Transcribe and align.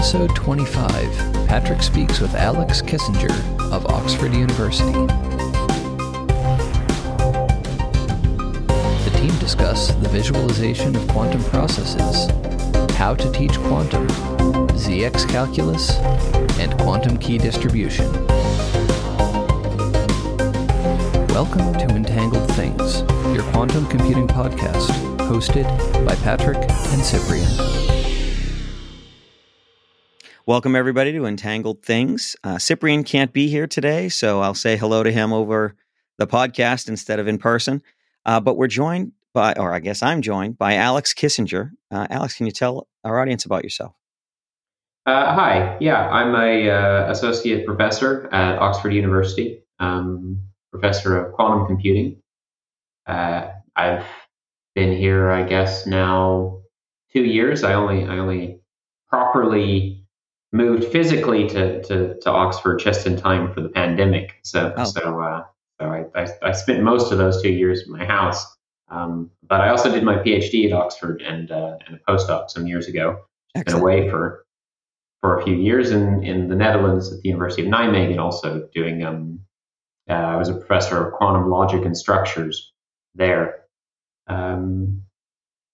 Episode 0.00 0.34
25 0.34 1.46
Patrick 1.46 1.82
speaks 1.82 2.20
with 2.20 2.32
Aleks 2.32 2.82
Kissinger 2.82 3.30
of 3.70 3.84
Oxford 3.84 4.32
University. 4.32 4.90
The 9.04 9.10
team 9.18 9.38
discuss 9.38 9.92
the 9.96 10.08
visualization 10.08 10.96
of 10.96 11.06
quantum 11.08 11.44
processes, 11.44 12.30
how 12.96 13.14
to 13.14 13.30
teach 13.30 13.58
quantum, 13.58 14.08
ZX 14.68 15.28
calculus, 15.28 15.90
and 16.58 16.74
quantum 16.78 17.18
key 17.18 17.36
distribution. 17.36 18.10
Welcome 21.28 21.74
to 21.74 21.94
Entangled 21.94 22.50
Things, 22.52 23.02
your 23.34 23.42
quantum 23.52 23.86
computing 23.88 24.28
podcast, 24.28 24.88
hosted 25.28 25.66
by 26.06 26.14
Patrick 26.14 26.56
and 26.56 27.02
Cyprian. 27.04 27.89
Welcome, 30.50 30.74
everybody, 30.74 31.12
to 31.12 31.26
Entangled 31.26 31.84
Things. 31.84 32.34
Uh, 32.42 32.58
Cyprian 32.58 33.04
can't 33.04 33.32
be 33.32 33.46
here 33.46 33.68
today, 33.68 34.08
so 34.08 34.40
I'll 34.40 34.52
say 34.52 34.76
hello 34.76 35.04
to 35.04 35.12
him 35.12 35.32
over 35.32 35.76
the 36.18 36.26
podcast 36.26 36.88
instead 36.88 37.20
of 37.20 37.28
in 37.28 37.38
person. 37.38 37.84
Uh, 38.26 38.40
but 38.40 38.56
we're 38.56 38.66
joined 38.66 39.12
by, 39.32 39.52
or 39.52 39.72
I 39.72 39.78
guess 39.78 40.02
I'm 40.02 40.22
joined 40.22 40.58
by 40.58 40.72
Aleks 40.72 41.14
Kissinger. 41.14 41.70
Uh, 41.92 42.08
Alex, 42.10 42.34
can 42.34 42.46
you 42.46 42.52
tell 42.52 42.88
our 43.04 43.20
audience 43.20 43.44
about 43.44 43.62
yourself? 43.62 43.94
Uh, 45.06 45.32
hi, 45.32 45.76
yeah, 45.80 46.10
I'm 46.10 46.34
a 46.34 46.68
uh, 46.68 47.12
associate 47.12 47.64
professor 47.64 48.28
at 48.34 48.58
Oxford 48.58 48.92
University, 48.92 49.62
um, 49.78 50.40
professor 50.72 51.16
of 51.16 51.32
quantum 51.32 51.68
computing. 51.68 52.20
Uh, 53.06 53.50
I've 53.76 54.04
been 54.74 54.96
here, 54.96 55.30
I 55.30 55.44
guess, 55.44 55.86
now 55.86 56.62
two 57.12 57.22
years. 57.22 57.62
I 57.62 57.74
only 57.74 58.04
I 58.04 58.18
only 58.18 58.62
properly 59.08 59.99
moved 60.52 60.84
physically 60.84 61.48
to, 61.48 61.82
to, 61.84 62.18
to 62.20 62.30
Oxford 62.30 62.78
just 62.78 63.06
in 63.06 63.16
time 63.16 63.52
for 63.52 63.60
the 63.60 63.68
pandemic. 63.68 64.40
So 64.42 64.72
oh. 64.76 64.84
so 64.84 65.20
uh, 65.20 65.44
so 65.80 65.86
I, 65.86 66.20
I, 66.20 66.28
I, 66.42 66.52
spent 66.52 66.82
most 66.82 67.12
of 67.12 67.18
those 67.18 67.40
two 67.42 67.52
years 67.52 67.82
in 67.82 67.92
my 67.92 68.04
house. 68.04 68.44
Um, 68.90 69.30
but 69.46 69.60
I 69.60 69.70
also 69.70 69.90
did 69.90 70.02
my 70.02 70.16
PhD 70.16 70.66
at 70.66 70.72
Oxford 70.72 71.22
and 71.22 71.50
uh, 71.50 71.76
and 71.86 71.96
a 71.96 72.10
postdoc 72.10 72.50
some 72.50 72.66
years 72.66 72.88
ago. 72.88 73.24
Been 73.54 73.74
away 73.74 74.08
for 74.08 74.44
for 75.20 75.38
a 75.38 75.44
few 75.44 75.54
years 75.54 75.90
in, 75.90 76.22
in 76.24 76.48
the 76.48 76.54
Netherlands 76.54 77.12
at 77.12 77.20
the 77.20 77.28
University 77.28 77.62
of 77.62 77.68
Nijmegen, 77.68 78.18
also 78.18 78.68
doing 78.72 79.04
um, 79.04 79.40
uh, 80.08 80.14
I 80.14 80.36
was 80.36 80.48
a 80.48 80.54
professor 80.54 81.06
of 81.06 81.14
quantum 81.14 81.50
logic 81.50 81.84
and 81.84 81.96
structures 81.96 82.72
there. 83.14 83.64
Um, 84.26 85.02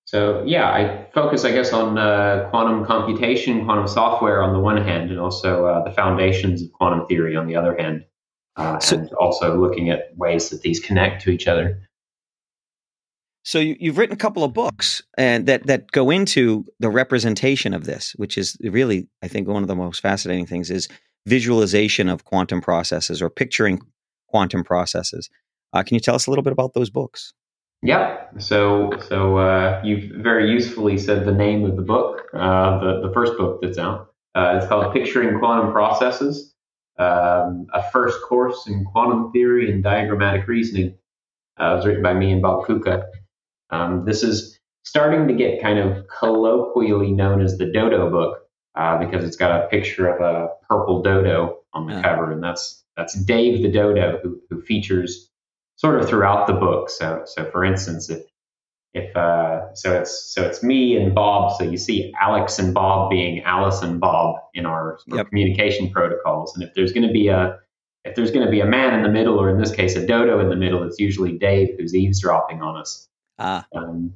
so 0.07 0.45
yeah, 0.47 0.71
I 0.71 1.09
focus, 1.13 1.45
I 1.45 1.51
guess, 1.51 1.73
on 1.73 1.99
uh, 1.99 2.47
quantum 2.51 2.87
computation, 2.87 3.65
quantum 3.65 3.89
software 3.89 4.41
on 4.41 4.53
the 4.53 4.61
one 4.61 4.77
hand, 4.77 5.11
and 5.11 5.19
also 5.19 5.67
uh, 5.67 5.83
the 5.83 5.91
foundations 5.91 6.63
of 6.63 6.73
quantum 6.73 7.07
theory 7.09 7.35
on 7.35 7.49
the 7.49 7.57
other 7.57 7.77
hand, 7.77 8.05
uh, 8.55 8.79
so, 8.79 8.99
and 8.99 9.13
also 9.15 9.61
looking 9.61 9.91
at 9.91 10.17
ways 10.17 10.51
that 10.51 10.63
these 10.63 10.79
connect 10.79 11.23
to 11.23 11.31
each 11.31 11.49
other. 11.49 11.83
So 13.43 13.59
you, 13.59 13.91
have 13.91 13.99
written 13.99 14.15
a 14.15 14.19
couple 14.19 14.45
of 14.45 14.53
books 14.53 15.03
and 15.19 15.47
that 15.47 15.67
that 15.67 15.91
go 15.91 16.11
into 16.11 16.65
the 16.79 16.89
representation 16.89 17.75
of 17.75 17.85
this, 17.85 18.13
which 18.15 18.39
is 18.39 18.57
really, 18.61 19.09
I 19.23 19.29
think, 19.29 19.49
one 19.49 19.63
of 19.63 19.69
the 19.69 19.75
most 19.75 20.01
fascinating 20.01 20.47
things 20.47 20.71
is 20.71 20.89
visualization 21.27 22.09
of 22.09 22.25
quantum 22.25 22.61
processes 22.61 23.21
or 23.21 23.29
picturing 23.29 23.81
quantum 24.29 24.63
processes. 24.63 25.29
Uh, 25.73 25.83
can 25.83 25.95
you 25.95 26.01
tell 26.01 26.15
us 26.15 26.29
a 26.29 26.31
little 26.31 26.45
bit 26.45 26.53
about 26.53 26.75
those 26.75 26.91
books? 26.91 27.33
Yeah. 27.87 28.25
So 28.39 28.99
so 29.09 29.39
uh, 29.39 29.81
you've 29.85 30.11
very 30.21 30.51
usefully 30.51 30.99
said 30.99 31.25
the 31.25 31.33
name 31.33 31.65
of 31.65 31.77
the 31.77 31.83
book, 31.83 32.23
uh, 32.35 32.81
the 32.81 33.07
the 33.07 33.13
first 33.15 33.39
book 33.39 33.61
that's 33.63 33.79
out. 33.79 34.13
Uh, 34.35 34.59
it's 34.59 34.67
called 34.67 34.93
Picturing 34.93 35.39
Quantum 35.39 35.71
Processes, 35.71 36.53
um, 36.99 37.69
a 37.73 37.83
first 37.93 38.19
course 38.29 38.67
in 38.67 38.85
quantum 38.87 39.31
theory 39.31 39.71
and 39.71 39.85
diagrammatic 39.85 40.49
reasoning. 40.49 40.99
Uh, 41.61 41.73
it 41.73 41.77
was 41.77 41.87
written 41.87 42.03
by 42.03 42.13
me 42.13 42.33
and 42.33 42.43
Bob 42.43 42.67
Coecke. 42.67 43.05
Um, 43.71 44.05
this 44.05 44.25
is 44.25 44.59
starting 44.85 45.29
to 45.29 45.35
get 45.35 45.63
kind 45.63 45.79
of 45.79 46.07
colloquially 46.09 47.13
known 47.13 47.41
as 47.41 47.57
the 47.57 47.67
Dodo 47.67 48.11
book 48.11 48.49
uh, 48.75 48.99
because 48.99 49.25
it's 49.25 49.37
got 49.37 49.65
a 49.65 49.69
picture 49.69 50.09
of 50.09 50.21
a 50.21 50.49
purple 50.69 51.03
dodo 51.03 51.61
on 51.73 51.87
the 51.87 51.95
yeah. 51.95 52.03
cover, 52.03 52.33
and 52.33 52.43
that's 52.43 52.85
that's 52.97 53.15
Dave 53.15 53.63
the 53.63 53.71
Dodo 53.71 54.19
who, 54.25 54.41
who 54.51 54.61
features 54.61 55.31
sort 55.77 56.01
of 56.01 56.09
throughout 56.09 56.47
the 56.47 56.55
book. 56.55 56.91
So, 56.91 57.23
so 57.27 57.51
for 57.51 57.65
instance, 57.65 58.11
if 58.11 58.23
if 58.97 59.15
uh, 59.15 59.75
so, 59.75 60.01
it's 60.01 60.33
so 60.33 60.43
it's 60.43 60.63
me 60.63 60.97
and 60.97 61.15
Bob. 61.15 61.57
So 61.59 61.65
you 61.65 61.77
see 61.77 62.15
Alex 62.19 62.59
and 62.59 62.73
Bob 62.73 63.11
being 63.11 63.43
Alice 63.45 63.83
and 63.83 64.01
Bob 64.01 64.37
in 64.55 64.65
our, 64.65 64.99
yep. 65.07 65.29
communication 65.29 65.91
protocols. 65.91 66.55
And 66.55 66.65
if 66.65 66.73
there's 66.75 66.93
going 66.93 67.07
to 67.07 67.13
be 67.13 67.29
a 67.29 67.59
if 68.05 68.15
there's 68.15 68.31
going 68.31 68.45
to 68.45 68.51
be 68.51 68.61
a 68.61 68.67
man 68.67 68.95
in 68.95 69.03
the 69.03 69.11
middle, 69.11 69.39
or 69.39 69.51
in 69.51 69.59
this 69.59 69.73
case, 69.73 69.97
a 69.97 70.07
dodo 70.07 70.41
in 70.41 70.49
the 70.49 70.57
middle, 70.57 70.83
it's 70.85 70.99
usually 70.99 71.37
Dave 71.37 71.71
who's 71.77 71.95
eavesdropping 71.95 72.63
on 72.63 72.77
us. 72.79 73.09
Ah. 73.39 73.67
Um, 73.77 74.15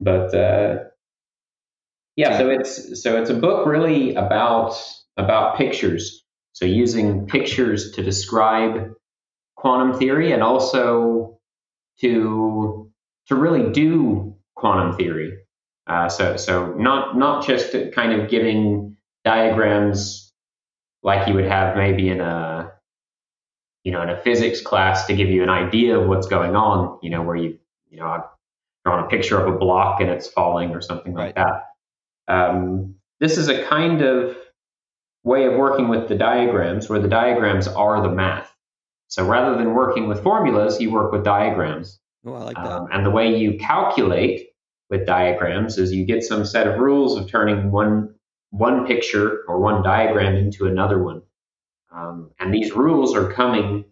but 0.00 0.34
uh, 0.34 0.84
yeah, 2.16 2.38
so 2.38 2.48
it's 2.48 3.02
so 3.02 3.20
it's 3.20 3.28
a 3.28 3.34
book 3.34 3.66
really 3.66 4.14
about 4.14 4.74
about 5.18 5.58
pictures. 5.58 6.24
So 6.52 6.64
using 6.64 7.26
pictures 7.26 7.92
to 7.92 8.02
describe 8.02 8.94
quantum 9.58 9.98
theory 9.98 10.32
and 10.32 10.42
also 10.42 11.38
to 12.00 12.90
to 13.26 13.34
really 13.34 13.70
do 13.72 14.34
quantum 14.54 14.96
theory. 14.96 15.36
Uh, 15.86 16.08
so 16.08 16.36
so 16.36 16.72
not 16.74 17.18
not 17.18 17.46
just 17.46 17.74
kind 17.94 18.12
of 18.12 18.30
giving 18.30 18.96
diagrams 19.24 20.32
like 21.02 21.26
you 21.26 21.34
would 21.34 21.46
have 21.46 21.76
maybe 21.76 22.08
in 22.08 22.20
a 22.20 22.72
you 23.84 23.90
know 23.90 24.02
in 24.02 24.10
a 24.10 24.20
physics 24.22 24.60
class 24.60 25.06
to 25.06 25.14
give 25.14 25.28
you 25.28 25.42
an 25.42 25.50
idea 25.50 25.98
of 25.98 26.08
what's 26.08 26.28
going 26.28 26.54
on. 26.54 26.98
You 27.02 27.10
know 27.10 27.22
where 27.22 27.36
you 27.36 27.58
you 27.90 27.98
know 27.98 28.06
I've 28.06 28.24
drawn 28.84 29.04
a 29.04 29.08
picture 29.08 29.40
of 29.40 29.52
a 29.52 29.58
block 29.58 30.00
and 30.00 30.08
it's 30.08 30.28
falling 30.28 30.70
or 30.70 30.80
something 30.80 31.14
right. 31.14 31.34
like 31.34 31.34
that. 31.34 31.64
Um, 32.32 32.94
this 33.18 33.38
is 33.38 33.48
a 33.48 33.64
kind 33.64 34.02
of 34.02 34.36
way 35.24 35.46
of 35.46 35.54
working 35.54 35.88
with 35.88 36.08
the 36.08 36.14
diagrams 36.14 36.88
where 36.88 37.00
the 37.00 37.08
diagrams 37.08 37.66
are 37.66 38.00
the 38.02 38.10
math. 38.10 38.54
So 39.08 39.26
rather 39.26 39.56
than 39.56 39.74
working 39.74 40.06
with 40.06 40.22
formulas, 40.22 40.80
you 40.80 40.90
work 40.90 41.12
with 41.12 41.24
diagrams. 41.24 41.98
Oh, 42.26 42.34
I 42.34 42.44
like 42.44 42.56
that. 42.56 42.66
Um, 42.66 42.88
and 42.92 43.04
the 43.06 43.10
way 43.10 43.36
you 43.36 43.58
calculate 43.58 44.48
with 44.90 45.06
diagrams 45.06 45.78
is 45.78 45.92
you 45.92 46.04
get 46.04 46.22
some 46.22 46.44
set 46.44 46.66
of 46.66 46.78
rules 46.78 47.16
of 47.16 47.28
turning 47.28 47.70
one 47.70 48.14
one 48.50 48.86
picture 48.86 49.44
or 49.46 49.60
one 49.60 49.82
diagram 49.82 50.34
into 50.34 50.66
another 50.66 51.02
one. 51.02 51.22
Um, 51.92 52.30
and 52.38 52.52
these 52.52 52.72
rules 52.72 53.14
are 53.14 53.30
coming 53.30 53.84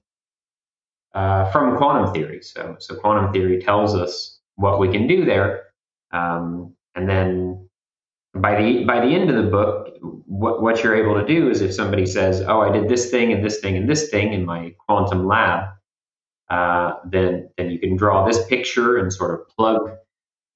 uh, 1.14 1.50
from 1.50 1.76
quantum 1.76 2.12
theory. 2.12 2.42
So, 2.42 2.76
so 2.78 2.94
quantum 2.94 3.32
theory 3.32 3.60
tells 3.60 3.94
us 3.94 4.38
what 4.54 4.78
we 4.78 4.90
can 4.90 5.06
do 5.06 5.24
there. 5.24 5.64
Um, 6.12 6.74
and 6.94 7.08
then 7.08 7.65
by 8.40 8.60
the 8.60 8.84
by 8.84 9.00
the 9.00 9.14
end 9.14 9.30
of 9.30 9.36
the 9.36 9.50
book, 9.50 9.98
what 10.26 10.62
what 10.62 10.82
you're 10.82 10.96
able 10.96 11.20
to 11.20 11.26
do 11.26 11.50
is 11.50 11.60
if 11.60 11.74
somebody 11.74 12.06
says, 12.06 12.42
"Oh, 12.42 12.60
I 12.60 12.70
did 12.70 12.88
this 12.88 13.10
thing 13.10 13.32
and 13.32 13.44
this 13.44 13.60
thing 13.60 13.76
and 13.76 13.88
this 13.88 14.10
thing 14.10 14.32
in 14.32 14.44
my 14.44 14.74
quantum 14.86 15.26
lab," 15.26 15.70
uh, 16.50 16.94
then 17.04 17.50
then 17.56 17.70
you 17.70 17.78
can 17.78 17.96
draw 17.96 18.26
this 18.26 18.44
picture 18.46 18.98
and 18.98 19.12
sort 19.12 19.38
of 19.38 19.48
plug 19.48 19.90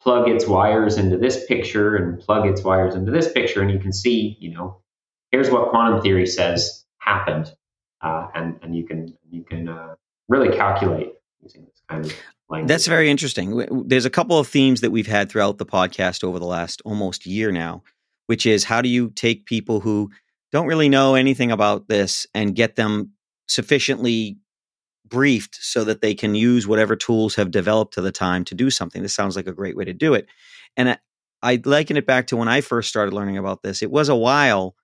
plug 0.02 0.28
its 0.28 0.46
wires 0.46 0.96
into 0.96 1.18
this 1.18 1.44
picture 1.46 1.96
and 1.96 2.20
plug 2.20 2.46
its 2.46 2.62
wires 2.62 2.94
into 2.94 3.10
this 3.10 3.30
picture, 3.32 3.60
and 3.60 3.70
you 3.70 3.78
can 3.78 3.92
see, 3.92 4.36
you 4.40 4.50
know, 4.50 4.80
here's 5.30 5.50
what 5.50 5.70
quantum 5.70 6.00
theory 6.00 6.26
says 6.26 6.84
happened, 6.98 7.54
uh, 8.00 8.28
and 8.34 8.58
and 8.62 8.76
you 8.76 8.86
can 8.86 9.16
you 9.30 9.42
can 9.42 9.68
uh, 9.68 9.94
really 10.28 10.56
calculate 10.56 11.12
using 11.42 11.64
this 11.64 11.82
kind 11.88 12.04
of 12.04 12.14
language. 12.50 12.68
That's 12.68 12.86
very 12.86 13.10
interesting. 13.10 13.86
There's 13.86 14.04
a 14.04 14.10
couple 14.10 14.38
of 14.38 14.48
themes 14.48 14.80
that 14.80 14.90
we've 14.90 15.06
had 15.06 15.30
throughout 15.30 15.58
the 15.58 15.66
podcast 15.66 16.24
over 16.24 16.38
the 16.38 16.46
last 16.46 16.82
almost 16.84 17.26
year 17.26 17.52
now, 17.52 17.82
which 18.26 18.46
is 18.46 18.64
how 18.64 18.82
do 18.82 18.88
you 18.88 19.10
take 19.10 19.46
people 19.46 19.80
who 19.80 20.10
don't 20.52 20.66
really 20.66 20.88
know 20.88 21.14
anything 21.14 21.50
about 21.50 21.88
this 21.88 22.26
and 22.34 22.56
get 22.56 22.76
them 22.76 23.12
sufficiently 23.48 24.38
briefed 25.06 25.58
so 25.60 25.84
that 25.84 26.00
they 26.00 26.14
can 26.14 26.34
use 26.34 26.66
whatever 26.66 26.96
tools 26.96 27.34
have 27.34 27.50
developed 27.50 27.94
to 27.94 28.00
the 28.00 28.12
time 28.12 28.44
to 28.44 28.54
do 28.54 28.70
something. 28.70 29.02
This 29.02 29.14
sounds 29.14 29.36
like 29.36 29.48
a 29.48 29.52
great 29.52 29.76
way 29.76 29.84
to 29.84 29.92
do 29.92 30.14
it. 30.14 30.26
And 30.76 30.90
I, 30.90 30.98
I 31.42 31.60
liken 31.64 31.96
it 31.96 32.06
back 32.06 32.28
to 32.28 32.36
when 32.36 32.48
I 32.48 32.60
first 32.60 32.88
started 32.88 33.12
learning 33.12 33.38
about 33.38 33.62
this. 33.62 33.82
It 33.82 33.90
was 33.90 34.08
a 34.08 34.16
while 34.16 34.76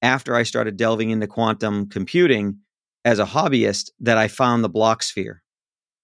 after 0.00 0.34
I 0.34 0.42
started 0.42 0.76
delving 0.76 1.10
into 1.10 1.26
quantum 1.26 1.88
computing 1.88 2.58
as 3.04 3.18
a 3.18 3.26
hobbyist 3.26 3.90
that 4.00 4.16
I 4.16 4.28
found 4.28 4.64
the 4.64 4.68
Bloch 4.70 5.02
sphere 5.02 5.43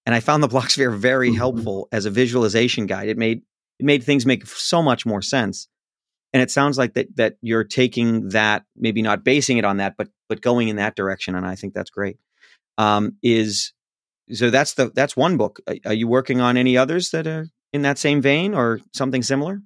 and 0.07 0.15
I 0.15 0.21
found 0.21 0.43
the 0.43 0.49
Bloch 0.49 0.71
sphere 0.71 0.91
very 0.91 1.29
mm-hmm. 1.29 1.37
helpful 1.37 1.89
as 1.93 2.07
a 2.07 2.11
visualization 2.11 2.87
guide. 2.87 3.09
It 3.09 3.19
made 3.19 3.43
it 3.79 3.87
made 3.87 4.03
things 4.03 4.27
make 4.27 4.47
so 4.47 4.83
much 4.83 5.07
more 5.07 5.23
sense. 5.23 5.69
And 6.33 6.43
it 6.43 6.51
sounds 6.51 6.79
like 6.79 6.95
that 6.95 7.17
that 7.17 7.37
you're 7.43 7.65
taking 7.65 8.29
that, 8.31 8.65
maybe 8.77 9.03
not 9.03 9.25
basing 9.25 9.59
it 9.59 9.65
on 9.65 9.79
that, 9.79 9.97
but 9.97 10.09
but 10.29 10.41
going 10.41 10.69
in 10.69 10.77
that 10.77 10.95
direction, 10.97 11.35
and 11.35 11.47
I 11.47 11.57
think 11.57 11.75
that's 11.75 11.91
great. 11.91 12.19
Um, 12.79 13.17
is 13.23 13.73
so 14.33 14.51
that's 14.51 14.75
the 14.75 14.91
that's 14.95 15.17
one 15.17 15.37
book. 15.37 15.61
Are 15.85 15.93
you 15.93 16.07
working 16.07 16.41
on 16.41 16.57
any 16.57 16.77
others 16.77 17.11
that 17.11 17.27
are 17.27 17.47
in 17.73 17.83
that 17.83 17.99
same 17.99 18.23
vein 18.23 18.55
or 18.55 18.81
something 18.95 19.23
similar? 19.23 19.61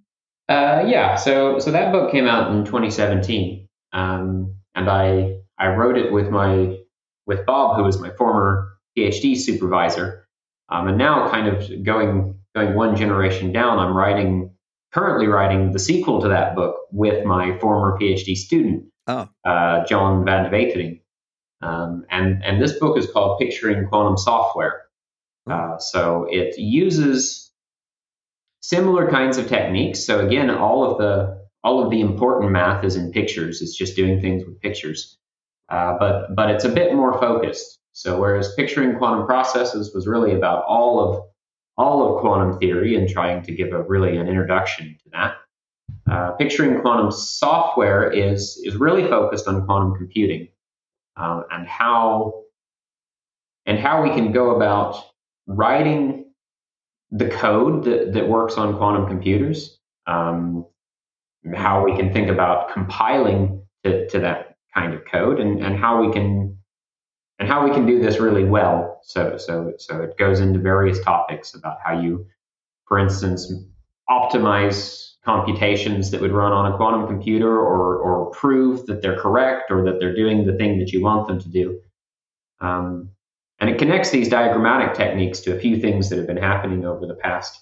Uh, 0.48 0.84
yeah. 0.86 1.16
So 1.16 1.58
so 1.58 1.70
that 1.70 1.92
book 1.92 2.10
came 2.10 2.26
out 2.26 2.50
in 2.52 2.64
2017. 2.64 3.68
um, 3.92 4.54
and 4.74 4.90
I 4.90 5.36
I 5.58 5.68
wrote 5.68 5.96
it 5.96 6.12
with 6.12 6.30
my 6.30 6.78
with 7.26 7.46
Bob, 7.46 7.76
who 7.76 7.84
was 7.84 8.00
my 8.00 8.10
former 8.10 8.74
PhD 8.96 9.36
supervisor, 9.36 10.23
um, 10.68 10.88
and 10.88 10.98
now 10.98 11.30
kind 11.30 11.48
of 11.48 11.84
going 11.84 12.38
going 12.54 12.74
one 12.74 12.96
generation 12.96 13.52
down, 13.52 13.78
I'm 13.78 13.96
writing 13.96 14.50
currently 14.92 15.26
writing 15.26 15.72
the 15.72 15.78
sequel 15.78 16.20
to 16.22 16.28
that 16.28 16.54
book 16.54 16.76
with 16.92 17.24
my 17.24 17.58
former 17.58 17.98
PhD 17.98 18.36
student, 18.36 18.84
oh. 19.08 19.28
uh, 19.44 19.84
John 19.86 20.24
Van 20.24 20.50
Wetering. 20.50 21.00
Um, 21.60 22.04
and 22.10 22.44
and 22.44 22.60
this 22.62 22.78
book 22.78 22.98
is 22.98 23.10
called 23.10 23.38
Picturing 23.38 23.88
Quantum 23.88 24.16
Software. 24.16 24.82
Oh. 25.48 25.52
Uh, 25.52 25.78
so 25.78 26.26
it 26.30 26.58
uses 26.58 27.50
similar 28.60 29.10
kinds 29.10 29.36
of 29.36 29.48
techniques. 29.48 30.04
So 30.04 30.24
again, 30.26 30.50
all 30.50 30.90
of 30.90 30.98
the 30.98 31.44
all 31.62 31.82
of 31.82 31.90
the 31.90 32.00
important 32.00 32.52
math 32.52 32.84
is 32.84 32.96
in 32.96 33.10
pictures. 33.10 33.62
It's 33.62 33.76
just 33.76 33.96
doing 33.96 34.20
things 34.20 34.44
with 34.44 34.60
pictures, 34.60 35.18
uh, 35.68 35.96
but 35.98 36.34
but 36.34 36.50
it's 36.50 36.64
a 36.64 36.68
bit 36.68 36.94
more 36.94 37.18
focused. 37.18 37.78
So 37.94 38.20
whereas 38.20 38.52
picturing 38.54 38.96
quantum 38.98 39.24
processes 39.24 39.94
was 39.94 40.06
really 40.06 40.34
about 40.34 40.64
all 40.64 41.00
of 41.00 41.22
all 41.76 42.14
of 42.14 42.20
quantum 42.20 42.58
theory 42.58 42.96
and 42.96 43.08
trying 43.08 43.42
to 43.42 43.54
give 43.54 43.72
a 43.72 43.82
really 43.82 44.16
an 44.16 44.28
introduction 44.28 44.96
to 45.02 45.10
that. 45.12 45.34
Uh, 46.10 46.32
picturing 46.32 46.80
quantum 46.80 47.10
software 47.10 48.10
is 48.10 48.60
is 48.64 48.76
really 48.76 49.08
focused 49.08 49.46
on 49.46 49.64
quantum 49.64 49.94
computing 49.94 50.48
um, 51.16 51.44
and 51.50 51.68
how 51.68 52.42
and 53.64 53.78
how 53.78 54.02
we 54.02 54.10
can 54.10 54.32
go 54.32 54.56
about 54.56 55.00
writing 55.46 56.32
the 57.12 57.28
code 57.28 57.84
that, 57.84 58.12
that 58.12 58.28
works 58.28 58.54
on 58.54 58.76
quantum 58.76 59.06
computers, 59.06 59.78
um, 60.08 60.66
how 61.54 61.84
we 61.84 61.96
can 61.96 62.12
think 62.12 62.28
about 62.28 62.72
compiling 62.72 63.62
to, 63.84 64.08
to 64.08 64.18
that 64.18 64.56
kind 64.74 64.94
of 64.94 65.04
code, 65.04 65.38
and, 65.38 65.62
and 65.64 65.76
how 65.76 66.04
we 66.04 66.12
can 66.12 66.58
and 67.38 67.48
how 67.48 67.64
we 67.66 67.74
can 67.74 67.86
do 67.86 68.00
this 68.00 68.18
really 68.18 68.44
well. 68.44 69.00
So 69.02 69.36
so 69.36 69.72
so 69.78 70.02
it 70.02 70.16
goes 70.16 70.40
into 70.40 70.58
various 70.58 71.02
topics 71.02 71.54
about 71.54 71.78
how 71.84 72.00
you, 72.00 72.26
for 72.86 72.98
instance, 72.98 73.52
optimize 74.08 75.12
computations 75.24 76.10
that 76.10 76.20
would 76.20 76.32
run 76.32 76.52
on 76.52 76.70
a 76.70 76.76
quantum 76.76 77.06
computer 77.06 77.48
or, 77.48 77.96
or 77.96 78.30
prove 78.30 78.84
that 78.86 79.00
they're 79.00 79.18
correct 79.18 79.70
or 79.70 79.82
that 79.84 79.98
they're 79.98 80.14
doing 80.14 80.46
the 80.46 80.54
thing 80.54 80.78
that 80.78 80.92
you 80.92 81.02
want 81.02 81.26
them 81.26 81.40
to 81.40 81.48
do. 81.48 81.80
Um, 82.60 83.10
and 83.58 83.70
it 83.70 83.78
connects 83.78 84.10
these 84.10 84.28
diagrammatic 84.28 84.94
techniques 84.94 85.40
to 85.40 85.56
a 85.56 85.58
few 85.58 85.80
things 85.80 86.10
that 86.10 86.18
have 86.18 86.26
been 86.26 86.36
happening 86.36 86.84
over 86.84 87.06
the 87.06 87.14
past 87.14 87.58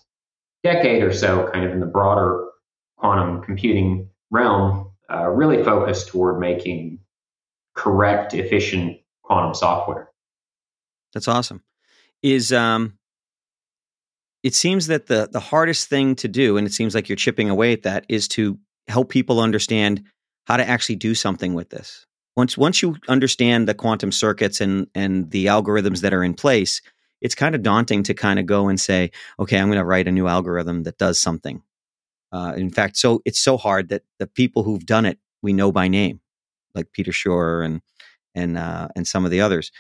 decade 0.65 1.03
or 1.03 1.13
so, 1.13 1.49
kind 1.53 1.65
of 1.65 1.73
in 1.73 1.81
the 1.81 1.87
broader 1.87 2.49
quantum 2.97 3.43
computing 3.43 4.09
realm, 4.31 4.91
uh, 5.13 5.29
really 5.29 5.63
focused 5.63 6.09
toward 6.09 6.41
making 6.41 6.99
correct, 7.75 8.35
efficient 8.35 8.99
quantum 9.23 9.55
software. 9.55 10.11
That's 11.13 11.29
awesome. 11.29 11.63
Is 12.23 12.53
um, 12.53 12.99
it 14.43 14.55
seems 14.55 14.87
that 14.89 15.07
the 15.07 15.29
the 15.31 15.41
hardest 15.41 15.89
thing 15.89 16.15
to 16.17 16.29
do, 16.29 16.57
and 16.57 16.67
it 16.67 16.73
seems 16.73 16.95
like 16.95 17.09
you're 17.09 17.17
chipping 17.17 17.51
away 17.51 17.73
at 17.73 17.83
that, 17.83 18.05
is 18.09 18.29
to 18.29 18.59
help 18.89 19.09
people 19.09 19.41
understand 19.41 20.03
how 20.47 20.57
to 20.57 20.69
actually 20.69 20.97
do 20.97 21.15
something 21.15 21.55
with 21.55 21.71
this. 21.71 22.07
Once 22.37 22.57
once 22.57 22.83
you 22.83 22.97
understand 23.09 23.69
the 23.69 23.75
quantum 23.75 24.13
circuits 24.13 24.61
and 24.61 24.87
and 24.95 25.31
the 25.31 25.47
algorithms 25.47 26.01
that 26.01 26.15
are 26.15 26.25
in 26.25 26.35
place, 26.35 26.81
it's 27.21 27.35
kind 27.35 27.55
of 27.55 27.63
daunting 27.63 28.03
to 28.05 28.15
kind 28.15 28.39
of 28.39 28.47
go 28.47 28.69
and 28.69 28.81
say, 28.81 29.11
okay, 29.39 29.59
I'm 29.59 29.69
going 29.69 29.79
to 29.79 29.85
write 29.85 30.09
a 30.09 30.13
new 30.13 30.27
algorithm 30.27 30.85
that 30.85 30.99
does 30.99 31.19
something. 31.21 31.63
Uh, 32.33 32.55
in 32.57 32.71
fact, 32.71 32.97
so 32.97 33.21
it's 33.25 33.39
so 33.39 33.57
hard 33.57 33.91
that 33.91 34.03
the 34.19 34.27
people 34.27 34.63
who've 34.63 34.87
done 34.87 35.05
it 35.05 35.19
we 35.43 35.53
know 35.53 35.71
by 35.71 35.89
name, 35.89 36.21
like 36.75 36.93
Peter 36.93 37.13
Shor 37.13 37.63
and 37.63 37.83
and 38.35 38.59
uh, 38.59 38.89
and 38.97 39.07
some 39.07 39.25
of 39.25 39.31
the 39.31 39.41
others. 39.41 39.71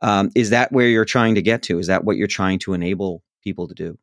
Um, 0.00 0.30
is 0.34 0.50
that 0.50 0.72
where 0.72 0.86
you're 0.86 1.04
trying 1.04 1.34
to 1.34 1.42
get 1.42 1.62
to? 1.64 1.78
Is 1.78 1.88
that 1.88 2.04
what 2.04 2.16
you're 2.16 2.28
trying 2.28 2.58
to 2.60 2.72
enable 2.72 3.22
people 3.42 3.66
to 3.68 3.74
do? 3.74 3.98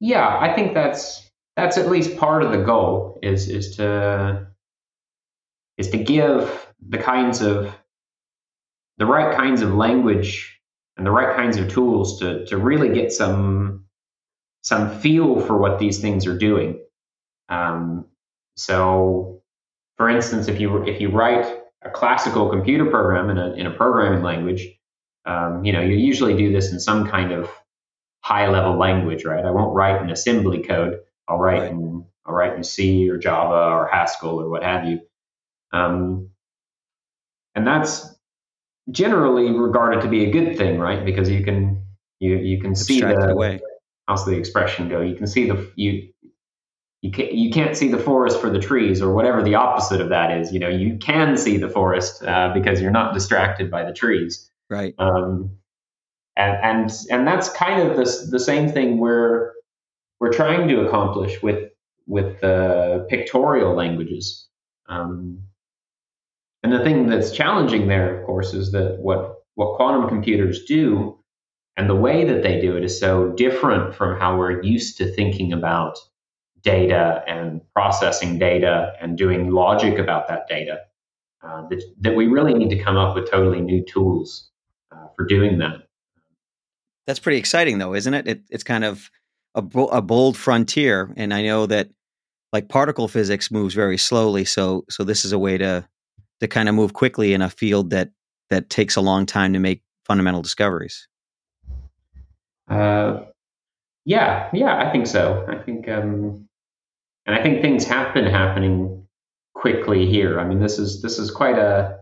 Yeah, 0.00 0.38
I 0.38 0.54
think 0.54 0.74
that's 0.74 1.30
that's 1.56 1.76
at 1.76 1.88
least 1.88 2.16
part 2.16 2.42
of 2.42 2.52
the 2.52 2.58
goal 2.58 3.18
is 3.22 3.48
is 3.48 3.76
to 3.76 4.46
is 5.76 5.90
to 5.90 5.98
give 5.98 6.66
the 6.88 6.98
kinds 6.98 7.40
of 7.40 7.74
the 8.98 9.06
right 9.06 9.36
kinds 9.36 9.62
of 9.62 9.74
language 9.74 10.60
and 10.96 11.06
the 11.06 11.10
right 11.10 11.36
kinds 11.36 11.56
of 11.56 11.68
tools 11.68 12.18
to 12.20 12.44
to 12.46 12.56
really 12.56 12.88
get 12.92 13.12
some 13.12 13.84
some 14.62 14.98
feel 14.98 15.40
for 15.40 15.56
what 15.56 15.78
these 15.78 16.00
things 16.00 16.26
are 16.26 16.36
doing. 16.36 16.80
Um, 17.48 18.06
so, 18.56 19.42
for 19.96 20.08
instance, 20.08 20.48
if 20.48 20.60
you 20.60 20.84
if 20.84 21.00
you 21.00 21.10
write 21.10 21.46
a 21.82 21.90
classical 21.90 22.48
computer 22.50 22.86
program 22.86 23.30
in 23.30 23.38
a 23.38 23.52
in 23.52 23.66
a 23.66 23.70
programming 23.70 24.22
language, 24.22 24.68
um, 25.26 25.64
you 25.64 25.72
know 25.72 25.80
you 25.80 25.96
usually 25.96 26.36
do 26.36 26.52
this 26.52 26.72
in 26.72 26.80
some 26.80 27.08
kind 27.08 27.32
of 27.32 27.50
high 28.20 28.48
level 28.48 28.76
language, 28.76 29.24
right? 29.24 29.44
I 29.44 29.50
won't 29.50 29.74
write 29.74 30.02
in 30.02 30.10
assembly 30.10 30.62
code. 30.62 31.00
I'll 31.28 31.38
write 31.38 31.62
right. 31.62 31.70
in 31.70 32.04
I'll 32.26 32.34
write 32.34 32.54
in 32.54 32.64
C 32.64 33.08
or 33.08 33.18
Java 33.18 33.74
or 33.74 33.88
Haskell 33.88 34.40
or 34.40 34.48
what 34.48 34.62
have 34.62 34.84
you. 34.84 35.00
Um, 35.72 36.30
and 37.54 37.66
that's 37.66 38.14
generally 38.90 39.50
regarded 39.52 40.02
to 40.02 40.08
be 40.08 40.24
a 40.24 40.30
good 40.30 40.56
thing, 40.56 40.78
right? 40.78 41.04
Because 41.04 41.28
you 41.30 41.44
can 41.44 41.82
you 42.20 42.36
you 42.36 42.60
can 42.60 42.74
see 42.74 43.00
the 43.00 43.30
away. 43.30 43.60
how's 44.06 44.24
the 44.24 44.36
expression 44.36 44.88
go? 44.88 45.00
You 45.00 45.14
can 45.14 45.26
see 45.26 45.48
the 45.48 45.70
you 45.76 46.08
you 47.02 47.12
can't 47.12 47.32
you 47.32 47.50
can't 47.50 47.76
see 47.76 47.88
the 47.88 47.98
forest 47.98 48.40
for 48.40 48.50
the 48.50 48.58
trees 48.58 49.00
or 49.00 49.14
whatever 49.14 49.42
the 49.42 49.54
opposite 49.54 50.00
of 50.00 50.08
that 50.08 50.36
is. 50.36 50.52
You 50.52 50.58
know, 50.58 50.68
you 50.68 50.98
can 50.98 51.36
see 51.36 51.56
the 51.56 51.68
forest 51.68 52.22
uh, 52.24 52.50
because 52.52 52.80
you're 52.80 52.90
not 52.90 53.14
distracted 53.14 53.70
by 53.70 53.84
the 53.84 53.92
trees. 53.92 54.50
Right. 54.68 54.94
Um, 54.98 55.50
and 56.36 56.56
and 56.62 56.90
and 57.10 57.26
that's 57.26 57.50
kind 57.50 57.88
of 57.88 57.96
the 57.96 58.28
the 58.30 58.40
same 58.40 58.70
thing 58.70 58.98
we're 58.98 59.52
we're 60.20 60.32
trying 60.32 60.68
to 60.68 60.80
accomplish 60.86 61.40
with 61.42 61.70
with 62.06 62.40
the 62.40 63.06
pictorial 63.08 63.74
languages. 63.74 64.48
Um, 64.88 65.42
and 66.62 66.72
the 66.72 66.82
thing 66.82 67.08
that's 67.08 67.30
challenging 67.30 67.86
there, 67.86 68.18
of 68.18 68.26
course, 68.26 68.54
is 68.54 68.72
that 68.72 68.98
what 68.98 69.42
what 69.54 69.76
quantum 69.76 70.08
computers 70.08 70.64
do 70.64 71.18
and 71.76 71.88
the 71.88 71.94
way 71.94 72.24
that 72.24 72.42
they 72.42 72.60
do 72.60 72.76
it 72.76 72.82
is 72.82 72.98
so 72.98 73.30
different 73.30 73.94
from 73.94 74.18
how 74.18 74.36
we're 74.36 74.62
used 74.62 74.98
to 74.98 75.12
thinking 75.12 75.52
about 75.52 75.96
data 76.62 77.22
and 77.26 77.60
processing 77.74 78.38
data 78.38 78.92
and 79.00 79.16
doing 79.16 79.50
logic 79.50 79.98
about 79.98 80.28
that 80.28 80.46
data. 80.48 80.80
Uh, 81.42 81.68
that, 81.68 81.82
that 82.00 82.16
we 82.16 82.26
really 82.26 82.52
need 82.52 82.68
to 82.68 82.82
come 82.82 82.96
up 82.96 83.14
with 83.14 83.30
totally 83.30 83.60
new 83.60 83.84
tools 83.84 84.50
uh, 84.90 85.06
for 85.16 85.24
doing 85.24 85.58
that. 85.58 85.86
That's 87.06 87.20
pretty 87.20 87.38
exciting, 87.38 87.78
though, 87.78 87.94
isn't 87.94 88.12
it? 88.12 88.26
it 88.26 88.42
it's 88.50 88.64
kind 88.64 88.84
of 88.84 89.08
a, 89.54 89.60
a 89.60 90.02
bold 90.02 90.36
frontier, 90.36 91.12
and 91.16 91.32
I 91.32 91.42
know 91.42 91.66
that 91.66 91.90
like 92.52 92.68
particle 92.68 93.08
physics 93.08 93.50
moves 93.50 93.74
very 93.74 93.98
slowly. 93.98 94.44
So 94.44 94.84
so 94.90 95.04
this 95.04 95.24
is 95.24 95.32
a 95.32 95.38
way 95.38 95.58
to 95.58 95.86
to 96.40 96.48
kind 96.48 96.68
of 96.68 96.74
move 96.74 96.92
quickly 96.92 97.34
in 97.34 97.42
a 97.42 97.50
field 97.50 97.90
that 97.90 98.10
that 98.50 98.68
takes 98.68 98.96
a 98.96 99.00
long 99.00 99.26
time 99.26 99.52
to 99.52 99.58
make 99.58 99.82
fundamental 100.04 100.42
discoveries. 100.42 101.06
Uh, 102.68 103.20
yeah, 104.04 104.48
yeah, 104.52 104.76
I 104.78 104.90
think 104.90 105.06
so. 105.06 105.46
I 105.48 105.56
think, 105.56 105.88
um, 105.88 106.47
and 107.28 107.36
I 107.36 107.42
think 107.42 107.60
things 107.60 107.84
have 107.84 108.14
been 108.14 108.24
happening 108.24 109.06
quickly 109.54 110.06
here. 110.06 110.40
I 110.40 110.44
mean, 110.44 110.60
this 110.60 110.78
is 110.78 111.02
this 111.02 111.18
is 111.18 111.30
quite 111.30 111.58
a. 111.58 111.98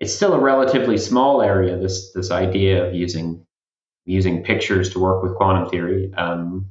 It's 0.00 0.14
still 0.14 0.32
a 0.32 0.40
relatively 0.40 0.96
small 0.96 1.42
area. 1.42 1.76
This 1.76 2.10
this 2.12 2.30
idea 2.30 2.86
of 2.86 2.94
using 2.94 3.44
using 4.06 4.42
pictures 4.42 4.88
to 4.90 4.98
work 4.98 5.22
with 5.22 5.34
quantum 5.36 5.68
theory. 5.68 6.10
Um, 6.16 6.70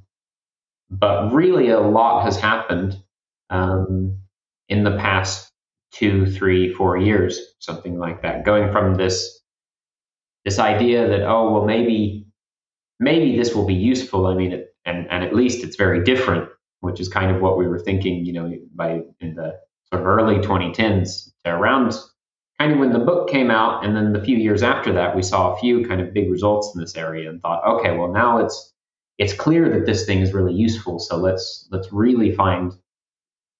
but 0.90 1.32
really, 1.32 1.70
a 1.70 1.80
lot 1.80 2.24
has 2.24 2.38
happened 2.38 2.98
um, 3.52 4.18
in 4.68 4.84
the 4.84 4.98
past 4.98 5.52
two, 5.92 6.26
three, 6.26 6.74
four 6.74 6.98
years, 6.98 7.40
something 7.60 8.00
like 8.00 8.24
that. 8.24 8.46
Going 8.46 8.72
from 8.72 8.96
this 8.96 9.42
this 10.44 10.58
idea 10.58 11.08
that 11.08 11.22
oh 11.22 11.52
well 11.52 11.66
maybe 11.66 12.26
maybe 13.00 13.38
this 13.38 13.54
will 13.54 13.68
be 13.68 13.76
useful. 13.76 14.26
I 14.26 14.34
mean, 14.34 14.54
it, 14.54 14.76
and 14.86 15.08
and 15.12 15.24
at 15.24 15.36
least 15.36 15.64
it's 15.64 15.76
very 15.76 16.04
different, 16.04 16.50
which 16.82 17.00
is 17.00 17.08
kind 17.08 17.36
of 17.36 17.42
what 17.42 17.58
we 17.58 17.68
were 17.68 17.80
thinking. 17.80 18.26
You 18.26 18.34
know, 18.34 18.54
by 18.74 19.02
in 19.20 19.36
the 19.36 19.60
sort 19.90 20.02
of 20.02 20.08
early 20.08 20.36
2010s 20.36 21.32
to 21.44 21.52
around 21.52 21.94
kind 22.60 22.72
of 22.72 22.80
when 22.80 22.94
the 22.94 23.00
book 23.00 23.30
came 23.30 23.52
out, 23.52 23.86
and 23.86 23.96
then 23.96 24.14
the 24.14 24.22
few 24.22 24.38
years 24.38 24.64
after 24.64 24.94
that, 24.94 25.16
we 25.16 25.22
saw 25.22 25.54
a 25.54 25.58
few 25.58 25.86
kind 25.86 26.02
of 26.02 26.14
big 26.14 26.32
results 26.32 26.74
in 26.74 26.82
this 26.82 26.96
area, 26.96 27.30
and 27.30 27.42
thought, 27.42 27.66
okay, 27.66 27.96
well 27.96 28.12
now 28.12 28.40
it's 28.40 28.74
it's 29.18 29.34
clear 29.34 29.70
that 29.70 29.86
this 29.86 30.06
thing 30.06 30.20
is 30.20 30.34
really 30.34 30.54
useful. 30.54 31.00
So 31.00 31.18
let's 31.18 31.68
let's 31.72 31.92
really 31.92 32.34
find 32.34 32.74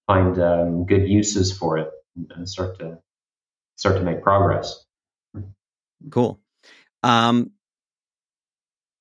find 0.06 0.38
um, 0.38 0.86
good 0.86 1.08
uses 1.08 1.56
for 1.56 1.78
it 1.78 1.90
and 2.30 2.48
start 2.48 2.78
to 2.78 2.98
start 3.76 3.96
to 3.96 4.02
make 4.02 4.22
progress. 4.22 4.84
Cool. 6.10 6.40
Um, 7.02 7.52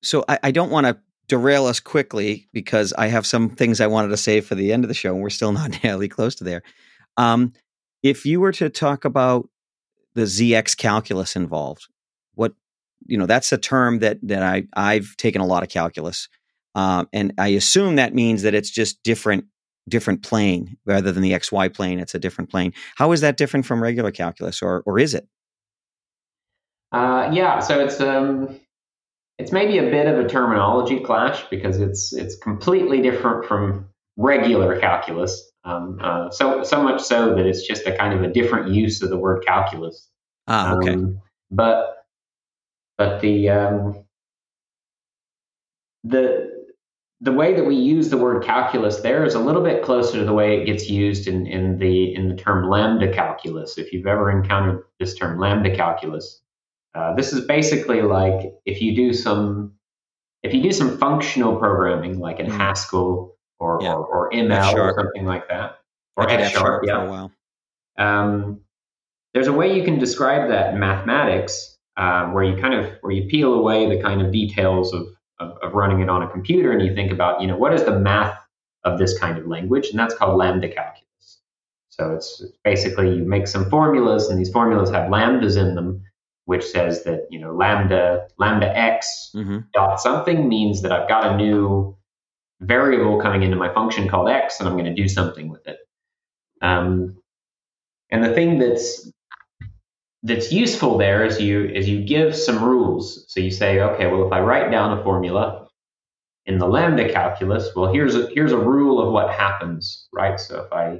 so 0.03 0.23
I, 0.27 0.39
I 0.43 0.51
don't 0.51 0.69
want 0.69 0.87
to 0.87 0.97
derail 1.27 1.65
us 1.65 1.79
quickly 1.79 2.47
because 2.53 2.93
I 2.93 3.07
have 3.07 3.25
some 3.25 3.49
things 3.49 3.81
I 3.81 3.87
wanted 3.87 4.09
to 4.09 4.17
say 4.17 4.41
for 4.41 4.55
the 4.55 4.71
end 4.71 4.83
of 4.83 4.87
the 4.87 4.93
show, 4.93 5.13
and 5.13 5.21
we're 5.21 5.29
still 5.29 5.51
not 5.53 5.83
nearly 5.83 6.07
close 6.07 6.35
to 6.35 6.43
there. 6.43 6.63
Um, 7.17 7.53
if 8.03 8.25
you 8.25 8.39
were 8.39 8.51
to 8.53 8.69
talk 8.69 9.05
about 9.05 9.49
the 10.13 10.23
ZX 10.23 10.77
calculus 10.77 11.35
involved, 11.35 11.87
what 12.35 12.53
you 13.05 13.17
know 13.17 13.25
that's 13.25 13.51
a 13.51 13.57
term 13.57 13.99
that 13.99 14.19
that 14.23 14.43
I 14.43 14.63
I've 14.75 15.15
taken 15.17 15.41
a 15.41 15.45
lot 15.45 15.63
of 15.63 15.69
calculus, 15.69 16.29
um, 16.75 17.07
and 17.13 17.33
I 17.37 17.49
assume 17.49 17.95
that 17.95 18.13
means 18.13 18.43
that 18.43 18.53
it's 18.53 18.69
just 18.69 19.01
different 19.03 19.45
different 19.87 20.23
plane 20.23 20.77
rather 20.85 21.11
than 21.11 21.21
the 21.21 21.31
XY 21.31 21.73
plane. 21.73 21.99
It's 21.99 22.15
a 22.15 22.19
different 22.19 22.49
plane. 22.49 22.73
How 22.95 23.11
is 23.11 23.21
that 23.21 23.37
different 23.37 23.65
from 23.65 23.81
regular 23.81 24.11
calculus, 24.11 24.61
or 24.61 24.83
or 24.85 24.99
is 24.99 25.13
it? 25.13 25.27
Uh, 26.91 27.29
yeah, 27.33 27.59
so 27.59 27.79
it's 27.79 27.99
um, 27.99 28.59
it's 29.37 29.51
maybe 29.51 29.77
a 29.77 29.83
bit 29.83 30.07
of 30.07 30.17
a 30.23 30.27
terminology 30.27 30.99
clash 30.99 31.43
because 31.49 31.79
it's 31.79 32.13
it's 32.13 32.37
completely 32.37 33.01
different 33.01 33.45
from 33.45 33.87
regular 34.17 34.79
calculus. 34.79 35.51
Um, 35.63 35.99
uh, 36.01 36.29
so 36.29 36.63
so 36.63 36.81
much 36.81 37.01
so 37.01 37.35
that 37.35 37.45
it's 37.45 37.65
just 37.65 37.85
a 37.85 37.97
kind 37.97 38.13
of 38.13 38.23
a 38.23 38.31
different 38.31 38.69
use 38.69 39.01
of 39.01 39.09
the 39.09 39.17
word 39.17 39.43
calculus. 39.45 40.09
Ah, 40.47 40.75
okay. 40.75 40.93
Um, 40.93 41.21
but 41.51 42.05
but 42.97 43.21
the 43.21 43.49
um, 43.49 44.05
the 46.03 46.55
the 47.21 47.31
way 47.31 47.53
that 47.55 47.65
we 47.65 47.75
use 47.75 48.09
the 48.09 48.17
word 48.17 48.43
calculus 48.43 48.97
there 48.97 49.25
is 49.25 49.35
a 49.35 49.39
little 49.39 49.63
bit 49.63 49.83
closer 49.83 50.19
to 50.19 50.25
the 50.25 50.33
way 50.33 50.61
it 50.61 50.65
gets 50.65 50.89
used 50.89 51.27
in, 51.27 51.47
in 51.47 51.77
the 51.77 52.13
in 52.13 52.29
the 52.29 52.35
term 52.35 52.69
lambda 52.69 53.11
calculus. 53.11 53.77
If 53.77 53.91
you've 53.91 54.07
ever 54.07 54.29
encountered 54.29 54.83
this 54.99 55.15
term 55.15 55.39
lambda 55.39 55.75
calculus, 55.75 56.41
uh, 56.95 57.13
this 57.15 57.33
is 57.33 57.45
basically 57.45 58.01
like 58.01 58.53
if 58.65 58.81
you 58.81 58.95
do 58.95 59.13
some 59.13 59.73
if 60.43 60.53
you 60.53 60.61
do 60.61 60.71
some 60.71 60.97
functional 60.99 61.55
programming 61.57 62.19
like 62.19 62.39
in 62.39 62.45
Mhm. 62.47 62.57
Haskell 62.57 63.35
or 63.59 63.79
Yeah. 63.81 63.93
or, 63.95 64.05
or 64.05 64.29
ML 64.31 64.75
or 64.75 64.93
something 64.93 65.25
like 65.25 65.47
that, 65.49 65.79
or 66.17 66.29
F 66.29 66.51
sharp 66.51 66.83
yeah. 66.85 66.99
for 66.99 67.05
a 67.05 67.09
while. 67.09 67.31
Um, 67.97 68.61
there's 69.33 69.47
a 69.47 69.53
way 69.53 69.75
you 69.75 69.83
can 69.83 69.97
describe 69.99 70.49
that 70.49 70.73
in 70.73 70.79
mathematics 70.79 71.77
uh, 71.97 72.27
where 72.27 72.43
you 72.43 72.61
kind 72.61 72.73
of 72.73 72.91
where 73.01 73.11
you 73.11 73.27
peel 73.27 73.53
away 73.53 73.89
the 73.89 74.01
kind 74.01 74.21
of 74.21 74.31
details 74.31 74.93
of, 74.93 75.07
of 75.39 75.57
of 75.63 75.73
running 75.73 75.99
it 76.01 76.09
on 76.09 76.21
a 76.23 76.29
computer 76.29 76.71
and 76.71 76.81
you 76.81 76.93
think 76.93 77.11
about 77.11 77.41
you 77.41 77.47
know 77.47 77.57
what 77.57 77.73
is 77.73 77.83
the 77.83 77.97
math 77.99 78.37
of 78.83 78.99
this 78.99 79.17
kind 79.17 79.37
of 79.37 79.47
language 79.47 79.89
and 79.89 79.97
that's 79.99 80.13
called 80.13 80.37
lambda 80.37 80.67
calculus. 80.69 81.41
So 81.89 82.13
it's 82.13 82.41
it's 82.41 82.57
basically 82.63 83.15
you 83.15 83.23
make 83.25 83.47
some 83.47 83.69
formulas 83.69 84.29
and 84.29 84.39
these 84.39 84.51
formulas 84.51 84.91
have 84.91 85.09
lambdas 85.09 85.57
in 85.57 85.73
them, 85.75 86.03
which 86.45 86.63
says 86.63 87.03
that 87.03 87.27
you 87.29 87.39
know 87.39 87.53
lambda 87.53 88.27
lambda 88.37 88.75
x 88.77 89.29
hmm 89.33 89.59
dot 89.73 89.99
something 89.99 90.47
means 90.47 90.81
that 90.81 90.91
I've 90.91 91.09
got 91.09 91.33
a 91.33 91.37
new 91.37 91.95
variable 92.61 93.21
coming 93.21 93.43
into 93.43 93.57
my 93.57 93.73
function 93.73 94.07
called 94.07 94.29
x, 94.29 94.59
and 94.59 94.67
I'm 94.67 94.75
going 94.75 94.85
to 94.85 94.93
do 94.93 95.07
something 95.07 95.49
with 95.49 95.67
it. 95.67 95.77
Um, 96.61 97.17
and 98.09 98.23
the 98.23 98.33
thing 98.33 98.59
that's 98.59 99.11
that's 100.23 100.51
useful 100.51 100.97
there 100.97 101.23
is 101.25 101.39
you 101.39 101.65
is 101.65 101.87
you 101.87 102.03
give 102.03 102.35
some 102.35 102.63
rules. 102.63 103.25
So 103.27 103.39
you 103.39 103.51
say, 103.51 103.79
okay, 103.79 104.07
well, 104.07 104.25
if 104.25 104.33
I 104.33 104.39
write 104.39 104.71
down 104.71 104.97
a 104.97 105.03
formula 105.03 105.67
in 106.45 106.57
the 106.57 106.67
lambda 106.67 107.11
calculus, 107.11 107.69
well, 107.75 107.91
here's 107.91 108.15
a 108.15 108.29
here's 108.33 108.51
a 108.51 108.57
rule 108.57 108.99
of 109.05 109.11
what 109.11 109.31
happens, 109.31 110.07
right? 110.13 110.39
So 110.39 110.63
if 110.63 110.73
I 110.73 110.99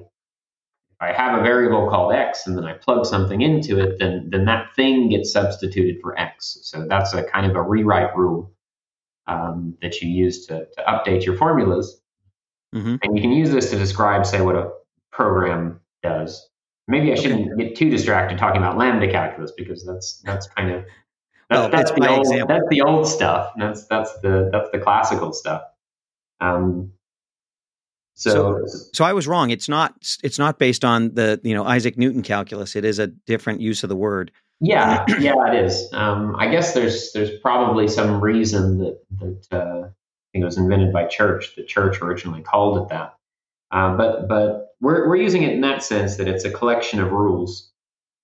I 1.02 1.12
have 1.12 1.38
a 1.40 1.44
variable 1.44 1.90
called 1.90 2.14
x 2.14 2.48
and 2.48 2.58
then 2.58 2.64
I 2.66 2.74
plug 2.74 3.06
something 3.06 3.42
into 3.42 3.80
it, 3.80 4.00
then 4.00 4.30
then 4.30 4.46
that 4.46 4.74
thing 4.75 5.10
gets 5.10 5.32
substituted 5.32 6.00
for 6.02 6.18
x. 6.18 6.58
So 6.64 6.86
that's 6.88 7.14
a 7.14 7.24
kind 7.24 7.50
of 7.50 7.56
a 7.56 7.62
rewrite 7.62 8.16
rule 8.16 8.52
um, 9.28 9.78
that 9.82 10.02
you 10.02 10.10
use 10.10 10.46
to, 10.48 10.66
to 10.66 10.82
update 10.88 11.25
your 11.25 11.36
formulas. 11.38 12.00
Mhm. 12.74 13.00
And 13.04 13.16
you 13.16 13.22
can 13.22 13.32
use 13.32 13.52
this 13.52 13.70
to 13.72 13.78
describe, 13.78 14.25
say, 14.25 14.42
what 14.42 14.56
a 14.56 14.72
program 15.12 15.80
does. 16.04 16.50
Maybe 16.88 17.12
I 17.12 17.16
shouldn't 17.16 17.58
get 17.58 17.75
too 17.75 17.90
distracted 17.90 18.38
talking 18.38 18.62
about 18.62 18.78
lambda 18.78 19.10
calculus 19.12 19.52
because 19.58 19.86
that's 19.86 20.22
that's 20.24 20.48
kind 20.48 20.72
of 20.72 20.86
that's, 21.50 21.60
Well, 21.62 21.70
that's 21.70 21.92
it's 21.92 22.00
the 22.00 22.08
old 22.08 22.20
example. 22.20 22.48
that's 22.48 22.70
the 22.70 22.82
old 22.82 23.08
stuff. 23.08 23.52
That's 23.58 23.86
that's 23.88 24.20
the 24.20 24.50
that's 24.52 24.70
the 24.72 24.80
classical 24.80 25.34
stuff. 25.34 25.64
Um, 26.42 26.92
so, 28.16 28.66
So 28.94 29.04
I 29.04 29.12
was 29.12 29.28
wrong. 29.28 29.50
It's 29.50 29.68
not. 29.68 29.94
It's 30.24 30.40
not 30.40 30.58
based 30.58 30.86
on 30.86 31.14
the 31.14 31.40
you 31.44 31.54
know 31.54 31.66
Isaac 31.66 31.98
Newton 31.98 32.22
calculus. 32.22 32.76
It 32.76 32.86
is 32.86 32.98
a 32.98 33.08
different 33.08 33.60
use 33.60 33.84
of 33.84 33.90
the 33.90 33.96
word. 33.96 34.32
Yeah, 34.62 35.06
yeah, 35.20 35.34
it 35.48 35.66
is. 35.66 35.90
Um, 35.92 36.36
I 36.38 36.48
guess 36.48 36.74
there's 36.74 37.12
there's 37.12 37.38
probably 37.42 37.90
some 37.90 38.22
reason 38.22 38.80
that 38.80 39.00
that 39.20 39.48
uh, 39.52 39.88
I 39.88 39.92
think 40.32 40.44
it 40.44 40.46
was 40.46 40.58
invented 40.58 40.94
by 40.94 41.06
Church. 41.08 41.56
The 41.58 41.64
Church 41.66 42.02
originally 42.02 42.42
called 42.42 42.78
it 42.84 42.90
that, 42.90 43.16
uh, 43.72 43.98
but 43.98 44.30
but 44.30 44.76
we're 44.80 45.10
we're 45.10 45.18
using 45.18 45.44
it 45.44 45.52
in 45.52 45.62
that 45.62 45.84
sense 45.84 46.16
that 46.16 46.30
it's 46.30 46.46
a 46.46 46.52
collection 46.52 47.02
of 47.02 47.12
rules. 47.12 47.70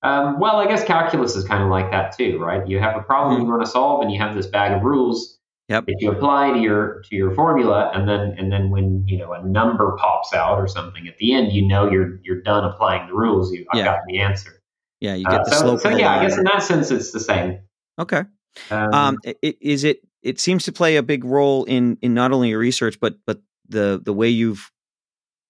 Um, 0.03 0.39
well, 0.39 0.55
I 0.55 0.67
guess 0.67 0.85
calculus 0.85 1.35
is 1.35 1.45
kind 1.45 1.63
of 1.63 1.69
like 1.69 1.91
that 1.91 2.17
too, 2.17 2.39
right? 2.39 2.65
You 2.65 2.79
have 2.79 2.95
a 2.95 3.03
problem 3.03 3.41
you 3.41 3.47
want 3.47 3.63
to 3.63 3.69
solve, 3.69 4.01
and 4.01 4.11
you 4.11 4.19
have 4.19 4.35
this 4.35 4.47
bag 4.47 4.71
of 4.71 4.83
rules 4.83 5.37
Yep. 5.71 5.85
that 5.87 5.95
you 5.99 6.11
apply 6.11 6.51
to 6.53 6.59
your 6.59 7.01
to 7.09 7.15
your 7.15 7.33
formula, 7.33 7.91
and 7.93 8.07
then 8.07 8.35
and 8.37 8.51
then 8.51 8.69
when 8.69 9.03
you 9.07 9.17
know 9.17 9.31
a 9.33 9.41
number 9.43 9.95
pops 9.97 10.33
out 10.33 10.57
or 10.57 10.67
something 10.67 11.07
at 11.07 11.17
the 11.17 11.33
end, 11.33 11.51
you 11.53 11.65
know 11.67 11.89
you're 11.89 12.19
you're 12.23 12.41
done 12.41 12.63
applying 12.65 13.07
the 13.07 13.13
rules. 13.13 13.51
You 13.53 13.65
I've 13.71 13.77
Yeah. 13.79 13.85
gotten 13.85 14.03
the 14.07 14.19
answer. 14.19 14.61
Yeah, 14.99 15.15
you 15.15 15.25
Uh, 15.27 15.31
get 15.37 15.45
the 15.45 15.51
so 15.51 15.61
slope. 15.61 15.79
so 15.79 15.89
yeah, 15.97 16.19
I 16.19 16.21
guess 16.27 16.37
in 16.37 16.43
that 16.43 16.61
sense 16.61 16.91
it's 16.91 17.11
the 17.11 17.19
same. 17.21 17.59
Okay. 17.97 18.23
Um, 18.69 18.93
Um, 18.93 19.17
i- 19.25 19.35
i- 19.43 19.57
is 19.61 19.83
it? 19.85 20.01
It 20.23 20.39
seems 20.39 20.65
to 20.65 20.71
play 20.73 20.97
a 20.97 21.03
big 21.03 21.23
role 21.23 21.63
in 21.63 21.97
in 22.01 22.13
not 22.13 22.31
only 22.33 22.49
your 22.49 22.59
research, 22.59 22.99
but 22.99 23.15
but 23.25 23.39
the 23.69 24.01
the 24.03 24.13
way 24.13 24.27
you've 24.29 24.69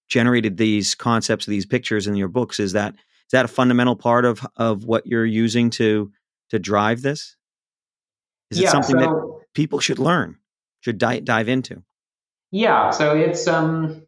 generated 0.08 0.58
these 0.58 0.94
concepts, 0.94 1.46
these 1.48 1.66
pictures 1.66 2.06
in 2.08 2.16
your 2.16 2.28
books. 2.28 2.60
Is 2.60 2.74
that 2.74 2.94
is 2.94 3.32
that 3.32 3.46
a 3.46 3.48
fundamental 3.50 3.96
part 3.96 4.24
of 4.26 4.46
of 4.56 4.84
what 4.86 5.08
you're 5.08 5.26
using 5.26 5.70
to 5.72 6.12
to 6.50 6.60
drive 6.60 7.02
this? 7.02 7.36
Is 8.52 8.60
it 8.60 8.64
yeah, 8.64 8.70
something 8.70 8.98
that 8.98 9.40
people 9.54 9.80
should 9.80 9.98
learn, 9.98 10.38
should 10.82 10.98
di- 10.98 11.22
dive 11.22 11.50
into? 11.50 11.84
yeah, 12.52 12.90
so 12.90 13.16
it's 13.18 13.48
um, 13.48 14.06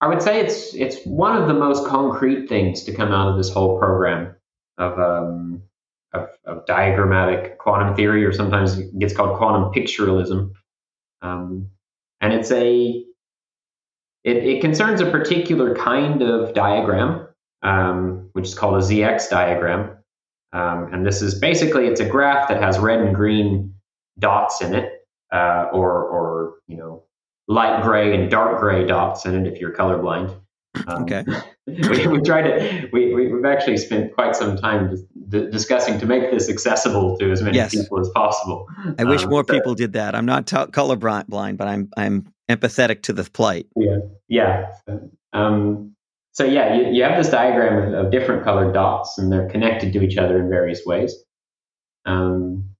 I 0.00 0.06
would 0.06 0.22
say 0.22 0.40
it's 0.40 0.74
it's 0.74 1.04
one 1.04 1.40
of 1.40 1.48
the 1.48 1.54
most 1.54 1.86
concrete 1.86 2.48
things 2.48 2.84
to 2.84 2.94
come 2.94 3.12
out 3.12 3.28
of 3.28 3.36
this 3.36 3.52
whole 3.52 3.78
program 3.78 4.34
of 4.78 4.98
um, 4.98 5.62
of, 6.12 6.28
of 6.44 6.66
diagrammatic 6.66 7.58
quantum 7.58 7.94
theory, 7.96 8.24
or 8.24 8.32
sometimes 8.32 8.78
it 8.78 8.96
gets 8.98 9.14
called 9.14 9.36
quantum 9.38 9.72
pictorialism, 9.72 10.52
um, 11.20 11.68
and 12.20 12.32
it's 12.32 12.52
a 12.52 13.04
it, 14.24 14.36
it 14.36 14.60
concerns 14.60 15.00
a 15.00 15.10
particular 15.10 15.74
kind 15.74 16.22
of 16.22 16.54
diagram, 16.54 17.26
um, 17.62 18.30
which 18.34 18.46
is 18.46 18.54
called 18.54 18.76
a 18.76 18.86
ZX 18.86 19.30
diagram, 19.30 19.96
um, 20.52 20.92
and 20.92 21.06
this 21.06 21.22
is 21.22 21.34
basically 21.38 21.86
it's 21.86 22.00
a 22.00 22.08
graph 22.08 22.48
that 22.48 22.62
has 22.62 22.78
red 22.78 23.00
and 23.00 23.14
green 23.14 23.74
dots 24.18 24.60
in 24.60 24.74
it, 24.74 24.90
uh, 25.32 25.66
or 25.72 25.90
or 26.04 26.54
you 26.68 26.76
know 26.76 27.04
light 27.48 27.82
gray 27.82 28.14
and 28.14 28.30
dark 28.30 28.60
gray 28.60 28.86
dots 28.86 29.24
in 29.26 29.34
it 29.46 29.52
if 29.52 29.60
you're 29.60 29.72
colorblind. 29.74 30.34
Um, 30.86 31.02
Okay. 31.02 31.22
we, 31.66 32.06
we 32.06 32.20
tried 32.22 32.42
to 32.42 32.88
we, 32.92 33.14
we, 33.14 33.32
we've 33.32 33.44
actually 33.44 33.76
spent 33.76 34.14
quite 34.14 34.34
some 34.34 34.56
time 34.56 34.96
d- 35.28 35.50
discussing 35.50 35.98
to 36.00 36.06
make 36.06 36.30
this 36.30 36.48
accessible 36.48 37.18
to 37.18 37.30
as 37.30 37.42
many 37.42 37.56
Yes. 37.56 37.74
people 37.74 38.00
as 38.00 38.08
possible. 38.14 38.66
I 38.98 39.04
wish 39.04 39.22
Um, 39.24 39.30
more 39.30 39.44
so- 39.46 39.52
people 39.52 39.74
did 39.74 39.92
that. 39.94 40.14
I'm 40.14 40.24
not 40.26 40.46
t- 40.46 40.56
colorblind, 40.56 41.26
blind, 41.28 41.58
but 41.58 41.68
I'm 41.68 41.90
I'm 41.96 42.26
empathetic 42.50 43.02
to 43.02 43.12
the 43.12 43.24
plight. 43.24 43.66
Yeah, 43.76 43.98
yeah. 44.28 44.72
So, 44.88 45.10
um, 45.32 45.94
so 46.32 46.44
yeah, 46.44 46.74
you, 46.74 46.92
you 46.92 47.02
have 47.02 47.16
this 47.16 47.30
diagram 47.30 47.94
of, 47.94 48.06
of 48.06 48.12
different 48.12 48.44
colored 48.44 48.72
dots, 48.72 49.18
and 49.18 49.30
they're 49.30 49.48
connected 49.48 49.92
to 49.92 50.02
each 50.02 50.16
other 50.16 50.38
in 50.38 50.48
various 50.48 50.84
ways. 50.84 51.14
Um, 52.04 52.70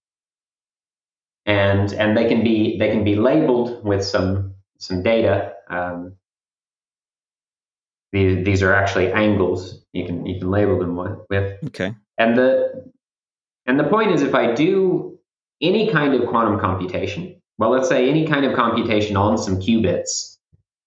and 1.47 1.93
and 1.93 2.17
they 2.17 2.29
can 2.29 2.43
be 2.43 2.79
they 2.79 2.91
can 2.91 3.05
be 3.05 3.17
labeled 3.17 3.85
with 3.85 4.05
some 4.05 4.55
some 4.79 5.03
data. 5.03 5.53
Um, 5.69 6.17
these, 8.13 8.45
these 8.45 8.63
are 8.63 8.75
actually 8.75 9.11
angles 9.13 9.83
you 9.93 10.07
can 10.07 10.27
you 10.27 10.39
can 10.39 10.51
label 10.51 10.79
them 10.79 10.97
with, 10.97 11.19
with. 11.29 11.65
Okay. 11.67 11.95
And 12.19 12.37
the 12.37 12.91
and 13.67 13.79
the 13.79 13.85
point 13.85 14.13
is, 14.13 14.23
if 14.23 14.35
I 14.35 14.55
do 14.55 15.19
any 15.61 15.91
kind 15.91 16.15
of 16.15 16.29
quantum 16.29 16.59
computation, 16.59 17.41
well, 17.59 17.71
let's 17.71 17.89
say 17.89 18.09
any 18.09 18.27
kind 18.27 18.45
of 18.45 18.57
computation 18.57 19.17
on 19.17 19.39
some 19.39 19.61
qubits. 19.61 20.39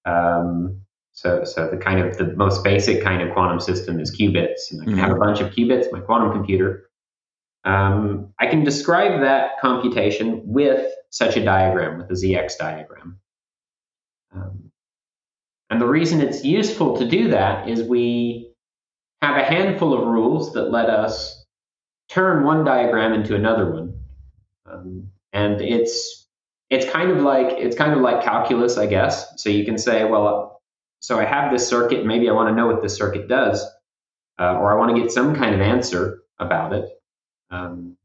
Um, 0.05 0.81
so, 1.25 1.43
so 1.43 1.67
the 1.67 1.77
kind 1.77 1.99
of 1.99 2.17
the 2.17 2.35
most 2.35 2.63
basic 2.63 3.03
kind 3.03 3.23
of 3.23 3.33
quantum 3.33 3.59
system 3.59 3.99
is 3.99 4.15
qubits, 4.15 4.71
and 4.71 4.79
I 4.79 4.85
can 4.85 4.97
have 4.97 5.11
a 5.11 5.15
bunch 5.15 5.41
of 5.41 5.51
qubits 5.51 5.91
my 5.91 5.99
quantum 5.99 6.31
computer. 6.31 6.87
Um, 7.63 8.31
I 8.39 8.45
can 8.45 8.63
describe 8.63 9.21
that 9.21 9.59
computation 9.59 10.43
with 10.45 10.87
such 11.09 11.35
a 11.35 11.43
diagram, 11.43 11.97
with 11.97 12.11
a 12.11 12.13
ZX 12.13 12.57
diagram. 12.59 13.19
Um, 14.35 14.71
and 15.71 15.81
the 15.81 15.87
reason 15.87 16.21
it's 16.21 16.45
useful 16.45 16.97
to 16.97 17.07
do 17.07 17.29
that 17.29 17.67
is 17.67 17.81
we 17.81 18.51
have 19.23 19.35
a 19.35 19.43
handful 19.43 19.95
of 19.95 20.05
rules 20.05 20.53
that 20.53 20.69
let 20.69 20.91
us 20.91 21.43
turn 22.07 22.43
one 22.43 22.63
diagram 22.65 23.13
into 23.13 23.33
another 23.33 23.71
one. 23.71 23.99
Um, 24.67 25.09
and 25.33 25.59
it's 25.59 26.27
it's 26.69 26.87
kind 26.91 27.09
of 27.09 27.21
like 27.21 27.57
it's 27.57 27.75
kind 27.75 27.93
of 27.93 28.01
like 28.01 28.23
calculus, 28.23 28.77
I 28.77 28.85
guess. 28.85 29.41
So 29.41 29.49
you 29.49 29.65
can 29.65 29.79
say, 29.79 30.03
well, 30.03 30.54
so 30.99 31.19
I 31.19 31.25
have 31.25 31.51
this 31.51 31.67
circuit. 31.67 32.05
Maybe 32.05 32.29
I 32.29 32.33
want 32.33 32.49
to 32.49 32.55
know 32.55 32.67
what 32.67 32.81
this 32.81 32.95
circuit 32.95 33.27
does, 33.27 33.63
uh, 34.39 34.55
or 34.55 34.73
I 34.73 34.79
want 34.79 34.95
to 34.95 35.01
get 35.01 35.11
some 35.11 35.35
kind 35.35 35.55
of 35.55 35.61
answer 35.61 36.23
about 36.39 36.73
it. 36.73 36.89
Um, 37.49 37.97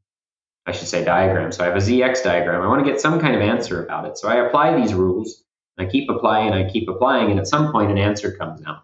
I 0.65 0.71
should 0.71 0.87
say 0.87 1.03
diagram. 1.03 1.51
So 1.51 1.63
I 1.63 1.67
have 1.67 1.75
a 1.75 1.79
ZX 1.79 2.23
diagram. 2.23 2.61
I 2.61 2.67
want 2.67 2.85
to 2.85 2.89
get 2.89 3.01
some 3.01 3.19
kind 3.19 3.35
of 3.35 3.41
answer 3.41 3.83
about 3.83 4.05
it. 4.05 4.17
So 4.17 4.27
I 4.27 4.45
apply 4.45 4.79
these 4.79 4.93
rules. 4.93 5.43
I 5.77 5.85
keep 5.85 6.09
applying. 6.09 6.53
I 6.53 6.69
keep 6.69 6.87
applying, 6.87 7.31
and 7.31 7.39
at 7.39 7.47
some 7.47 7.71
point, 7.71 7.89
an 7.89 7.97
answer 7.97 8.31
comes 8.31 8.61
out. 8.65 8.83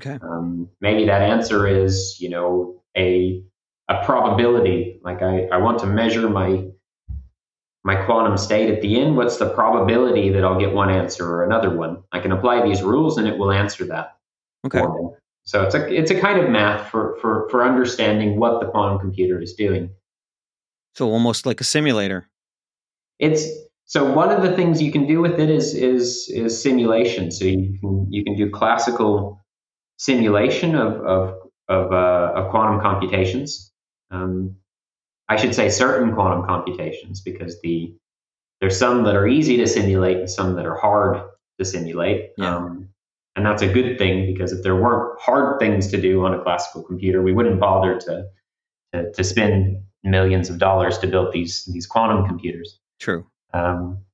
Okay. 0.00 0.18
Um, 0.22 0.68
maybe 0.80 1.06
that 1.06 1.22
answer 1.22 1.66
is, 1.66 2.16
you 2.18 2.30
know, 2.30 2.82
a 2.96 3.44
a 3.88 4.04
probability. 4.04 5.00
Like 5.02 5.22
I, 5.22 5.44
I 5.52 5.58
want 5.58 5.78
to 5.80 5.86
measure 5.86 6.28
my 6.28 6.66
my 7.84 7.96
quantum 7.96 8.36
state 8.36 8.70
at 8.70 8.80
the 8.80 9.00
end. 9.00 9.16
What's 9.16 9.38
the 9.38 9.48
probability 9.50 10.30
that 10.30 10.44
I'll 10.44 10.58
get 10.58 10.72
one 10.72 10.90
answer 10.90 11.28
or 11.28 11.44
another 11.44 11.70
one? 11.70 12.02
I 12.12 12.20
can 12.20 12.32
apply 12.32 12.66
these 12.66 12.82
rules, 12.82 13.18
and 13.18 13.26
it 13.26 13.38
will 13.38 13.50
answer 13.50 13.84
that. 13.86 14.16
Okay. 14.64 14.82
So 15.44 15.62
it's 15.62 15.74
a 15.74 15.92
it's 15.92 16.10
a 16.10 16.20
kind 16.20 16.38
of 16.38 16.50
math 16.50 16.90
for 16.90 17.16
for 17.20 17.48
for 17.50 17.64
understanding 17.64 18.38
what 18.38 18.60
the 18.60 18.66
quantum 18.66 19.00
computer 19.00 19.40
is 19.40 19.54
doing. 19.54 19.90
So 20.94 21.10
almost 21.10 21.46
like 21.46 21.60
a 21.60 21.64
simulator. 21.64 22.28
It's 23.18 23.46
so 23.86 24.12
one 24.12 24.30
of 24.30 24.42
the 24.42 24.54
things 24.54 24.80
you 24.80 24.92
can 24.92 25.06
do 25.06 25.20
with 25.20 25.40
it 25.40 25.50
is 25.50 25.74
is 25.74 26.28
is 26.28 26.60
simulation. 26.62 27.32
So 27.32 27.44
you 27.44 27.78
can 27.80 28.06
you 28.10 28.22
can 28.22 28.36
do 28.36 28.50
classical 28.50 29.40
simulation 29.98 30.76
of 30.76 31.00
of 31.04 31.34
of, 31.68 31.92
uh, 31.92 32.32
of 32.36 32.50
quantum 32.50 32.80
computations. 32.80 33.72
Um, 34.10 34.56
I 35.32 35.36
should 35.36 35.54
say 35.54 35.70
certain 35.70 36.12
quantum 36.12 36.44
computations 36.44 37.22
because 37.22 37.58
the 37.62 37.94
there's 38.60 38.78
some 38.78 39.04
that 39.04 39.16
are 39.16 39.26
easy 39.26 39.56
to 39.56 39.66
simulate 39.66 40.18
and 40.18 40.30
some 40.30 40.54
that 40.56 40.66
are 40.66 40.76
hard 40.76 41.22
to 41.58 41.64
simulate. 41.64 42.32
Yeah. 42.36 42.54
Um, 42.54 42.88
and 43.34 43.46
that's 43.46 43.62
a 43.62 43.66
good 43.66 43.96
thing 43.96 44.26
because 44.26 44.52
if 44.52 44.62
there 44.62 44.76
weren't 44.76 45.18
hard 45.18 45.58
things 45.58 45.88
to 45.88 46.00
do 46.00 46.24
on 46.26 46.34
a 46.34 46.42
classical 46.42 46.82
computer, 46.82 47.22
we 47.22 47.32
wouldn't 47.32 47.58
bother 47.58 47.98
to 47.98 48.26
to, 48.92 49.10
to 49.10 49.24
spend 49.24 49.82
millions 50.04 50.50
of 50.50 50.58
dollars 50.58 50.98
to 50.98 51.06
build 51.06 51.32
these 51.32 51.64
these 51.72 51.86
quantum 51.86 52.26
computers. 52.26 52.78
True. 53.00 53.24
Um, 53.54 54.04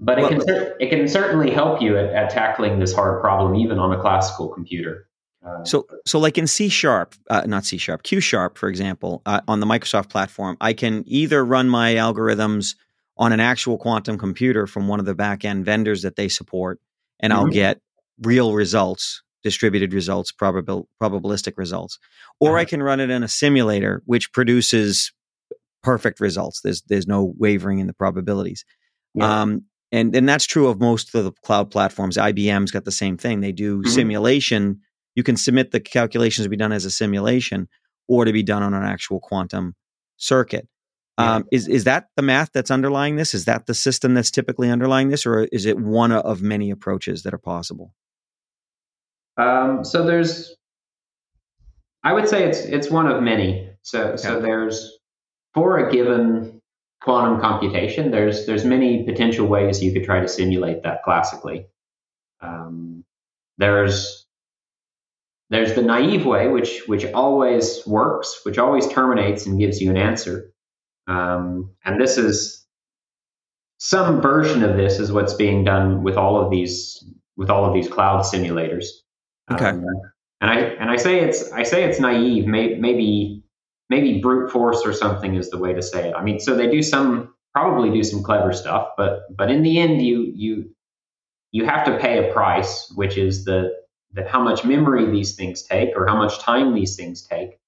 but 0.00 0.18
Well- 0.18 0.32
it 0.32 0.46
can 0.46 0.72
it 0.80 0.90
can 0.90 1.06
certainly 1.06 1.52
help 1.52 1.80
you 1.80 1.96
at, 1.96 2.06
at 2.12 2.30
tackling 2.30 2.80
this 2.80 2.92
hard 2.92 3.20
problem 3.20 3.54
even 3.54 3.78
on 3.78 3.92
a 3.92 4.00
classical 4.00 4.48
computer. 4.48 5.07
Uh, 5.44 5.64
So, 5.64 5.86
so 6.06 6.18
like 6.18 6.36
in 6.38 6.46
C 6.46 6.68
sharp, 6.68 7.14
uh, 7.30 7.42
not 7.46 7.64
C 7.64 7.78
sharp, 7.78 8.02
Q 8.02 8.20
sharp, 8.20 8.58
for 8.58 8.68
example, 8.68 9.22
uh, 9.26 9.40
on 9.48 9.60
the 9.60 9.66
Microsoft 9.66 10.08
platform, 10.10 10.56
I 10.60 10.72
can 10.72 11.04
either 11.06 11.44
run 11.44 11.68
my 11.68 11.94
algorithms 11.94 12.74
on 13.16 13.32
an 13.32 13.40
actual 13.40 13.78
quantum 13.78 14.18
computer 14.18 14.66
from 14.66 14.88
one 14.88 15.00
of 15.00 15.06
the 15.06 15.14
back 15.14 15.44
end 15.44 15.64
vendors 15.64 16.02
that 16.02 16.16
they 16.16 16.28
support, 16.28 16.80
and 17.20 17.32
I'll 17.32 17.46
Mhm. 17.46 17.52
get 17.52 17.80
real 18.22 18.54
results, 18.54 19.22
distributed 19.44 19.92
results, 19.92 20.32
probabil- 20.32 20.86
probabilistic 21.00 21.54
results, 21.56 21.98
or 22.40 22.56
I 22.58 22.62
Uh-huh. 22.62 22.68
can 22.70 22.82
run 22.82 23.00
it 23.00 23.10
in 23.10 23.22
a 23.22 23.28
simulator, 23.28 24.02
which 24.06 24.32
produces 24.32 25.12
perfect 25.82 26.18
results. 26.20 26.60
There's 26.62 26.82
there's 26.82 27.06
no 27.06 27.34
wavering 27.38 27.78
in 27.78 27.86
the 27.86 27.94
probabilities. 27.94 28.64
yeah. 29.14 29.40
Um, 29.42 29.62
and 29.90 30.14
and 30.14 30.28
that's 30.28 30.44
true 30.46 30.66
of 30.68 30.80
most 30.80 31.14
of 31.14 31.24
the 31.24 31.32
cloud 31.44 31.70
platforms. 31.70 32.16
IBM's 32.18 32.70
got 32.72 32.84
the 32.84 32.92
same 32.92 33.16
thing. 33.16 33.40
They 33.40 33.52
do 33.52 33.82
Mhm. 33.82 33.88
simulation. 33.88 34.80
You 35.18 35.24
can 35.24 35.34
submit 35.36 35.72
the 35.72 35.80
calculations 35.80 36.44
to 36.46 36.48
be 36.48 36.56
done 36.56 36.70
as 36.70 36.84
a 36.84 36.92
simulation 36.92 37.66
or 38.06 38.24
to 38.24 38.32
be 38.32 38.44
done 38.44 38.62
on 38.62 38.72
an 38.72 38.84
actual 38.84 39.18
quantum 39.18 39.74
circuit. 40.16 40.68
Yeah. 41.18 41.34
Um, 41.34 41.44
is 41.50 41.66
is 41.66 41.82
that 41.84 42.06
the 42.14 42.22
math 42.22 42.50
that's 42.52 42.70
underlying 42.70 43.16
this? 43.16 43.34
Is 43.34 43.44
that 43.46 43.66
the 43.66 43.74
system 43.74 44.14
that's 44.14 44.30
typically 44.30 44.70
underlying 44.70 45.08
this, 45.08 45.26
or 45.26 45.48
is 45.50 45.66
it 45.66 45.76
one 45.76 46.12
of 46.12 46.40
many 46.40 46.70
approaches 46.70 47.24
that 47.24 47.34
are 47.34 47.38
possible? 47.38 47.92
Um, 49.36 49.84
so 49.84 50.06
there's, 50.06 50.54
I 52.04 52.12
would 52.12 52.28
say 52.28 52.44
it's 52.44 52.60
it's 52.60 52.88
one 52.88 53.08
of 53.08 53.20
many. 53.20 53.70
So 53.82 54.14
so 54.14 54.40
there's 54.40 54.98
for 55.52 55.78
a 55.78 55.90
given 55.90 56.60
quantum 57.02 57.40
computation, 57.40 58.12
there's 58.12 58.46
there's 58.46 58.64
many 58.64 59.02
potential 59.02 59.48
ways 59.48 59.82
you 59.82 59.92
could 59.92 60.04
try 60.04 60.20
to 60.20 60.28
simulate 60.28 60.84
that 60.84 61.02
classically. 61.02 61.66
Um, 62.40 63.04
there's 63.56 64.17
there's 65.50 65.74
the 65.74 65.82
naive 65.82 66.26
way, 66.26 66.48
which 66.48 66.82
which 66.86 67.04
always 67.12 67.82
works, 67.86 68.40
which 68.44 68.58
always 68.58 68.86
terminates 68.88 69.46
and 69.46 69.58
gives 69.58 69.80
you 69.80 69.90
an 69.90 69.96
answer. 69.96 70.52
Um, 71.06 71.74
and 71.84 72.00
this 72.00 72.18
is 72.18 72.66
some 73.78 74.20
version 74.20 74.62
of 74.62 74.76
this 74.76 74.98
is 74.98 75.10
what's 75.10 75.34
being 75.34 75.64
done 75.64 76.02
with 76.02 76.16
all 76.16 76.40
of 76.40 76.50
these 76.50 77.02
with 77.36 77.48
all 77.48 77.64
of 77.64 77.72
these 77.72 77.88
cloud 77.88 78.24
simulators. 78.24 78.86
Okay. 79.50 79.68
Um, 79.68 79.84
and 80.40 80.50
I 80.50 80.56
and 80.58 80.90
I 80.90 80.96
say 80.96 81.20
it's 81.20 81.50
I 81.52 81.62
say 81.62 81.84
it's 81.84 81.98
naive. 81.98 82.46
May, 82.46 82.74
maybe 82.74 83.42
maybe 83.88 84.20
brute 84.20 84.52
force 84.52 84.82
or 84.84 84.92
something 84.92 85.34
is 85.34 85.50
the 85.50 85.58
way 85.58 85.72
to 85.72 85.82
say 85.82 86.10
it. 86.10 86.14
I 86.14 86.22
mean, 86.22 86.40
so 86.40 86.54
they 86.54 86.70
do 86.70 86.82
some 86.82 87.34
probably 87.54 87.90
do 87.90 88.04
some 88.04 88.22
clever 88.22 88.52
stuff, 88.52 88.88
but 88.96 89.22
but 89.36 89.50
in 89.50 89.62
the 89.62 89.78
end, 89.78 90.02
you 90.02 90.30
you 90.34 90.70
you 91.52 91.64
have 91.64 91.84
to 91.86 91.98
pay 91.98 92.28
a 92.28 92.32
price, 92.32 92.92
which 92.94 93.16
is 93.16 93.44
the 93.44 93.72
that 94.12 94.28
how 94.28 94.42
much 94.42 94.64
memory 94.64 95.10
these 95.10 95.34
things 95.34 95.62
take 95.62 95.90
or 95.96 96.06
how 96.06 96.16
much 96.16 96.38
time 96.40 96.74
these 96.74 96.96
things 96.96 97.22
take 97.22 97.58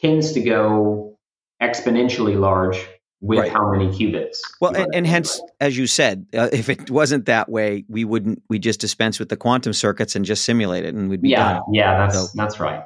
tends 0.00 0.32
to 0.32 0.40
go 0.40 1.18
exponentially 1.62 2.38
large 2.38 2.84
with 3.20 3.40
Right. 3.40 3.52
how 3.52 3.70
many 3.72 3.88
qubits. 3.88 4.36
Well, 4.60 4.76
and, 4.76 4.86
and 4.94 5.06
hence, 5.06 5.40
as 5.60 5.76
you 5.76 5.86
said, 5.88 6.26
uh, 6.34 6.48
if 6.52 6.68
it 6.68 6.88
wasn't 6.90 7.26
that 7.26 7.48
way, 7.48 7.84
we 7.88 8.04
wouldn't. 8.04 8.42
We 8.48 8.60
just 8.60 8.80
dispense 8.80 9.18
with 9.18 9.28
the 9.28 9.36
quantum 9.36 9.72
circuits 9.72 10.14
and 10.14 10.24
just 10.24 10.44
simulate 10.44 10.84
it, 10.84 10.94
and 10.94 11.08
we'd 11.10 11.20
be 11.22 11.30
yeah, 11.30 11.54
done. 11.54 11.62
yeah, 11.72 11.98
that's 11.98 12.14
So- 12.16 12.36
that's 12.36 12.60
right. 12.60 12.84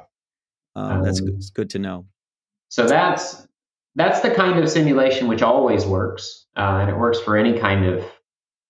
Um, 0.75 1.03
that's 1.03 1.19
Um, 1.19 1.27
good, 1.27 1.35
it's 1.35 1.49
good 1.51 1.69
to 1.71 1.79
know. 1.79 2.05
So 2.69 2.87
that's 2.87 3.47
that's 3.95 4.21
the 4.21 4.31
kind 4.31 4.57
of 4.57 4.67
simulation 4.69 5.27
which 5.27 5.43
always 5.43 5.85
works, 5.85 6.47
uh, 6.57 6.79
and 6.81 6.89
it 6.89 6.97
works 6.97 7.19
for 7.19 7.37
any 7.37 7.59
kind 7.59 7.85
of 7.85 8.03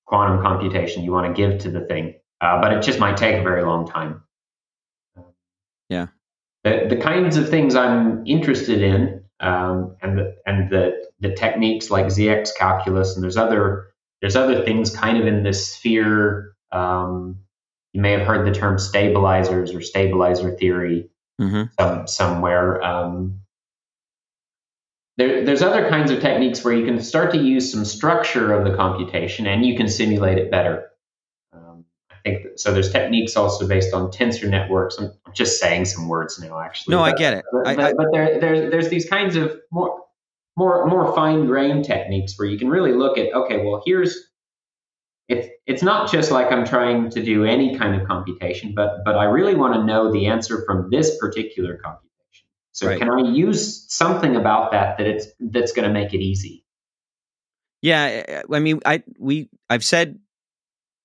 quantum 0.05 0.41
computation 0.41 1.01
you 1.03 1.13
want 1.13 1.33
to 1.33 1.41
give 1.41 1.59
to 1.59 1.71
the 1.71 1.79
thing. 1.85 2.15
Uh, 2.43 2.59
but 2.59 2.73
it 2.73 2.83
just 2.83 2.99
might 2.99 3.15
take 3.15 3.37
a 3.37 3.41
very 3.41 3.63
long 3.63 3.87
time. 3.87 4.21
Yeah. 5.87 6.07
The 6.65 6.87
the 6.89 6.97
kinds 6.97 7.37
of 7.37 7.49
things 7.49 7.73
I'm 7.73 8.27
interested 8.27 8.81
in, 8.81 9.23
um, 9.39 9.95
and 10.01 10.17
the 10.17 10.35
and 10.45 10.69
the 10.69 11.05
the 11.21 11.33
techniques 11.33 11.89
like 11.89 12.07
ZX 12.07 12.49
calculus, 12.57 13.15
and 13.15 13.23
there's 13.23 13.37
other 13.37 13.87
there's 14.19 14.35
other 14.35 14.65
things 14.65 14.93
kind 14.93 15.17
of 15.17 15.25
in 15.25 15.43
this 15.43 15.73
sphere. 15.73 16.53
Um, 16.73 17.39
you 17.93 18.01
may 18.01 18.11
have 18.11 18.27
heard 18.27 18.45
the 18.45 18.51
term 18.51 18.77
stabilizers 18.77 19.73
or 19.73 19.81
stabilizer 19.81 20.51
theory 20.51 21.09
hmm 21.39 21.63
some, 21.79 22.07
somewhere. 22.07 22.83
Um, 22.83 23.39
there, 25.15 25.45
there's 25.45 25.61
other 25.61 25.87
kinds 25.89 26.11
of 26.11 26.19
techniques 26.19 26.63
where 26.63 26.73
you 26.73 26.85
can 26.85 27.01
start 27.01 27.31
to 27.31 27.37
use 27.37 27.71
some 27.71 27.85
structure 27.85 28.51
of 28.51 28.65
the 28.69 28.75
computation 28.75 29.45
and 29.47 29.65
you 29.65 29.77
can 29.77 29.87
simulate 29.87 30.39
it 30.39 30.51
better. 30.51 30.89
Think 32.23 32.43
that, 32.43 32.59
so. 32.59 32.73
There's 32.73 32.91
techniques 32.91 33.35
also 33.35 33.67
based 33.67 33.93
on 33.93 34.09
tensor 34.09 34.49
networks. 34.49 34.97
I'm, 34.97 35.11
I'm 35.25 35.33
just 35.33 35.59
saying 35.59 35.85
some 35.85 36.07
words 36.07 36.39
now, 36.39 36.59
actually. 36.59 36.95
No, 36.95 37.01
I 37.03 37.13
get 37.13 37.33
it. 37.33 37.45
But, 37.51 37.67
I, 37.67 37.75
but, 37.75 37.85
I, 37.85 37.93
but 37.93 38.07
there, 38.13 38.39
there's 38.39 38.71
there's 38.71 38.89
these 38.89 39.09
kinds 39.09 39.35
of 39.35 39.59
more 39.71 39.99
more 40.55 40.85
more 40.87 41.13
fine 41.15 41.45
grained 41.45 41.85
techniques 41.85 42.37
where 42.37 42.47
you 42.47 42.57
can 42.57 42.69
really 42.69 42.93
look 42.93 43.17
at 43.17 43.33
okay, 43.33 43.57
well 43.57 43.81
here's 43.85 44.29
it's 45.27 45.47
it's 45.65 45.83
not 45.83 46.11
just 46.11 46.31
like 46.31 46.51
I'm 46.51 46.65
trying 46.65 47.09
to 47.11 47.23
do 47.23 47.45
any 47.45 47.77
kind 47.77 47.99
of 47.99 48.07
computation, 48.07 48.73
but 48.75 49.03
but 49.05 49.15
I 49.17 49.25
really 49.25 49.55
want 49.55 49.73
to 49.75 49.83
know 49.83 50.11
the 50.11 50.27
answer 50.27 50.63
from 50.65 50.89
this 50.91 51.17
particular 51.17 51.77
computation. 51.77 52.47
So 52.71 52.87
Right. 52.87 52.99
can 52.99 53.09
I 53.09 53.31
use 53.31 53.85
something 53.93 54.35
about 54.35 54.71
that 54.71 54.97
that 54.97 55.07
it's 55.07 55.27
that's 55.39 55.71
going 55.71 55.87
to 55.87 55.93
make 55.93 56.13
it 56.13 56.21
easy? 56.21 56.65
Yeah, 57.81 58.43
I 58.49 58.55
I 58.55 58.59
mean, 58.59 58.79
I 58.85 59.03
we 59.19 59.49
I've 59.69 59.83
said 59.83 60.19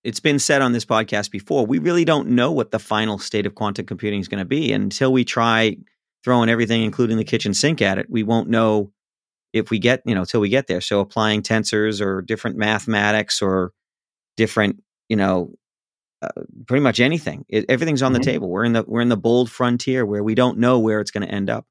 it's 0.08 0.20
been 0.20 0.38
said 0.38 0.62
on 0.62 0.72
this 0.72 0.86
podcast 0.86 1.30
before. 1.30 1.66
We 1.66 1.78
really 1.78 2.04
don't 2.04 2.28
know 2.30 2.50
what 2.50 2.70
the 2.70 2.78
final 2.78 3.18
state 3.18 3.44
of 3.46 3.54
quantum 3.54 3.84
computing 3.84 4.20
is 4.20 4.28
going 4.28 4.38
to 4.38 4.46
be 4.46 4.72
until 4.72 5.12
we 5.12 5.22
try 5.24 5.76
throwing 6.24 6.48
everything, 6.48 6.82
including 6.82 7.18
the 7.18 7.24
kitchen 7.24 7.52
sink, 7.52 7.82
at 7.82 7.98
it. 7.98 8.06
We 8.08 8.22
won't 8.22 8.48
know 8.48 8.90
if 9.52 9.70
we 9.70 9.78
get 9.78 10.02
you 10.06 10.14
know 10.14 10.24
till 10.24 10.40
we 10.40 10.48
get 10.48 10.66
there. 10.66 10.80
So 10.80 11.00
applying 11.00 11.42
tensors 11.42 12.00
or 12.00 12.22
different 12.22 12.56
mathematics 12.56 13.42
or 13.42 13.72
different 14.36 14.82
you 15.08 15.16
know 15.16 15.52
uh, 16.22 16.28
pretty 16.66 16.82
much 16.82 17.00
anything. 17.00 17.44
It, 17.48 17.66
everything's 17.68 18.02
on 18.02 18.12
Mhm. 18.12 18.18
the 18.18 18.24
table. 18.24 18.48
We're 18.50 18.64
in 18.64 18.72
the 18.72 18.84
we're 18.86 19.02
in 19.02 19.08
the 19.10 19.16
bold 19.16 19.50
frontier 19.50 20.04
where 20.06 20.24
we 20.24 20.34
don't 20.34 20.58
know 20.58 20.78
where 20.78 21.00
it's 21.00 21.10
going 21.10 21.26
to 21.26 21.32
end 21.34 21.50
up. 21.50 21.66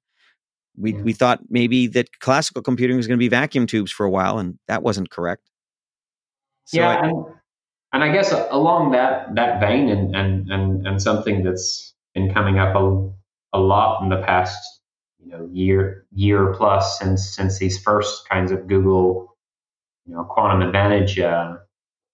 We 0.78 0.94
Yeah. 0.94 1.02
we 1.02 1.14
thought 1.14 1.40
maybe 1.50 1.88
that 1.88 2.20
classical 2.20 2.62
computing 2.62 2.98
was 2.98 3.08
going 3.08 3.18
to 3.18 3.24
be 3.24 3.30
vacuum 3.30 3.66
tubes 3.68 3.92
for 3.92 4.06
a 4.06 4.10
while, 4.12 4.38
and 4.38 4.60
that 4.68 4.84
wasn't 4.84 5.10
correct. 5.10 5.44
So 6.66 6.78
yeah, 6.82 6.90
I- 6.90 7.08
and, 7.08 7.26
and 7.98 8.04
I 8.04 8.14
guess 8.14 8.32
along 8.52 8.92
that 8.92 9.34
that 9.34 9.60
vein, 9.60 9.90
and 9.90 10.16
and 10.16 10.52
and, 10.52 10.86
and 10.86 11.02
something 11.02 11.44
that's 11.44 11.96
been 12.14 12.32
coming 12.32 12.60
up 12.60 12.76
a, 12.76 13.10
a 13.54 13.60
lot 13.60 14.04
in 14.04 14.10
the 14.10 14.22
past 14.22 14.56
you 15.20 15.32
know 15.32 15.50
year 15.52 16.06
year 16.14 16.54
plus 16.54 17.00
since 17.00 17.36
since 17.36 17.58
these 17.58 17.80
first 17.80 18.30
kinds 18.30 18.52
of 18.52 18.68
Google 18.68 19.36
you 20.06 20.14
know 20.14 20.24
quantum 20.26 20.62
advantage 20.62 21.18
uh, 21.18 21.58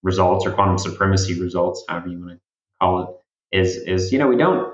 results 0.03 0.45
or 0.45 0.53
quantum 0.53 0.77
supremacy 0.77 1.37
results, 1.41 1.83
however 1.89 2.07
you 2.07 2.19
want 2.19 2.31
to 2.31 2.39
call 2.79 3.19
it, 3.51 3.57
is 3.59 3.75
is 3.75 4.13
you 4.13 4.19
know 4.19 4.29
we 4.29 4.37
don't 4.37 4.73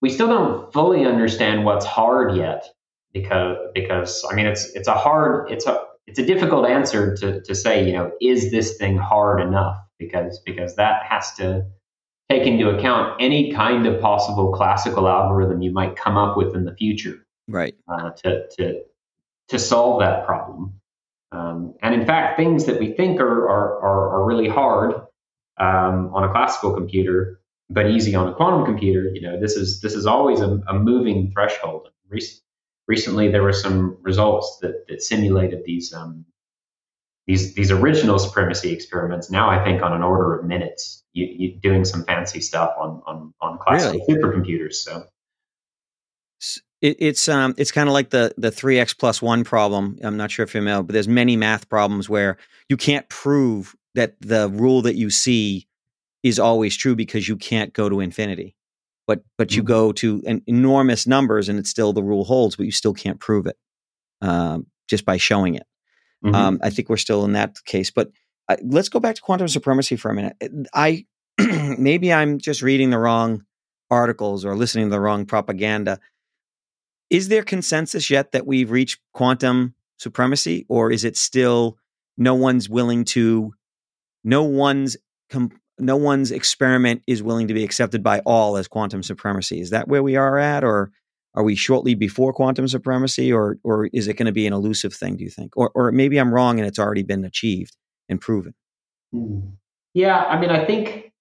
we 0.00 0.08
still 0.08 0.28
don't 0.28 0.72
fully 0.72 1.04
understand 1.04 1.66
what's 1.66 1.84
hard 1.84 2.34
yet 2.34 2.64
because 3.12 3.58
because 3.74 4.24
I 4.32 4.34
mean 4.34 4.46
it's 4.46 4.74
it's 4.74 4.88
a 4.88 4.94
hard 4.94 5.50
it's 5.52 5.66
a 5.66 5.78
it's 6.06 6.18
a 6.18 6.26
difficult 6.26 6.66
answer 6.66 7.16
to 7.16 7.40
to 7.42 7.54
say 7.54 7.86
you 7.86 7.92
know 7.92 8.12
is 8.20 8.50
this 8.50 8.76
thing 8.76 8.96
hard 8.96 9.40
enough? 9.40 9.76
Because 9.98 10.40
because 10.44 10.76
that 10.76 11.04
has 11.04 11.32
to 11.34 11.66
take 12.28 12.46
into 12.46 12.70
account 12.70 13.16
any 13.20 13.52
kind 13.52 13.86
of 13.86 14.00
possible 14.00 14.52
classical 14.52 15.08
algorithm 15.08 15.62
you 15.62 15.72
might 15.72 15.96
come 15.96 16.16
up 16.16 16.36
with 16.36 16.54
in 16.54 16.64
the 16.64 16.74
future 16.74 17.24
right. 17.48 17.74
uh, 17.88 18.10
to 18.10 18.48
to 18.56 18.82
to 19.48 19.58
solve 19.58 20.00
that 20.00 20.26
problem. 20.26 20.80
Um, 21.32 21.74
and 21.82 21.94
in 21.94 22.06
fact 22.06 22.36
things 22.36 22.66
that 22.66 22.78
we 22.78 22.92
think 22.92 23.20
are 23.20 23.48
are, 23.48 23.80
are, 23.80 24.10
are 24.16 24.24
really 24.24 24.48
hard 24.48 24.94
um, 25.58 26.10
on 26.14 26.24
a 26.24 26.30
classical 26.30 26.72
computer 26.72 27.40
but 27.68 27.90
easy 27.90 28.14
on 28.14 28.28
a 28.28 28.34
quantum 28.34 28.64
computer 28.64 29.10
you 29.12 29.20
know 29.20 29.38
this 29.40 29.56
is 29.56 29.80
this 29.80 29.94
is 29.94 30.06
always 30.06 30.40
a, 30.40 30.60
a 30.68 30.74
moving 30.74 31.30
threshold 31.32 31.88
recently 32.86 33.30
there 33.30 33.42
were 33.42 33.52
some 33.52 33.98
results 34.02 34.58
that, 34.62 34.86
that 34.88 35.02
simulated 35.02 35.64
these 35.64 35.92
um, 35.92 36.24
these 37.26 37.54
these 37.54 37.70
original 37.70 38.18
supremacy 38.18 38.72
experiments. 38.72 39.30
Now 39.30 39.48
I 39.48 39.62
think 39.64 39.82
on 39.82 39.92
an 39.92 40.02
order 40.02 40.38
of 40.38 40.46
minutes, 40.46 41.02
you, 41.12 41.26
you 41.26 41.56
doing 41.60 41.84
some 41.84 42.04
fancy 42.04 42.40
stuff 42.40 42.74
on 42.78 43.02
on 43.06 43.34
on 43.40 43.58
classical 43.58 44.04
really? 44.08 44.22
supercomputers. 44.22 44.74
So 44.74 45.04
it, 46.80 46.96
it's 47.00 47.28
um 47.28 47.54
it's 47.58 47.72
kind 47.72 47.88
of 47.88 47.92
like 47.92 48.10
the 48.10 48.32
the 48.38 48.50
three 48.50 48.78
x 48.78 48.94
plus 48.94 49.20
one 49.20 49.44
problem. 49.44 49.98
I'm 50.02 50.16
not 50.16 50.30
sure 50.30 50.44
if 50.44 50.54
you 50.54 50.60
know, 50.60 50.82
but 50.82 50.92
there's 50.92 51.08
many 51.08 51.36
math 51.36 51.68
problems 51.68 52.08
where 52.08 52.36
you 52.68 52.76
can't 52.76 53.08
prove 53.08 53.74
that 53.94 54.14
the 54.20 54.48
rule 54.50 54.82
that 54.82 54.94
you 54.94 55.10
see 55.10 55.66
is 56.22 56.38
always 56.38 56.76
true 56.76 56.94
because 56.94 57.28
you 57.28 57.36
can't 57.36 57.72
go 57.72 57.88
to 57.88 58.00
infinity 58.00 58.54
but 59.06 59.22
but 59.38 59.54
you 59.54 59.62
mm-hmm. 59.62 59.68
go 59.68 59.92
to 59.92 60.22
an 60.26 60.42
enormous 60.46 61.06
numbers 61.06 61.48
and 61.48 61.58
it's 61.58 61.70
still 61.70 61.92
the 61.92 62.02
rule 62.02 62.24
holds, 62.24 62.56
but 62.56 62.66
you 62.66 62.72
still 62.72 62.94
can't 62.94 63.20
prove 63.20 63.46
it 63.46 63.56
um, 64.20 64.66
just 64.88 65.04
by 65.04 65.16
showing 65.16 65.54
it. 65.54 65.66
Mm-hmm. 66.24 66.34
Um, 66.34 66.60
I 66.62 66.70
think 66.70 66.88
we're 66.88 66.96
still 66.96 67.24
in 67.24 67.32
that 67.32 67.56
case. 67.64 67.90
But 67.90 68.10
uh, 68.48 68.56
let's 68.62 68.88
go 68.88 69.00
back 69.00 69.14
to 69.16 69.22
quantum 69.22 69.48
supremacy 69.48 69.96
for 69.96 70.10
a 70.10 70.14
minute. 70.14 70.36
I 70.74 71.06
maybe 71.78 72.12
I'm 72.12 72.38
just 72.38 72.62
reading 72.62 72.90
the 72.90 72.98
wrong 72.98 73.42
articles 73.90 74.44
or 74.44 74.56
listening 74.56 74.86
to 74.86 74.90
the 74.90 75.00
wrong 75.00 75.26
propaganda. 75.26 76.00
Is 77.10 77.28
there 77.28 77.42
consensus 77.42 78.10
yet 78.10 78.32
that 78.32 78.46
we've 78.46 78.70
reached 78.70 79.00
quantum 79.12 79.74
supremacy, 79.98 80.66
or 80.68 80.90
is 80.90 81.04
it 81.04 81.16
still 81.16 81.78
no 82.16 82.34
one's 82.34 82.68
willing 82.68 83.04
to, 83.04 83.54
no 84.24 84.42
one's 84.42 84.96
com- 85.30 85.52
no 85.78 85.96
one's 85.96 86.30
experiment 86.30 87.02
is 87.06 87.22
willing 87.22 87.48
to 87.48 87.54
be 87.54 87.64
accepted 87.64 88.02
by 88.02 88.20
all 88.20 88.56
as 88.56 88.68
quantum 88.68 89.02
supremacy. 89.02 89.60
Is 89.60 89.70
that 89.70 89.88
where 89.88 90.02
we 90.02 90.16
are 90.16 90.38
at, 90.38 90.64
or 90.64 90.90
are 91.34 91.44
we 91.44 91.54
shortly 91.54 91.94
before 91.94 92.32
quantum 92.32 92.68
supremacy, 92.68 93.32
or 93.32 93.58
or 93.62 93.86
is 93.92 94.08
it 94.08 94.14
going 94.14 94.26
to 94.26 94.32
be 94.32 94.46
an 94.46 94.52
elusive 94.52 94.94
thing? 94.94 95.16
Do 95.16 95.24
you 95.24 95.30
think, 95.30 95.56
or 95.56 95.70
or 95.74 95.92
maybe 95.92 96.18
I'm 96.18 96.32
wrong 96.32 96.58
and 96.58 96.66
it's 96.66 96.78
already 96.78 97.02
been 97.02 97.24
achieved 97.24 97.76
and 98.08 98.20
proven? 98.20 98.54
Hmm. 99.12 99.40
Yeah, 99.94 100.16
I 100.16 100.38
mean, 100.38 100.50
I 100.50 100.64
think 100.64 101.12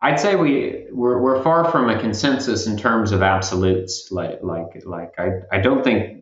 I'd 0.00 0.18
say 0.18 0.34
we 0.34 0.86
we're, 0.90 1.20
we're 1.20 1.42
far 1.42 1.70
from 1.70 1.88
a 1.88 1.98
consensus 2.00 2.66
in 2.66 2.76
terms 2.76 3.12
of 3.12 3.22
absolutes. 3.22 4.10
Like 4.10 4.42
like 4.42 4.82
like 4.84 5.14
I 5.18 5.42
I 5.52 5.60
don't 5.60 5.84
think 5.84 6.21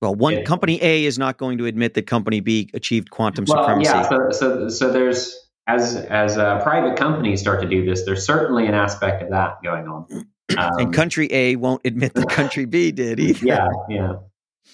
well, 0.00 0.14
one 0.14 0.34
yeah. 0.34 0.42
company 0.44 0.82
A 0.82 1.04
is 1.04 1.18
not 1.18 1.36
going 1.36 1.58
to 1.58 1.66
admit 1.66 1.94
that 1.94 2.06
company 2.06 2.40
B 2.40 2.70
achieved 2.72 3.10
quantum 3.10 3.44
well, 3.46 3.62
supremacy. 3.62 3.90
Yeah, 3.90 4.08
so, 4.08 4.30
so, 4.30 4.68
so 4.68 4.92
there's 4.92 5.36
as 5.66 5.96
as 5.96 6.38
uh, 6.38 6.60
private 6.62 6.96
companies 6.96 7.40
start 7.40 7.60
to 7.60 7.68
do 7.68 7.84
this, 7.84 8.04
there's 8.04 8.24
certainly 8.24 8.66
an 8.66 8.74
aspect 8.74 9.22
of 9.22 9.30
that 9.30 9.62
going 9.62 9.86
on. 9.86 10.06
Um, 10.10 10.70
and 10.78 10.94
country 10.94 11.28
A 11.30 11.56
won't 11.56 11.82
admit 11.84 12.14
that 12.14 12.28
country 12.28 12.64
B 12.64 12.92
did 12.92 13.20
either. 13.20 13.46
Yeah, 13.46 13.68
yeah. 13.88 14.14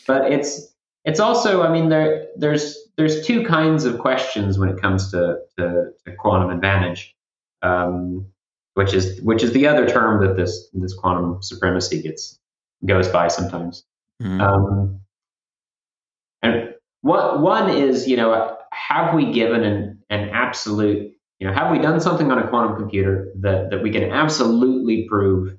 But 0.07 0.33
it's 0.33 0.73
it's 1.05 1.21
also, 1.21 1.63
I 1.63 1.73
mean, 1.73 1.89
there 1.89 2.29
there's 2.37 2.77
there's 2.97 3.27
two 3.27 3.45
kinds 3.45 3.85
of 3.85 3.99
questions 3.99 4.59
when 4.59 4.69
it 4.69 4.81
comes 4.81 5.11
to 5.11 5.39
to, 5.59 5.91
to 6.05 6.13
quantum 6.17 6.51
advantage, 6.51 7.15
um, 7.63 8.27
which 8.75 8.95
is 8.95 9.21
which 9.23 9.43
is 9.43 9.53
the 9.53 9.67
other 9.67 9.89
term 9.89 10.25
that 10.25 10.37
this 10.37 10.69
this 10.73 10.95
quantum 10.95 11.43
supremacy 11.43 12.03
gets 12.03 12.39
goes 12.85 13.09
by 13.09 13.29
sometimes. 13.29 13.85
Mm-hmm. 14.23 14.41
Um, 14.41 15.01
and 16.47 16.75
what 17.03 17.41
one 17.41 17.71
is, 17.71 18.09
you 18.09 18.17
know, 18.17 18.57
have 18.73 19.15
we 19.15 19.33
given 19.33 19.65
an, 19.65 20.03
an 20.11 20.31
absolute, 20.31 21.13
you 21.39 21.47
know, 21.47 21.53
have 21.53 21.71
we 21.71 21.79
done 21.79 22.01
something 22.01 22.31
on 22.31 22.39
a 22.39 22.49
quantum 22.49 22.77
computer 22.77 23.33
that, 23.41 23.71
that 23.71 23.83
we 23.83 23.91
can 23.91 24.11
absolutely 24.11 25.07
prove 25.09 25.57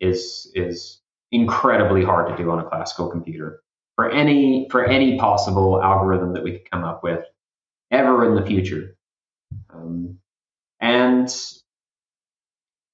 is 0.00 0.50
is 0.54 1.00
incredibly 1.30 2.02
hard 2.02 2.28
to 2.28 2.42
do 2.42 2.50
on 2.50 2.58
a 2.58 2.64
classical 2.64 3.10
computer 3.10 3.60
for 3.96 4.10
any 4.10 4.66
for 4.70 4.84
any 4.84 5.18
possible 5.18 5.80
algorithm 5.82 6.32
that 6.32 6.42
we 6.42 6.52
could 6.52 6.70
come 6.70 6.84
up 6.84 7.02
with 7.02 7.20
ever 7.90 8.24
in 8.26 8.34
the 8.34 8.46
future. 8.46 8.96
Um, 9.72 10.18
and 10.80 11.28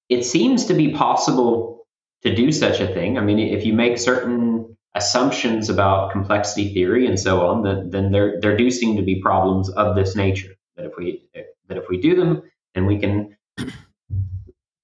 it 0.09 0.25
seems 0.25 0.67
to 0.67 0.75
be 0.75 0.93
possible 0.93 1.87
to 2.23 2.35
do 2.35 2.51
such 2.53 2.81
a 2.81 2.87
thing. 2.87 3.19
I 3.19 3.21
mean, 3.21 3.39
if 3.39 3.65
you 3.65 3.73
make 3.73 3.99
certain 3.99 4.76
assumptions 4.97 5.69
about 5.69 6.11
complexity 6.11 6.73
theory 6.75 7.07
and 7.07 7.21
so 7.21 7.47
on, 7.47 7.63
then, 7.63 7.91
then 7.91 8.11
there, 8.11 8.41
there 8.41 8.57
do 8.57 8.71
seem 8.71 8.97
to 8.97 9.03
be 9.03 9.21
problems 9.21 9.69
of 9.71 9.95
this 9.95 10.17
nature. 10.17 10.57
That 10.77 10.87
if 10.87 10.93
we 10.99 11.23
that 11.69 11.77
if 11.77 11.89
we 11.89 12.01
do 12.01 12.17
them, 12.17 12.43
then 12.75 12.87
we 12.87 12.99
can, 12.99 13.37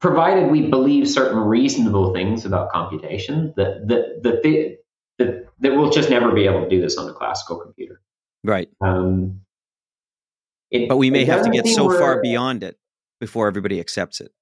provided 0.00 0.50
we 0.50 0.68
believe 0.68 1.08
certain 1.08 1.38
reasonable 1.38 2.12
things 2.12 2.44
about 2.44 2.70
computation, 2.70 3.52
that 3.56 3.88
that 3.88 4.22
that 4.22 4.42
they, 4.42 4.78
that, 5.18 5.48
that 5.60 5.76
we'll 5.76 5.90
just 5.90 6.10
never 6.10 6.32
be 6.32 6.46
able 6.46 6.62
to 6.62 6.68
do 6.68 6.80
this 6.80 6.96
on 6.96 7.08
a 7.08 7.12
classical 7.12 7.58
computer. 7.58 8.00
Right. 8.44 8.68
Um, 8.80 9.42
it, 10.70 10.88
but 10.88 10.96
we 10.96 11.10
may 11.10 11.24
have 11.24 11.44
to 11.44 11.50
get 11.50 11.66
so 11.66 11.90
far 11.90 12.20
beyond 12.20 12.62
it 12.62 12.78
before 13.20 13.46
everybody 13.46 13.78
accepts 13.78 14.20
it. 14.20 14.32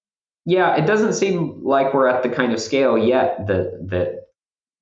Yeah, 0.46 0.74
it 0.76 0.86
doesn't 0.86 1.14
seem 1.14 1.62
like 1.62 1.92
we're 1.92 2.08
at 2.08 2.22
the 2.22 2.30
kind 2.30 2.52
of 2.52 2.60
scale 2.60 2.96
yet 2.96 3.46
that 3.46 3.88
that 3.90 4.29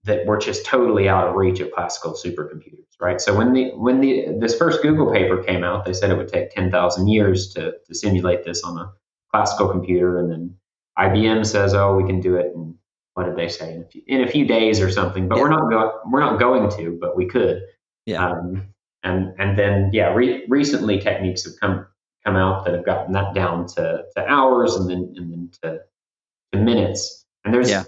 that 0.09 0.27
were 0.27 0.39
just 0.39 0.67
totally 0.67 1.09
out 1.09 1.29
of 1.29 1.35
reach 1.37 1.61
of 1.61 1.71
classical 1.71 2.15
supercomputers, 2.15 2.87
right? 3.01 3.21
So 3.21 3.37
when 3.37 3.53
the 3.53 3.71
when 3.77 4.01
the 4.01 4.27
this 4.41 4.57
first 4.57 4.83
Google 4.83 5.13
paper 5.13 5.43
came 5.43 5.63
out, 5.63 5.85
they 5.85 5.93
said 5.93 6.11
it 6.11 6.17
would 6.17 6.29
take 6.29 6.51
ten 6.51 6.71
thousand 6.71 7.09
years 7.09 7.53
to 7.55 7.75
to 7.87 7.95
simulate 7.95 8.45
this 8.45 8.65
on 8.65 8.77
a 8.79 8.91
classical 9.31 9.69
computer, 9.69 10.19
and 10.19 10.33
then 10.33 10.55
IBM 10.99 11.47
says, 11.47 11.75
"Oh, 11.75 11.95
we 11.95 12.05
can 12.05 12.21
do 12.21 12.37
it." 12.37 12.53
in 12.55 12.75
what 13.15 13.27
did 13.27 13.37
they 13.37 13.49
say 13.49 13.75
in 13.75 13.83
a 13.83 13.85
few, 13.85 14.03
in 14.07 14.21
a 14.23 14.29
few 14.29 14.47
days 14.47 14.81
or 14.81 14.91
something? 14.91 15.29
But 15.29 15.37
yeah. 15.37 15.43
we're 15.43 15.51
not 15.51 15.71
go- 15.71 16.01
we're 16.11 16.21
not 16.21 16.39
going 16.39 16.71
to, 16.77 16.97
but 17.01 17.17
we 17.17 17.27
could. 17.27 17.63
Yeah. 18.07 18.25
Um, 18.25 18.69
and 19.03 19.35
and 19.39 19.59
then 19.59 19.91
yeah, 19.93 20.15
re- 20.15 20.45
recently 20.49 21.01
techniques 21.01 21.45
have 21.45 21.55
come 21.61 21.87
come 22.25 22.37
out 22.37 22.65
that 22.65 22.75
have 22.75 22.85
gotten 22.87 23.13
that 23.15 23.35
down 23.35 23.67
to, 23.67 24.05
to 24.17 24.27
hours 24.27 24.77
and 24.77 24.89
then 24.89 25.15
and 25.17 25.33
then 25.33 25.51
to, 25.63 25.81
to 26.53 26.59
minutes. 26.59 27.25
And 27.45 27.53
there's 27.53 27.71
yeah 27.71 27.85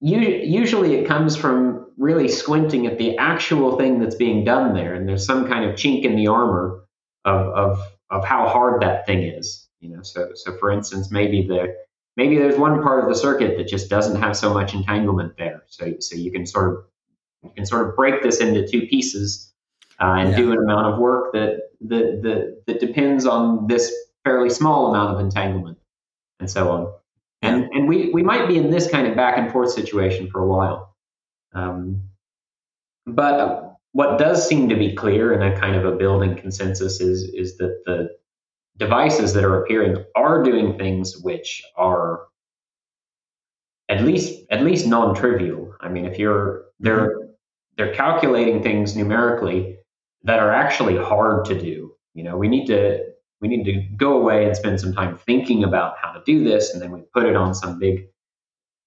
usually 0.00 0.94
it 0.94 1.06
comes 1.06 1.36
from 1.36 1.86
really 1.96 2.28
squinting 2.28 2.86
at 2.86 2.98
the 2.98 3.16
actual 3.16 3.78
thing 3.78 3.98
that's 3.98 4.14
being 4.14 4.44
done 4.44 4.74
there 4.74 4.94
and 4.94 5.08
there's 5.08 5.24
some 5.24 5.48
kind 5.48 5.64
of 5.64 5.74
chink 5.76 6.02
in 6.02 6.16
the 6.16 6.26
armor 6.28 6.84
of 7.24 7.46
of 7.48 7.80
of 8.10 8.24
how 8.24 8.46
hard 8.48 8.82
that 8.82 9.06
thing 9.06 9.22
is 9.22 9.66
you 9.80 9.94
know? 9.94 10.02
So 10.02 10.30
so 10.34 10.56
for 10.58 10.70
instance 10.70 11.10
maybe 11.10 11.46
the 11.46 11.74
maybe 12.16 12.38
there's 12.38 12.58
one 12.58 12.82
part 12.82 13.02
of 13.02 13.08
the 13.08 13.14
circuit 13.14 13.56
that 13.58 13.68
just 13.68 13.88
doesn't 13.90 14.20
have 14.20 14.36
so 14.36 14.52
much 14.52 14.74
entanglement 14.74 15.36
there. 15.36 15.64
So 15.68 15.94
so 16.00 16.16
you 16.16 16.32
can 16.32 16.46
sort 16.46 16.72
of 16.72 16.84
you 17.42 17.50
can 17.54 17.66
sort 17.66 17.88
of 17.88 17.96
break 17.96 18.22
this 18.22 18.40
into 18.40 18.66
two 18.66 18.86
pieces 18.86 19.52
uh, 20.00 20.16
and 20.18 20.30
yeah. 20.30 20.36
do 20.36 20.52
an 20.52 20.58
amount 20.58 20.92
of 20.92 20.98
work 20.98 21.32
that, 21.32 21.70
that 21.82 22.22
that 22.22 22.62
that 22.66 22.80
depends 22.80 23.26
on 23.26 23.66
this 23.66 23.92
fairly 24.24 24.50
small 24.50 24.90
amount 24.90 25.14
of 25.14 25.20
entanglement 25.20 25.78
and 26.40 26.50
so 26.50 26.70
on 26.70 26.92
and 27.42 27.64
and 27.72 27.88
we 27.88 28.10
we 28.10 28.22
might 28.22 28.48
be 28.48 28.56
in 28.56 28.70
this 28.70 28.90
kind 28.90 29.06
of 29.06 29.16
back 29.16 29.38
and 29.38 29.50
forth 29.50 29.72
situation 29.72 30.28
for 30.30 30.40
a 30.40 30.46
while. 30.46 30.94
Um, 31.54 32.02
but 33.06 33.76
what 33.92 34.18
does 34.18 34.46
seem 34.46 34.68
to 34.68 34.76
be 34.76 34.94
clear 34.94 35.32
and 35.32 35.42
a 35.42 35.58
kind 35.58 35.76
of 35.76 35.84
a 35.84 35.96
building 35.96 36.36
consensus 36.36 37.00
is 37.00 37.24
is 37.34 37.56
that 37.58 37.82
the 37.86 38.10
devices 38.76 39.32
that 39.32 39.44
are 39.44 39.62
appearing 39.62 40.04
are 40.14 40.42
doing 40.42 40.76
things 40.76 41.16
which 41.18 41.62
are 41.76 42.26
at 43.88 44.02
least 44.02 44.44
at 44.50 44.62
least 44.62 44.86
non-trivial. 44.86 45.74
I 45.80 45.88
mean, 45.88 46.04
if 46.04 46.18
you're 46.18 46.64
they're 46.80 47.10
mm-hmm. 47.10 47.30
they're 47.76 47.94
calculating 47.94 48.62
things 48.62 48.96
numerically 48.96 49.78
that 50.24 50.40
are 50.40 50.52
actually 50.52 50.96
hard 50.96 51.44
to 51.46 51.58
do. 51.58 51.94
You 52.14 52.24
know, 52.24 52.36
we 52.36 52.48
need 52.48 52.66
to 52.66 53.04
we 53.40 53.48
need 53.48 53.64
to 53.64 53.82
go 53.96 54.18
away 54.18 54.46
and 54.46 54.56
spend 54.56 54.80
some 54.80 54.92
time 54.94 55.18
thinking 55.18 55.64
about 55.64 55.96
how 56.00 56.12
to 56.12 56.22
do 56.24 56.44
this, 56.44 56.72
and 56.72 56.82
then 56.82 56.90
we 56.90 57.02
put 57.12 57.24
it 57.24 57.36
on 57.36 57.54
some 57.54 57.78
big 57.78 58.08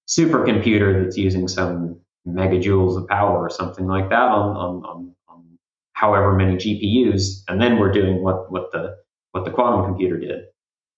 supercomputer 0.08 1.04
that's 1.04 1.18
using 1.18 1.48
some 1.48 2.00
megajoules 2.28 2.98
of 2.98 3.08
power 3.08 3.38
or 3.38 3.50
something 3.50 3.88
like 3.88 4.10
that 4.10 4.30
on, 4.30 4.56
on, 4.56 4.84
on, 4.86 5.16
on 5.28 5.60
however 5.94 6.34
many 6.36 6.56
GPUs, 6.56 7.44
and 7.48 7.62
then 7.62 7.78
we're 7.78 7.92
doing 7.92 8.24
what, 8.24 8.52
what 8.52 8.72
the 8.72 8.98
what 9.32 9.46
the 9.46 9.52
quantum 9.52 9.86
computer 9.86 10.18
did. 10.18 10.46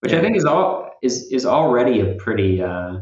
which 0.01 0.13
I 0.13 0.21
think 0.21 0.37
is 0.37 0.45
all 0.45 0.91
is 1.01 1.27
is 1.31 1.45
already 1.45 1.99
a 2.01 2.15
pretty 2.15 2.61
uh, 2.61 2.99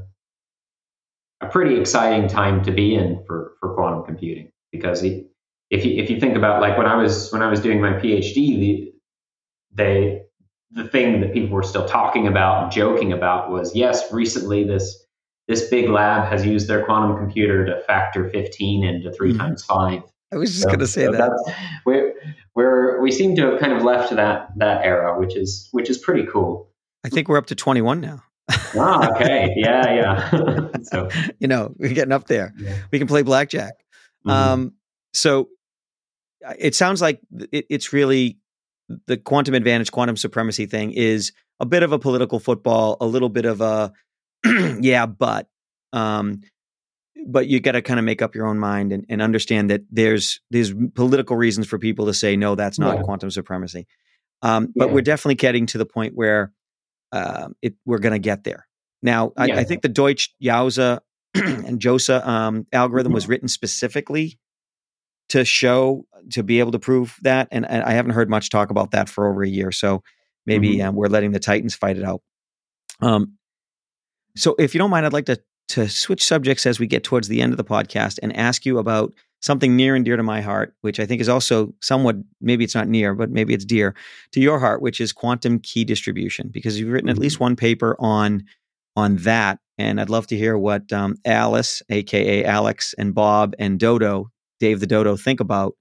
a 1.41 1.47
pretty 1.49 1.79
exciting 1.79 2.27
time 2.27 2.63
to 2.63 2.71
be 2.71 2.95
in 2.95 3.23
for 3.25 3.53
for 3.59 3.73
quantum 3.75 4.03
computing 4.05 4.51
because 4.71 5.03
if 5.03 5.85
you 5.85 6.01
if 6.01 6.09
you 6.09 6.19
think 6.19 6.35
about 6.35 6.61
like 6.61 6.77
when 6.77 6.87
I 6.87 6.95
was 6.95 7.31
when 7.31 7.41
I 7.41 7.49
was 7.49 7.61
doing 7.61 7.81
my 7.81 7.93
PhD, 7.93 8.33
the 8.33 8.93
they 9.73 10.23
the 10.71 10.87
thing 10.87 11.21
that 11.21 11.33
people 11.33 11.55
were 11.55 11.63
still 11.63 11.87
talking 11.87 12.27
about 12.27 12.63
and 12.63 12.71
joking 12.71 13.11
about 13.11 13.49
was 13.49 13.75
yes, 13.75 14.11
recently 14.11 14.63
this 14.63 15.05
this 15.47 15.67
big 15.69 15.89
lab 15.89 16.29
has 16.29 16.45
used 16.45 16.67
their 16.67 16.85
quantum 16.85 17.17
computer 17.17 17.65
to 17.65 17.81
factor 17.81 18.29
15 18.29 18.83
into 18.83 19.11
3 19.11 19.29
mm-hmm. 19.29 19.39
times 19.39 19.65
5 19.65 20.03
i 20.31 20.37
was 20.37 20.51
just 20.51 20.61
so, 20.61 20.67
going 20.67 20.77
to 20.79 20.85
say 20.85 21.05
so 21.05 21.11
that. 21.11 21.31
we're, 21.87 22.13
we're, 22.53 23.01
we 23.01 23.11
seem 23.11 23.35
to 23.35 23.49
have 23.49 23.59
kind 23.59 23.73
of 23.73 23.81
left 23.83 24.15
that 24.15 24.49
that 24.57 24.85
era 24.85 25.19
which 25.19 25.35
is 25.35 25.67
which 25.71 25.89
is 25.89 25.97
pretty 25.97 26.25
cool. 26.31 26.69
I 27.03 27.09
think 27.09 27.29
we're 27.29 27.37
up 27.37 27.47
to 27.47 27.55
21 27.55 28.01
now. 28.01 28.21
Ah, 28.75 29.09
okay. 29.11 29.53
Yeah 29.55 29.93
yeah. 29.93 30.67
So 30.83 31.09
you 31.39 31.47
know 31.47 31.73
we're 31.77 31.93
getting 31.93 32.11
up 32.11 32.27
there. 32.27 32.53
yeah. 32.57 32.77
we 32.91 32.99
can 32.99 33.07
play 33.07 33.23
blackjack. 33.23 33.73
Mm-hmm. 34.27 34.29
um, 34.29 34.73
so 35.13 35.49
it 36.57 36.75
sounds 36.75 37.01
like 37.01 37.21
it, 37.51 37.65
it's 37.69 37.93
really 37.93 38.37
the 39.07 39.17
quantum 39.17 39.53
advantage 39.53 39.91
quantum 39.91 40.17
supremacy 40.17 40.65
thing 40.65 40.91
is 40.91 41.31
a 41.59 41.65
bit 41.65 41.83
of 41.83 41.91
a 41.91 41.99
political 41.99 42.39
football 42.39 42.97
a 43.01 43.05
little 43.05 43.29
bit 43.29 43.45
of 43.45 43.61
a 43.61 43.93
yeah, 44.81 45.05
but 45.05 45.47
um, 45.93 46.41
but 47.27 47.47
you 47.47 47.59
got 47.59 47.73
to 47.73 47.81
kind 47.81 47.99
of 47.99 48.05
make 48.05 48.21
up 48.21 48.35
your 48.35 48.47
own 48.47 48.59
mind 48.59 48.93
and, 48.93 49.05
and, 49.09 49.21
understand 49.21 49.69
that 49.69 49.81
there's 49.91 50.39
there's 50.51 50.73
political 50.93 51.35
reasons 51.35 51.67
for 51.67 51.77
people 51.77 52.05
to 52.05 52.13
say 52.13 52.35
no, 52.35 52.55
that's 52.55 52.79
not 52.79 52.97
yeah. 52.97 53.03
quantum 53.03 53.31
supremacy. 53.31 53.87
Um, 54.41 54.71
yeah. 54.75 54.85
But 54.85 54.93
we're 54.93 55.01
definitely 55.01 55.35
getting 55.35 55.65
to 55.67 55.77
the 55.77 55.85
point 55.85 56.15
where 56.15 56.53
uh, 57.11 57.49
it, 57.61 57.73
we're 57.85 57.99
going 57.99 58.13
to 58.13 58.19
get 58.19 58.43
there. 58.43 58.67
Now, 59.01 59.33
I, 59.35 59.47
yeah. 59.47 59.59
I, 59.59 59.63
think 59.63 59.81
the 59.81 59.89
Deutsch 59.89 60.33
Jozsa 60.43 60.99
and 61.33 61.79
Jozsa 61.79 62.25
um, 62.25 62.67
algorithm 62.71 63.09
mm-hmm. 63.09 63.15
was 63.15 63.27
written 63.27 63.47
specifically 63.47 64.39
to 65.29 65.45
show 65.45 66.05
to 66.31 66.43
be 66.43 66.59
able 66.59 66.71
to 66.71 66.79
prove 66.79 67.17
that, 67.21 67.47
and, 67.51 67.65
and, 67.69 67.83
I 67.83 67.91
haven't 67.91 68.11
heard 68.11 68.29
much 68.29 68.49
talk 68.49 68.69
about 68.69 68.91
that 68.91 69.09
for 69.09 69.27
over 69.27 69.43
a 69.43 69.49
year. 69.49 69.71
So 69.71 70.03
maybe 70.45 70.77
mm-hmm. 70.77 70.89
um, 70.89 70.95
we're 70.95 71.07
letting 71.07 71.31
the 71.31 71.39
Titans 71.39 71.75
fight 71.75 71.97
it 71.97 72.03
out. 72.03 72.21
Um, 73.01 73.37
so, 74.35 74.55
if 74.59 74.73
you 74.73 74.79
don't 74.79 74.91
mind, 74.91 75.05
I'd 75.05 75.13
like 75.13 75.25
to 75.25 75.41
to 75.69 75.87
switch 75.87 76.25
subjects 76.25 76.65
as 76.65 76.79
we 76.79 76.87
get 76.87 77.03
towards 77.03 77.27
the 77.27 77.41
end 77.41 77.53
of 77.53 77.57
the 77.57 77.63
podcast 77.63 78.17
and 78.23 78.35
ask 78.35 78.65
you 78.65 78.79
about 78.79 79.13
something 79.41 79.75
near 79.75 79.95
and 79.95 80.03
dear 80.03 80.17
to 80.17 80.23
my 80.23 80.41
heart, 80.41 80.75
which 80.81 80.99
I 80.99 81.05
think 81.05 81.21
is 81.21 81.29
also 81.29 81.73
somewhat 81.81 82.15
maybe 82.41 82.63
it's 82.63 82.75
not 82.75 82.87
near, 82.87 83.13
but 83.13 83.29
maybe 83.29 83.53
it's 83.53 83.65
dear 83.65 83.95
to 84.31 84.41
your 84.41 84.59
heart, 84.59 84.81
which 84.81 84.99
is 84.99 85.13
quantum 85.13 85.59
key 85.59 85.85
distribution. 85.85 86.49
Because 86.49 86.79
you've 86.79 86.91
written 86.91 87.09
at 87.09 87.17
least 87.17 87.35
mm-hmm. 87.35 87.45
one 87.45 87.55
paper 87.55 87.95
on 87.99 88.43
on 88.95 89.17
that, 89.17 89.59
and 89.77 90.01
I'd 90.01 90.09
love 90.09 90.27
to 90.27 90.37
hear 90.37 90.57
what 90.57 90.91
um, 90.91 91.15
Alice, 91.23 91.81
aka 91.89 92.43
Alex, 92.43 92.93
and 92.97 93.13
Bob 93.13 93.55
and 93.59 93.79
Dodo, 93.79 94.31
Dave 94.59 94.79
the 94.79 94.87
Dodo, 94.87 95.15
think 95.15 95.39
about 95.39 95.75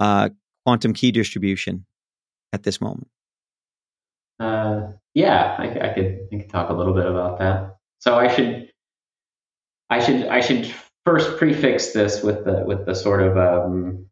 uh, 0.00 0.30
quantum 0.64 0.92
key 0.92 1.12
distribution 1.12 1.84
at 2.52 2.62
this 2.62 2.80
moment. 2.80 3.08
Uh, 4.40 4.92
yeah, 5.14 5.56
I, 5.58 5.90
I 5.90 5.94
could 5.94 6.20
I 6.32 6.36
could 6.36 6.50
talk 6.50 6.70
a 6.70 6.74
little 6.74 6.94
bit 6.94 7.06
about 7.06 7.38
that. 7.38 7.76
So 7.98 8.16
I 8.16 8.28
should 8.28 8.70
I 9.90 9.98
should 9.98 10.26
I 10.26 10.40
should 10.40 10.72
first 11.04 11.38
prefix 11.38 11.92
this 11.92 12.22
with 12.22 12.44
the 12.44 12.64
with 12.66 12.86
the 12.86 12.94
sort 12.94 13.22
of 13.22 13.36
um, 13.36 14.06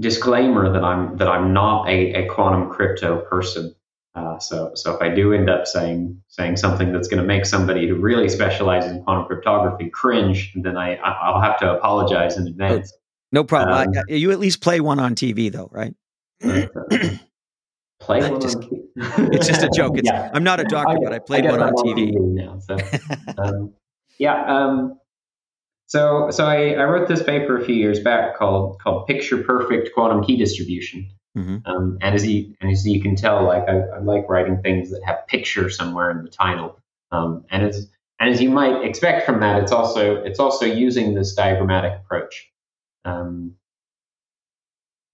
disclaimer 0.00 0.72
that 0.72 0.84
I'm 0.84 1.16
that 1.18 1.28
I'm 1.28 1.52
not 1.52 1.88
a, 1.88 2.24
a 2.24 2.28
quantum 2.28 2.70
crypto 2.70 3.20
person. 3.22 3.74
Uh, 4.14 4.38
so 4.38 4.72
so 4.74 4.94
if 4.94 5.02
I 5.02 5.14
do 5.14 5.34
end 5.34 5.50
up 5.50 5.66
saying 5.66 6.22
saying 6.28 6.56
something 6.56 6.92
that's 6.92 7.08
going 7.08 7.20
to 7.20 7.26
make 7.26 7.44
somebody 7.44 7.86
who 7.86 7.96
really 7.96 8.28
specializes 8.30 8.92
in 8.92 9.02
quantum 9.02 9.26
cryptography 9.26 9.90
cringe, 9.90 10.52
then 10.56 10.76
I 10.78 10.96
I'll 10.96 11.42
have 11.42 11.58
to 11.58 11.74
apologize 11.74 12.38
in 12.38 12.46
advance. 12.46 12.92
No 13.36 13.44
problem. 13.44 13.88
Um, 13.88 14.04
I, 14.08 14.14
you 14.14 14.32
at 14.32 14.38
least 14.38 14.62
play 14.62 14.80
one 14.80 14.98
on 14.98 15.14
TV 15.14 15.52
though, 15.52 15.68
right? 15.70 15.94
play 18.00 18.30
one 18.30 18.40
just, 18.40 18.56
it's 18.96 19.46
just 19.46 19.62
a 19.62 19.68
joke. 19.68 19.98
It's, 19.98 20.08
yeah. 20.10 20.30
I'm 20.32 20.42
not 20.42 20.58
a 20.58 20.64
doctor, 20.64 20.96
I, 20.96 21.04
but 21.04 21.12
I 21.12 21.18
played 21.18 21.44
I 21.44 21.50
one 21.50 21.62
on 21.62 21.74
TV. 21.74 22.14
TV 22.14 22.16
now, 22.18 22.58
so, 22.60 22.78
um, 23.38 23.74
yeah. 24.18 24.42
Um, 24.42 24.98
so 25.84 26.30
so 26.30 26.46
I, 26.46 26.70
I 26.70 26.84
wrote 26.84 27.08
this 27.08 27.22
paper 27.22 27.60
a 27.60 27.64
few 27.66 27.74
years 27.74 28.00
back 28.00 28.38
called 28.38 28.80
called 28.80 29.06
Picture 29.06 29.42
Perfect 29.42 29.90
Quantum 29.92 30.24
Key 30.24 30.38
Distribution. 30.38 31.10
Mm-hmm. 31.36 31.58
Um, 31.66 31.98
and 32.00 32.14
as 32.14 32.26
you 32.26 32.54
and 32.62 32.70
as 32.70 32.86
you 32.88 33.02
can 33.02 33.16
tell, 33.16 33.44
like 33.44 33.68
I, 33.68 33.80
I, 33.80 33.98
like 33.98 34.30
writing 34.30 34.62
things 34.62 34.90
that 34.92 35.02
have 35.04 35.26
picture 35.26 35.68
somewhere 35.68 36.10
in 36.10 36.24
the 36.24 36.30
title. 36.30 36.80
Um, 37.12 37.44
and 37.50 37.64
as 37.64 37.86
and 38.18 38.30
as 38.30 38.40
you 38.40 38.48
might 38.48 38.82
expect 38.82 39.26
from 39.26 39.40
that, 39.40 39.62
it's 39.62 39.72
also 39.72 40.16
it's 40.24 40.40
also 40.40 40.64
using 40.64 41.12
this 41.12 41.34
diagrammatic 41.34 42.00
approach. 42.00 42.50
Um, 43.06 43.54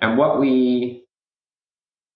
and 0.01 0.19
what 0.19 0.41
we 0.41 1.05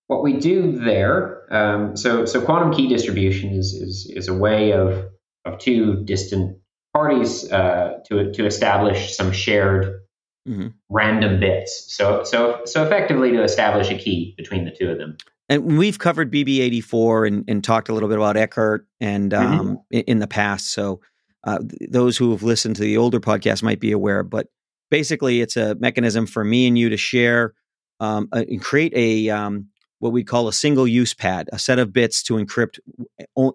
what 0.08 0.22
we 0.22 0.34
do 0.34 0.72
there, 0.72 1.52
um, 1.52 1.96
so 1.96 2.24
so 2.24 2.40
quantum 2.40 2.72
key 2.72 2.88
distribution 2.88 3.50
is 3.50 3.72
is, 3.74 4.10
is 4.14 4.28
a 4.28 4.34
way 4.34 4.72
of 4.72 5.06
of 5.44 5.58
two 5.58 6.02
distant 6.04 6.58
parties 6.94 7.50
uh, 7.52 7.98
to 8.08 8.32
to 8.32 8.46
establish 8.46 9.16
some 9.16 9.32
shared 9.32 10.00
mm-hmm. 10.48 10.68
random 10.88 11.38
bits. 11.40 11.94
So 11.94 12.24
so 12.24 12.62
so 12.64 12.84
effectively 12.84 13.32
to 13.32 13.42
establish 13.42 13.90
a 13.90 13.98
key 13.98 14.34
between 14.36 14.64
the 14.64 14.70
two 14.70 14.90
of 14.90 14.98
them. 14.98 15.16
And 15.48 15.78
we've 15.78 15.98
covered 15.98 16.32
BB84 16.32 17.28
and, 17.28 17.44
and 17.46 17.62
talked 17.62 17.88
a 17.88 17.92
little 17.92 18.08
bit 18.08 18.18
about 18.18 18.34
Ekert 18.34 18.80
and 19.00 19.30
mm-hmm. 19.30 19.60
um, 19.60 19.76
mm-hmm. 19.92 20.00
in, 20.06 20.18
the 20.18 20.26
past. 20.26 20.72
So 20.72 21.00
uh, 21.44 21.58
th- 21.58 21.88
those 21.88 22.16
who 22.16 22.32
have 22.32 22.42
listened 22.42 22.74
to 22.76 22.82
the 22.82 22.96
older 22.96 23.20
podcast 23.20 23.62
might 23.62 23.78
be 23.78 23.92
aware. 23.92 24.24
But 24.24 24.48
basically, 24.90 25.40
it's 25.40 25.56
a 25.56 25.74
mechanism 25.76 26.26
for 26.26 26.44
me 26.44 26.66
and 26.66 26.78
you 26.78 26.88
to 26.88 26.96
share 26.96 27.54
um, 28.00 28.28
uh, 28.32 28.44
and 28.48 28.60
create 28.60 28.92
a 28.94 29.30
um, 29.30 29.68
what 29.98 30.12
we 30.12 30.24
call 30.24 30.48
a 30.48 30.52
single 30.52 30.86
use 30.86 31.14
pad, 31.14 31.48
a 31.52 31.58
set 31.58 31.78
of 31.78 31.92
bits 31.92 32.22
to 32.24 32.34
encrypt 32.34 32.78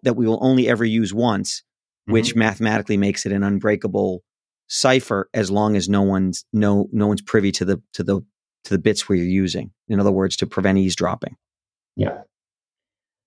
that 0.03 0.15
we 0.15 0.27
will 0.27 0.39
only 0.41 0.67
ever 0.67 0.85
use 0.85 1.13
once, 1.13 1.61
mm-hmm. 1.61 2.13
which 2.13 2.35
mathematically 2.35 2.97
makes 2.97 3.25
it 3.25 3.31
an 3.31 3.43
unbreakable 3.43 4.23
cipher 4.67 5.29
as 5.33 5.51
long 5.51 5.75
as 5.75 5.89
no 5.89 6.01
one's 6.01 6.45
no 6.53 6.87
no 6.91 7.07
one's 7.07 7.21
privy 7.21 7.51
to 7.51 7.65
the 7.65 7.81
to 7.93 8.03
the 8.03 8.21
to 8.63 8.73
the 8.73 8.79
bits 8.79 9.07
we're 9.07 9.23
using. 9.23 9.71
In 9.87 9.99
other 9.99 10.11
words, 10.11 10.35
to 10.37 10.47
prevent 10.47 10.77
eavesdropping. 10.77 11.35
Yeah. 11.95 12.21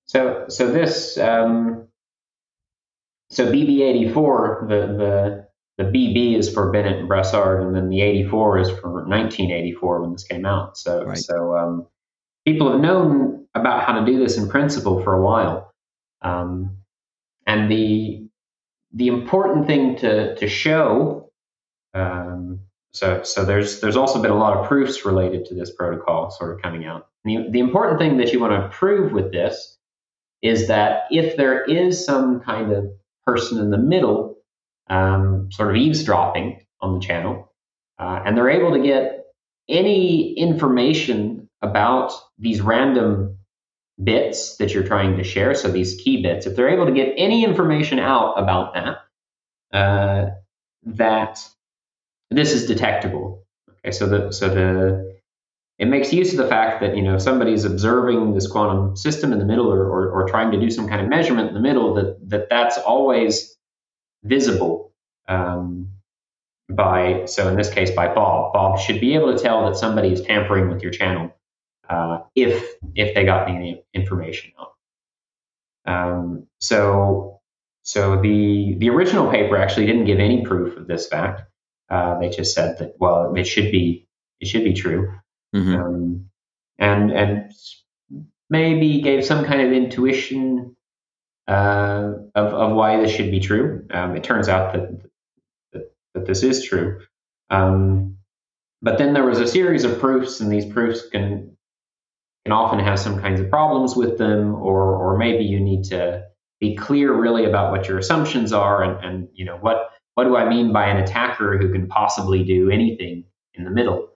So 0.06 0.46
so 0.48 0.70
this 0.70 1.18
um, 1.18 1.88
so 3.30 3.50
BB84 3.50 4.68
the 4.68 4.86
the 4.86 5.48
the 5.76 5.84
BB 5.84 6.38
is 6.38 6.52
for 6.52 6.70
Bennett 6.70 6.98
and 6.98 7.08
Brassard, 7.08 7.62
and 7.62 7.74
then 7.74 7.88
the 7.88 8.00
84 8.00 8.58
is 8.58 8.70
for 8.70 8.90
1984 8.92 10.02
when 10.02 10.12
this 10.12 10.24
came 10.24 10.46
out. 10.46 10.76
So 10.78 11.04
right. 11.04 11.18
so 11.18 11.56
um, 11.56 11.86
people 12.46 12.70
have 12.70 12.80
known 12.80 13.46
about 13.54 13.84
how 13.84 13.98
to 13.98 14.06
do 14.06 14.18
this 14.18 14.36
in 14.36 14.48
principle 14.48 15.02
for 15.02 15.14
a 15.14 15.22
while. 15.22 15.72
Um, 16.22 16.78
and 17.46 17.70
the 17.70 18.28
the 18.92 19.08
important 19.08 19.66
thing 19.66 19.96
to 19.96 20.36
to 20.36 20.48
show 20.48 21.30
um, 21.94 22.60
so 22.92 23.22
so 23.22 23.44
there's 23.44 23.80
there's 23.80 23.96
also 23.96 24.22
been 24.22 24.30
a 24.30 24.38
lot 24.38 24.56
of 24.56 24.66
proofs 24.66 25.04
related 25.04 25.46
to 25.46 25.54
this 25.54 25.70
protocol 25.70 26.30
sort 26.30 26.54
of 26.54 26.62
coming 26.62 26.84
out. 26.86 27.08
The, 27.24 27.46
the 27.50 27.60
important 27.60 27.98
thing 27.98 28.18
that 28.18 28.32
you 28.32 28.40
want 28.40 28.52
to 28.52 28.68
prove 28.76 29.12
with 29.12 29.32
this 29.32 29.78
is 30.42 30.68
that 30.68 31.04
if 31.10 31.36
there 31.36 31.64
is 31.64 32.04
some 32.04 32.40
kind 32.40 32.72
of 32.72 32.86
person 33.26 33.58
in 33.58 33.70
the 33.70 33.78
middle, 33.78 34.33
um, 34.88 35.48
sort 35.50 35.70
of 35.70 35.76
eavesdropping 35.76 36.64
on 36.80 36.94
the 36.94 37.00
channel, 37.00 37.52
uh, 37.98 38.22
and 38.24 38.36
they're 38.36 38.50
able 38.50 38.72
to 38.72 38.82
get 38.82 39.26
any 39.68 40.34
information 40.34 41.48
about 41.62 42.12
these 42.38 42.60
random 42.60 43.38
bits 44.02 44.56
that 44.56 44.74
you're 44.74 44.84
trying 44.84 45.16
to 45.16 45.24
share, 45.24 45.54
so 45.54 45.70
these 45.70 46.00
key 46.00 46.22
bits, 46.22 46.46
if 46.46 46.56
they're 46.56 46.68
able 46.68 46.86
to 46.86 46.92
get 46.92 47.14
any 47.16 47.44
information 47.44 47.98
out 47.98 48.34
about 48.34 48.74
that, 48.74 48.98
uh, 49.72 50.30
that 50.82 51.40
this 52.30 52.52
is 52.52 52.66
detectable. 52.66 53.44
Okay, 53.70 53.92
so 53.92 54.06
the 54.06 54.32
so 54.32 54.48
the 54.48 55.14
it 55.78 55.86
makes 55.86 56.12
use 56.12 56.30
of 56.32 56.38
the 56.38 56.48
fact 56.48 56.80
that 56.80 56.96
you 56.96 57.02
know 57.02 57.18
somebody's 57.18 57.64
observing 57.64 58.34
this 58.34 58.46
quantum 58.46 58.96
system 58.96 59.32
in 59.32 59.38
the 59.38 59.44
middle 59.44 59.72
or, 59.72 59.84
or, 59.84 60.10
or 60.10 60.28
trying 60.28 60.50
to 60.52 60.60
do 60.60 60.70
some 60.70 60.88
kind 60.88 61.00
of 61.00 61.08
measurement 61.08 61.48
in 61.48 61.54
the 61.54 61.60
middle 61.60 61.94
that 61.94 62.18
that 62.28 62.48
that's 62.50 62.78
always 62.78 63.56
visible 64.24 64.92
um, 65.28 65.90
by 66.68 67.24
so 67.26 67.48
in 67.48 67.56
this 67.56 67.70
case 67.70 67.90
by 67.90 68.12
Bob. 68.12 68.52
Bob 68.52 68.78
should 68.78 69.00
be 69.00 69.14
able 69.14 69.36
to 69.36 69.42
tell 69.42 69.66
that 69.66 69.76
somebody 69.76 70.12
is 70.12 70.22
tampering 70.22 70.68
with 70.68 70.82
your 70.82 70.90
channel 70.90 71.34
uh, 71.88 72.20
if 72.34 72.74
if 72.94 73.14
they 73.14 73.24
got 73.24 73.48
any 73.48 73.84
information 73.92 74.52
out. 74.58 74.72
Um, 75.86 76.46
so 76.60 77.40
so 77.82 78.20
the 78.20 78.76
the 78.78 78.88
original 78.90 79.30
paper 79.30 79.56
actually 79.56 79.86
didn't 79.86 80.06
give 80.06 80.18
any 80.18 80.44
proof 80.44 80.76
of 80.76 80.86
this 80.86 81.06
fact. 81.06 81.42
Uh, 81.90 82.18
they 82.18 82.30
just 82.30 82.54
said 82.54 82.78
that 82.78 82.94
well 82.98 83.34
it 83.36 83.44
should 83.44 83.70
be 83.70 84.08
it 84.40 84.48
should 84.48 84.64
be 84.64 84.72
true, 84.72 85.12
mm-hmm. 85.54 85.74
um, 85.74 86.30
and 86.78 87.12
and 87.12 87.52
maybe 88.48 89.00
gave 89.02 89.24
some 89.24 89.44
kind 89.44 89.60
of 89.60 89.72
intuition 89.72 90.74
uh, 91.46 92.12
of, 92.34 92.54
of 92.54 92.72
why 92.72 93.00
this 93.00 93.10
should 93.10 93.30
be 93.30 93.40
true. 93.40 93.86
Um, 93.90 94.16
it 94.16 94.24
turns 94.24 94.48
out 94.48 94.72
that, 94.72 95.02
that, 95.72 95.92
that 96.14 96.26
this 96.26 96.42
is 96.42 96.64
true. 96.64 97.00
Um, 97.50 98.16
but 98.82 98.98
then 98.98 99.14
there 99.14 99.24
was 99.24 99.40
a 99.40 99.46
series 99.46 99.84
of 99.84 99.98
proofs, 99.98 100.40
and 100.40 100.50
these 100.50 100.66
proofs 100.66 101.08
can 101.08 101.56
can 102.44 102.52
often 102.52 102.78
have 102.78 103.00
some 103.00 103.18
kinds 103.18 103.40
of 103.40 103.48
problems 103.48 103.96
with 103.96 104.18
them, 104.18 104.54
or 104.54 104.94
or 104.96 105.16
maybe 105.16 105.44
you 105.44 105.60
need 105.60 105.84
to 105.84 106.24
be 106.60 106.76
clear 106.76 107.12
really 107.12 107.46
about 107.46 107.70
what 107.70 107.88
your 107.88 107.98
assumptions 107.98 108.52
are, 108.52 108.82
and, 108.82 109.04
and 109.04 109.28
you 109.34 109.44
know 109.44 109.56
what 109.56 109.90
what 110.14 110.24
do 110.24 110.36
I 110.36 110.48
mean 110.48 110.72
by 110.72 110.86
an 110.86 110.98
attacker 110.98 111.58
who 111.58 111.72
can 111.72 111.88
possibly 111.88 112.44
do 112.44 112.70
anything 112.70 113.24
in 113.54 113.64
the 113.64 113.70
middle. 113.70 114.10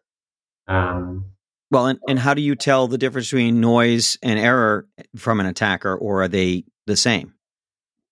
Um, 0.66 1.24
well, 1.70 1.86
and, 1.86 1.98
and 2.08 2.18
how 2.18 2.34
do 2.34 2.42
you 2.42 2.54
tell 2.54 2.88
the 2.88 2.98
difference 2.98 3.28
between 3.28 3.60
noise 3.60 4.18
and 4.22 4.38
error 4.38 4.86
from 5.16 5.40
an 5.40 5.46
attacker, 5.46 5.96
or 5.96 6.22
are 6.22 6.28
they 6.28 6.64
the 6.88 6.96
same? 6.96 7.34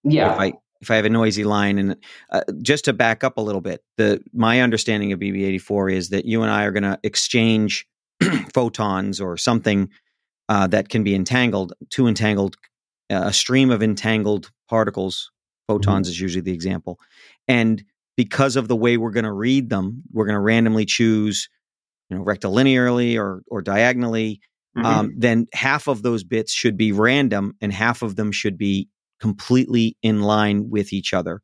Yeah. 0.05 0.35
If 0.35 0.41
I 0.41 0.53
if 0.81 0.91
I 0.91 0.97
have 0.97 1.05
a 1.05 1.11
noisy 1.11 1.45
line, 1.45 1.79
and 1.79 1.97
uh, 2.31 2.43
just 2.63 2.85
to 2.85 2.93
back 2.93 3.25
up 3.25 3.39
a 3.39 3.41
little 3.41 3.61
bit, 3.61 3.83
the 3.97 4.23
my 4.33 4.61
understanding 4.61 5.13
of 5.13 5.19
BB84 5.19 5.93
is 5.93 6.09
that 6.11 6.27
you 6.27 6.43
and 6.43 6.51
I 6.51 6.65
are 6.65 6.71
going 6.71 6.83
to 6.85 6.99
exchange 7.03 7.87
photons 8.55 9.21
or 9.21 9.37
something 9.37 9.91
uh, 10.49 10.67
that 10.69 10.89
can 10.89 11.03
be 11.03 11.15
entangled, 11.15 11.73
two 11.91 12.07
entangled, 12.07 12.57
uh, 13.11 13.23
a 13.25 13.33
stream 13.33 13.71
of 13.71 13.83
entangled 13.83 14.53
particles. 14.69 15.33
Photons 15.67 16.07
mm-hmm. 16.07 16.13
is 16.13 16.21
usually 16.21 16.43
the 16.43 16.53
example, 16.53 17.01
and 17.49 17.83
because 18.17 18.57
of 18.57 18.69
the 18.69 18.77
way 18.77 18.97
we're 18.97 19.11
going 19.11 19.25
to 19.25 19.33
read 19.33 19.69
them, 19.69 20.03
we're 20.13 20.27
going 20.27 20.37
to 20.37 20.41
randomly 20.41 20.85
choose, 20.85 21.49
you 22.09 22.17
know, 22.17 22.25
rectilinearly 22.25 23.19
or 23.19 23.43
or 23.49 23.63
diagonally. 23.63 24.41
Mm-hmm. 24.77 24.87
Um, 24.87 25.15
then 25.17 25.47
half 25.53 25.89
of 25.89 26.03
those 26.03 26.23
bits 26.23 26.53
should 26.53 26.77
be 26.77 26.93
random, 26.93 27.55
and 27.61 27.73
half 27.73 28.03
of 28.03 28.17
them 28.17 28.31
should 28.33 28.59
be 28.59 28.89
completely 29.21 29.97
in 30.03 30.23
line 30.23 30.69
with 30.69 30.93
each 30.93 31.15
other. 31.15 31.43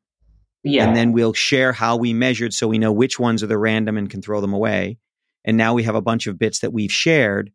Yeah. 0.63 0.87
And 0.87 0.95
then 0.95 1.11
we'll 1.11 1.33
share 1.33 1.73
how 1.73 1.97
we 1.97 2.13
measured 2.13 2.53
so 2.53 2.67
we 2.67 2.77
know 2.77 2.91
which 2.91 3.19
ones 3.19 3.43
are 3.43 3.47
the 3.47 3.57
random 3.57 3.97
and 3.97 4.09
can 4.09 4.21
throw 4.21 4.39
them 4.39 4.53
away. 4.53 4.97
And 5.43 5.57
now 5.57 5.73
we 5.73 5.83
have 5.83 5.95
a 5.95 6.01
bunch 6.01 6.27
of 6.27 6.39
bits 6.39 6.59
that 6.59 6.71
we've 6.71 6.91
shared 6.91 7.51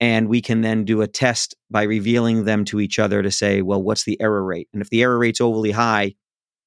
and 0.00 0.28
we 0.28 0.40
can 0.40 0.60
then 0.62 0.84
do 0.84 1.02
a 1.02 1.06
test 1.06 1.56
by 1.70 1.82
revealing 1.82 2.44
them 2.44 2.64
to 2.66 2.80
each 2.80 2.98
other 2.98 3.20
to 3.20 3.30
say, 3.30 3.62
well, 3.62 3.82
what's 3.82 4.04
the 4.04 4.18
error 4.20 4.42
rate? 4.42 4.68
And 4.72 4.80
if 4.80 4.88
the 4.88 5.02
error 5.02 5.18
rate's 5.18 5.40
overly 5.40 5.72
high, 5.72 6.14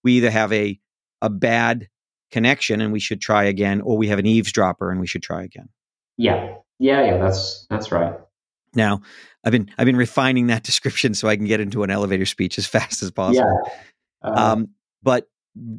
we 0.03 0.13
either 0.13 0.29
have 0.29 0.51
a 0.53 0.79
a 1.23 1.29
bad 1.29 1.87
connection 2.31 2.81
and 2.81 2.91
we 2.91 2.99
should 2.99 3.21
try 3.21 3.43
again, 3.45 3.81
or 3.81 3.97
we 3.97 4.07
have 4.07 4.19
an 4.19 4.25
eavesdropper 4.25 4.91
and 4.91 4.99
we 4.99 5.07
should 5.07 5.23
try 5.23 5.43
again. 5.43 5.69
Yeah. 6.17 6.55
Yeah, 6.79 7.05
yeah, 7.05 7.17
that's 7.17 7.67
that's 7.69 7.91
right. 7.91 8.15
Now, 8.73 9.01
I've 9.43 9.51
been 9.51 9.69
I've 9.77 9.85
been 9.85 9.97
refining 9.97 10.47
that 10.47 10.63
description 10.71 11.13
so 11.13 11.27
I 11.27 11.35
can 11.35 11.45
get 11.45 11.59
into 11.59 11.83
an 11.83 11.89
elevator 11.89 12.25
speech 12.25 12.57
as 12.57 12.67
fast 12.67 13.03
as 13.03 13.11
possible. 13.11 13.47
Yeah. 14.23 14.29
Uh, 14.29 14.53
um, 14.53 14.67
but 15.03 15.27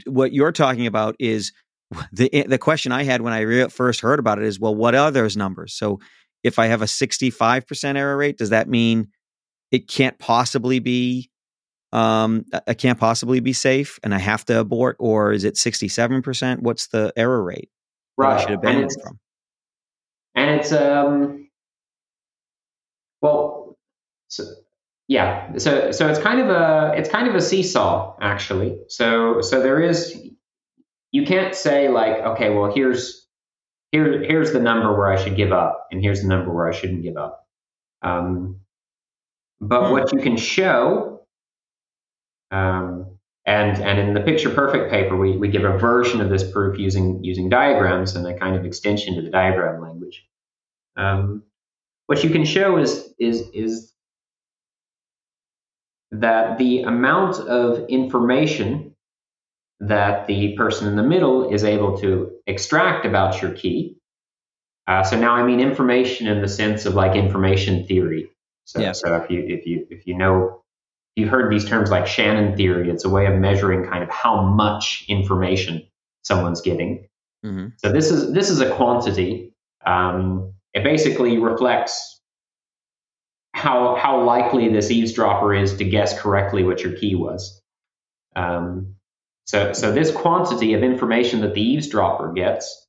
what 0.06 0.32
you're 0.32 0.52
talking 0.52 0.86
about 0.86 1.16
is 1.18 1.52
the 2.12 2.32
eh, 2.34 2.44
the 2.46 2.58
question 2.58 2.92
I 2.92 3.04
had 3.04 3.22
when 3.22 3.32
I 3.32 3.40
re- 3.40 3.68
first 3.68 4.00
heard 4.00 4.18
about 4.18 4.38
it 4.38 4.44
is, 4.44 4.58
well, 4.58 4.74
what 4.74 4.94
are 4.94 5.10
those 5.10 5.36
numbers? 5.36 5.74
So 5.74 6.00
if 6.42 6.58
I 6.58 6.66
have 6.66 6.82
a 6.82 6.86
65% 6.86 7.96
error 7.96 8.16
rate, 8.16 8.36
does 8.36 8.50
that 8.50 8.68
mean 8.68 9.08
it 9.70 9.88
can't 9.88 10.18
possibly 10.18 10.80
be 10.80 11.30
um 11.92 12.44
I 12.66 12.74
can't 12.74 12.98
possibly 12.98 13.40
be 13.40 13.52
safe 13.52 13.98
and 14.02 14.14
I 14.14 14.18
have 14.18 14.44
to 14.46 14.58
abort 14.58 14.96
or 14.98 15.32
is 15.32 15.44
it 15.44 15.54
67%? 15.54 16.60
What's 16.60 16.86
the 16.88 17.12
error 17.16 17.42
rate? 17.42 17.70
Right. 18.16 18.38
I 18.38 18.40
should 18.40 18.50
abandon 18.52 18.84
and 18.84 19.02
from. 19.02 19.18
And 20.34 20.50
it's 20.60 20.72
um 20.72 21.41
so, 24.32 24.44
yeah. 25.08 25.58
So 25.58 25.90
so 25.90 26.08
it's 26.08 26.18
kind 26.18 26.40
of 26.40 26.48
a 26.48 26.94
it's 26.96 27.10
kind 27.10 27.28
of 27.28 27.34
a 27.34 27.40
seesaw 27.40 28.16
actually. 28.20 28.78
So 28.88 29.42
so 29.42 29.62
there 29.62 29.78
is 29.78 30.18
you 31.10 31.26
can't 31.26 31.54
say 31.54 31.90
like 31.90 32.16
okay 32.16 32.48
well 32.48 32.72
here's 32.72 33.28
here 33.90 34.22
here's 34.22 34.52
the 34.52 34.60
number 34.60 34.96
where 34.96 35.12
I 35.12 35.22
should 35.22 35.36
give 35.36 35.52
up 35.52 35.86
and 35.90 36.00
here's 36.00 36.22
the 36.22 36.28
number 36.28 36.50
where 36.50 36.66
I 36.66 36.72
shouldn't 36.72 37.02
give 37.02 37.18
up. 37.18 37.46
Um, 38.00 38.60
but 39.60 39.88
hmm. 39.88 39.92
what 39.92 40.12
you 40.14 40.20
can 40.20 40.38
show 40.38 41.26
um, 42.50 43.18
and 43.44 43.82
and 43.82 43.98
in 43.98 44.14
the 44.14 44.20
picture 44.20 44.48
perfect 44.48 44.90
paper 44.90 45.14
we, 45.14 45.36
we 45.36 45.48
give 45.48 45.64
a 45.64 45.76
version 45.76 46.22
of 46.22 46.30
this 46.30 46.50
proof 46.50 46.78
using 46.78 47.22
using 47.22 47.50
diagrams 47.50 48.16
and 48.16 48.26
a 48.26 48.38
kind 48.38 48.56
of 48.56 48.64
extension 48.64 49.16
to 49.16 49.22
the 49.22 49.30
diagram 49.30 49.82
language 49.82 50.26
um, 50.96 51.42
what 52.06 52.24
you 52.24 52.30
can 52.30 52.46
show 52.46 52.78
is 52.78 53.12
is 53.18 53.48
is 53.52 53.91
that 56.12 56.58
the 56.58 56.82
amount 56.82 57.38
of 57.40 57.88
information 57.88 58.94
that 59.80 60.26
the 60.26 60.54
person 60.56 60.86
in 60.86 60.94
the 60.94 61.02
middle 61.02 61.52
is 61.52 61.64
able 61.64 61.98
to 61.98 62.30
extract 62.46 63.04
about 63.04 63.42
your 63.42 63.50
key. 63.52 63.96
Uh, 64.86 65.02
so 65.02 65.18
now 65.18 65.32
I 65.32 65.42
mean 65.42 65.58
information 65.58 66.26
in 66.26 66.42
the 66.42 66.48
sense 66.48 66.86
of 66.86 66.94
like 66.94 67.16
information 67.16 67.86
theory. 67.86 68.30
So, 68.64 68.80
yeah. 68.80 68.92
so 68.92 69.16
if 69.16 69.30
you 69.30 69.44
if 69.48 69.66
you 69.66 69.86
if 69.90 70.06
you 70.06 70.16
know 70.16 70.62
you've 71.16 71.30
heard 71.30 71.50
these 71.50 71.64
terms 71.64 71.90
like 71.90 72.06
Shannon 72.06 72.56
theory, 72.56 72.90
it's 72.90 73.04
a 73.04 73.10
way 73.10 73.26
of 73.26 73.34
measuring 73.34 73.88
kind 73.88 74.02
of 74.02 74.10
how 74.10 74.42
much 74.42 75.04
information 75.08 75.82
someone's 76.22 76.60
getting. 76.60 77.08
Mm-hmm. 77.44 77.68
So 77.78 77.90
this 77.90 78.10
is 78.10 78.32
this 78.32 78.50
is 78.50 78.60
a 78.60 78.70
quantity. 78.70 79.52
Um, 79.84 80.52
it 80.74 80.84
basically 80.84 81.38
reflects 81.38 82.11
how 83.52 83.96
how 83.96 84.22
likely 84.22 84.68
this 84.68 84.90
eavesdropper 84.90 85.54
is 85.54 85.74
to 85.76 85.84
guess 85.84 86.18
correctly 86.20 86.64
what 86.64 86.82
your 86.82 86.92
key 86.94 87.14
was. 87.14 87.60
Um, 88.34 88.96
so 89.44 89.72
so 89.72 89.92
this 89.92 90.10
quantity 90.10 90.74
of 90.74 90.82
information 90.82 91.40
that 91.42 91.54
the 91.54 91.62
eavesdropper 91.62 92.32
gets 92.32 92.86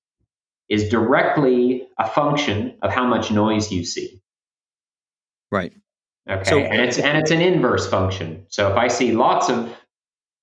is 0.69 0.89
directly 0.89 1.87
a 1.99 2.07
function 2.07 2.77
of 2.81 2.91
how 2.91 3.05
much 3.05 3.31
noise 3.31 3.71
you 3.71 3.83
see. 3.85 4.21
Right. 5.51 5.73
Okay. 6.29 6.49
So, 6.49 6.57
and 6.57 6.81
it's 6.81 6.97
and 6.97 7.17
it's 7.17 7.31
an 7.31 7.41
inverse 7.41 7.87
function. 7.87 8.45
So 8.49 8.71
if 8.71 8.77
I 8.77 8.87
see 8.87 9.11
lots 9.11 9.49
of 9.49 9.75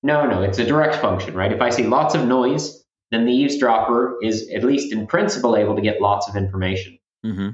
no, 0.03 0.25
no, 0.25 0.41
it's 0.41 0.59
a 0.59 0.65
direct 0.65 0.95
function, 0.95 1.33
right? 1.35 1.51
If 1.51 1.61
I 1.61 1.69
see 1.69 1.83
lots 1.83 2.15
of 2.15 2.25
noise, 2.25 2.83
then 3.11 3.25
the 3.25 3.33
eavesdropper 3.33 4.17
is 4.21 4.49
at 4.53 4.63
least 4.63 4.93
in 4.93 5.05
principle 5.07 5.55
able 5.55 5.75
to 5.75 5.81
get 5.81 6.01
lots 6.01 6.27
of 6.27 6.35
information. 6.35 6.97
Mm-hmm. 7.25 7.49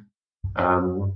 Um, 0.56 1.16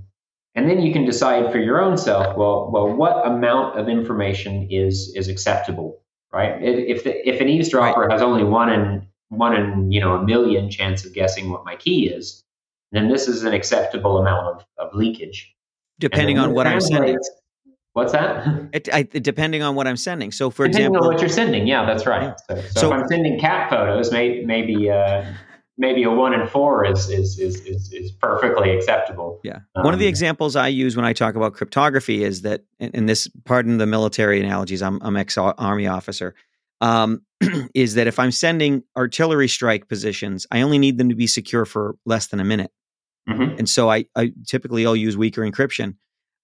and 0.54 0.68
then 0.68 0.80
you 0.80 0.92
can 0.92 1.04
decide 1.04 1.50
for 1.50 1.58
your 1.58 1.80
own 1.80 1.96
self. 1.96 2.36
Well, 2.36 2.70
well, 2.70 2.88
what 2.92 3.26
amount 3.26 3.78
of 3.78 3.88
information 3.88 4.68
is 4.70 5.12
is 5.16 5.28
acceptable, 5.28 6.00
right? 6.32 6.62
If 6.62 7.04
the, 7.04 7.28
if 7.28 7.40
an 7.40 7.48
eavesdropper 7.48 8.00
right. 8.00 8.12
has 8.12 8.22
only 8.22 8.44
one 8.44 8.70
in 8.70 9.06
one 9.28 9.54
in 9.54 9.90
you 9.90 10.00
know 10.00 10.14
a 10.14 10.24
million 10.24 10.70
chance 10.70 11.04
of 11.04 11.12
guessing 11.12 11.50
what 11.50 11.64
my 11.64 11.76
key 11.76 12.08
is, 12.08 12.42
then 12.92 13.08
this 13.08 13.28
is 13.28 13.44
an 13.44 13.54
acceptable 13.54 14.18
amount 14.18 14.46
of, 14.46 14.64
of 14.78 14.94
leakage. 14.94 15.54
Depending 15.98 16.38
on 16.38 16.52
what 16.52 16.66
I'm 16.66 16.80
sending. 16.80 17.18
What's 17.94 18.12
that? 18.12 18.70
It, 18.72 18.88
I, 18.92 19.02
depending 19.02 19.62
on 19.62 19.74
what 19.74 19.86
I'm 19.86 19.98
sending. 19.98 20.32
So, 20.32 20.48
for 20.48 20.66
depending 20.66 20.92
example, 20.92 21.08
on 21.08 21.12
what 21.12 21.20
you're 21.20 21.28
sending, 21.28 21.66
yeah, 21.66 21.84
that's 21.84 22.06
right. 22.06 22.34
So, 22.48 22.56
so, 22.56 22.80
so 22.80 22.86
if 22.86 23.00
I'm 23.00 23.06
sending 23.06 23.38
cat 23.38 23.68
photos, 23.68 24.10
may, 24.10 24.42
maybe 24.46 24.90
uh, 24.90 25.24
maybe 25.78 26.02
a 26.02 26.10
one 26.10 26.34
in 26.34 26.46
four 26.46 26.84
is 26.84 27.08
is 27.08 27.38
is 27.38 27.60
is, 27.62 27.92
is 27.92 28.12
perfectly 28.12 28.76
acceptable. 28.76 29.40
Yeah. 29.42 29.60
Um, 29.74 29.84
one 29.84 29.94
of 29.94 30.00
the 30.00 30.06
um, 30.06 30.10
examples 30.10 30.56
I 30.56 30.68
use 30.68 30.96
when 30.96 31.04
I 31.04 31.12
talk 31.12 31.34
about 31.34 31.54
cryptography 31.54 32.24
is 32.24 32.42
that, 32.42 32.64
and 32.78 33.08
this, 33.08 33.28
pardon 33.44 33.78
the 33.78 33.86
military 33.86 34.40
analogies, 34.40 34.82
I'm 34.82 35.00
I'm 35.02 35.16
ex 35.16 35.36
army 35.38 35.86
officer. 35.86 36.34
Um, 36.80 37.22
is 37.74 37.94
that 37.94 38.06
if 38.06 38.18
I'm 38.18 38.32
sending 38.32 38.82
artillery 38.96 39.48
strike 39.48 39.88
positions, 39.88 40.46
I 40.50 40.62
only 40.62 40.78
need 40.78 40.98
them 40.98 41.08
to 41.10 41.14
be 41.14 41.26
secure 41.26 41.64
for 41.64 41.96
less 42.04 42.26
than 42.26 42.40
a 42.40 42.44
minute. 42.44 42.72
Mm-hmm. 43.28 43.58
And 43.58 43.68
so 43.68 43.88
I, 43.88 44.06
I 44.16 44.32
typically 44.48 44.84
I'll 44.84 44.96
use 44.96 45.16
weaker 45.16 45.42
encryption. 45.42 45.94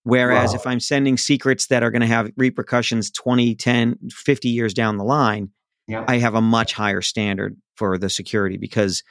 Whereas 0.04 0.50
wow. 0.50 0.54
if 0.56 0.66
I'm 0.66 0.80
sending 0.80 1.16
secrets 1.16 1.66
that 1.66 1.82
are 1.82 1.90
going 1.90 2.02
to 2.02 2.06
have 2.06 2.30
repercussions 2.36 3.10
20, 3.10 3.56
10, 3.56 3.98
50 4.10 4.48
years 4.48 4.72
down 4.72 4.96
the 4.96 5.04
line, 5.04 5.50
yeah. 5.88 6.04
I 6.06 6.18
have 6.18 6.34
a 6.34 6.40
much 6.40 6.72
higher 6.72 7.02
standard 7.02 7.56
for 7.76 7.98
the 7.98 8.08
security 8.08 8.56
because 8.56 9.02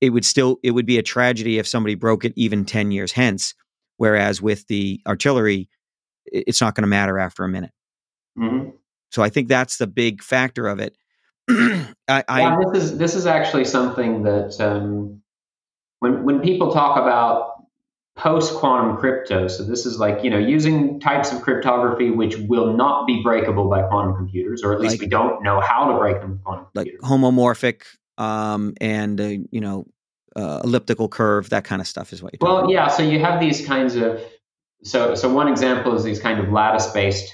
it 0.00 0.10
would 0.10 0.24
still 0.24 0.58
it 0.62 0.72
would 0.72 0.86
be 0.86 0.98
a 0.98 1.02
tragedy 1.02 1.58
if 1.58 1.66
somebody 1.66 1.94
broke 1.94 2.24
it 2.24 2.32
even 2.36 2.64
10 2.64 2.90
years 2.90 3.12
hence 3.12 3.54
whereas 3.96 4.40
with 4.40 4.66
the 4.68 5.00
artillery 5.06 5.68
it's 6.26 6.60
not 6.60 6.74
going 6.74 6.82
to 6.82 6.88
matter 6.88 7.18
after 7.18 7.44
a 7.44 7.48
minute 7.48 7.72
mm-hmm. 8.38 8.70
so 9.10 9.22
i 9.22 9.28
think 9.28 9.48
that's 9.48 9.78
the 9.78 9.86
big 9.86 10.22
factor 10.22 10.66
of 10.68 10.78
it 10.78 10.96
I, 11.50 11.88
yeah, 12.08 12.22
I, 12.28 12.56
this 12.72 12.82
is 12.84 12.98
this 12.98 13.14
is 13.14 13.26
actually 13.26 13.64
something 13.64 14.22
that 14.24 14.60
um, 14.60 15.22
when 16.00 16.24
when 16.24 16.40
people 16.40 16.72
talk 16.72 16.98
about 16.98 17.64
post 18.16 18.54
quantum 18.56 18.98
crypto, 18.98 19.48
so 19.48 19.64
this 19.64 19.86
is 19.86 19.98
like 19.98 20.22
you 20.22 20.28
know 20.28 20.38
using 20.38 21.00
types 21.00 21.32
of 21.32 21.40
cryptography 21.40 22.10
which 22.10 22.36
will 22.36 22.76
not 22.76 23.06
be 23.06 23.22
breakable 23.22 23.70
by 23.70 23.82
quantum 23.82 24.14
computers, 24.14 24.62
or 24.62 24.74
at 24.74 24.80
least 24.80 24.94
like, 24.94 25.00
we 25.00 25.06
don't 25.06 25.42
know 25.42 25.60
how 25.60 25.90
to 25.90 25.98
break 25.98 26.20
them 26.20 26.32
with 26.32 26.44
quantum 26.44 26.66
like 26.74 26.86
computers. 26.86 27.08
homomorphic 27.08 27.82
um, 28.18 28.74
and 28.80 29.20
uh, 29.20 29.28
you 29.50 29.60
know 29.60 29.86
uh, 30.36 30.60
elliptical 30.64 31.08
curve, 31.08 31.50
that 31.50 31.64
kind 31.64 31.80
of 31.80 31.88
stuff 31.88 32.12
is 32.12 32.22
what 32.22 32.34
you're 32.34 32.48
well, 32.48 32.70
yeah. 32.70 32.88
So 32.88 33.02
you 33.02 33.18
have 33.20 33.40
these 33.40 33.66
kinds 33.66 33.96
of 33.96 34.20
so 34.82 35.14
so 35.14 35.32
one 35.32 35.48
example 35.48 35.94
is 35.94 36.04
these 36.04 36.20
kind 36.20 36.38
of 36.38 36.52
lattice 36.52 36.88
based 36.88 37.32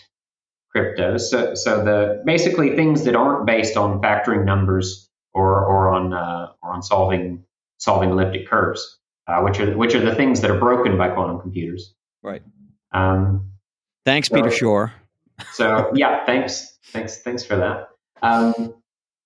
cryptos. 0.75 1.23
So, 1.23 1.55
so 1.55 1.85
the 1.85 2.23
basically 2.25 2.77
things 2.77 3.05
that 3.05 3.17
aren't 3.17 3.47
based 3.47 3.77
on 3.77 4.01
factoring 4.01 4.45
numbers 4.45 5.09
or 5.33 5.65
or 5.65 5.89
on 5.89 6.13
uh, 6.13 6.53
or 6.63 6.73
on 6.73 6.83
solving 6.83 7.45
solving 7.79 8.11
elliptic 8.11 8.49
curves, 8.49 8.99
uh, 9.27 9.41
which 9.41 9.59
are 9.61 9.77
which 9.77 9.95
are 9.95 10.05
the 10.05 10.15
things 10.15 10.41
that 10.43 10.51
are 10.51 10.59
broken 10.59 10.97
by 10.97 11.09
quantum 11.09 11.41
computers. 11.41 11.95
Right. 12.23 12.43
Um, 12.93 13.51
Thanks, 14.05 14.29
so, 14.29 14.37
Peter 14.37 14.51
Shor. 14.51 14.93
So 15.53 15.91
yeah, 15.95 16.25
thanks, 16.27 16.79
thanks, 16.93 17.23
thanks 17.23 17.45
for 17.45 17.57
that. 17.57 17.89
Um, 18.23 18.75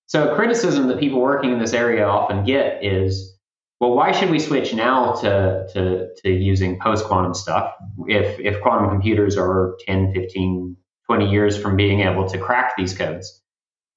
so 0.09 0.35
criticism 0.35 0.89
that 0.89 0.99
people 0.99 1.21
working 1.21 1.53
in 1.53 1.59
this 1.61 1.75
area 1.75 2.07
often 2.07 2.43
get 2.45 2.83
is, 2.85 3.37
well, 3.79 3.93
why 3.95 4.11
should 4.11 4.31
we 4.31 4.39
switch 4.41 4.75
now 4.75 5.13
to 5.23 5.67
to, 5.75 6.09
to 6.23 6.31
using 6.31 6.81
post 6.81 7.05
quantum 7.05 7.35
stuff 7.35 7.73
if 8.09 8.41
if 8.41 8.61
quantum 8.63 8.91
computers 8.91 9.37
are 9.37 9.77
10, 9.87 10.13
15, 10.15 10.77
20 11.07 11.31
years 11.31 11.57
from 11.57 11.77
being 11.77 12.01
able 12.01 12.29
to 12.29 12.39
crack 12.39 12.73
these 12.77 12.95
codes? 12.97 13.43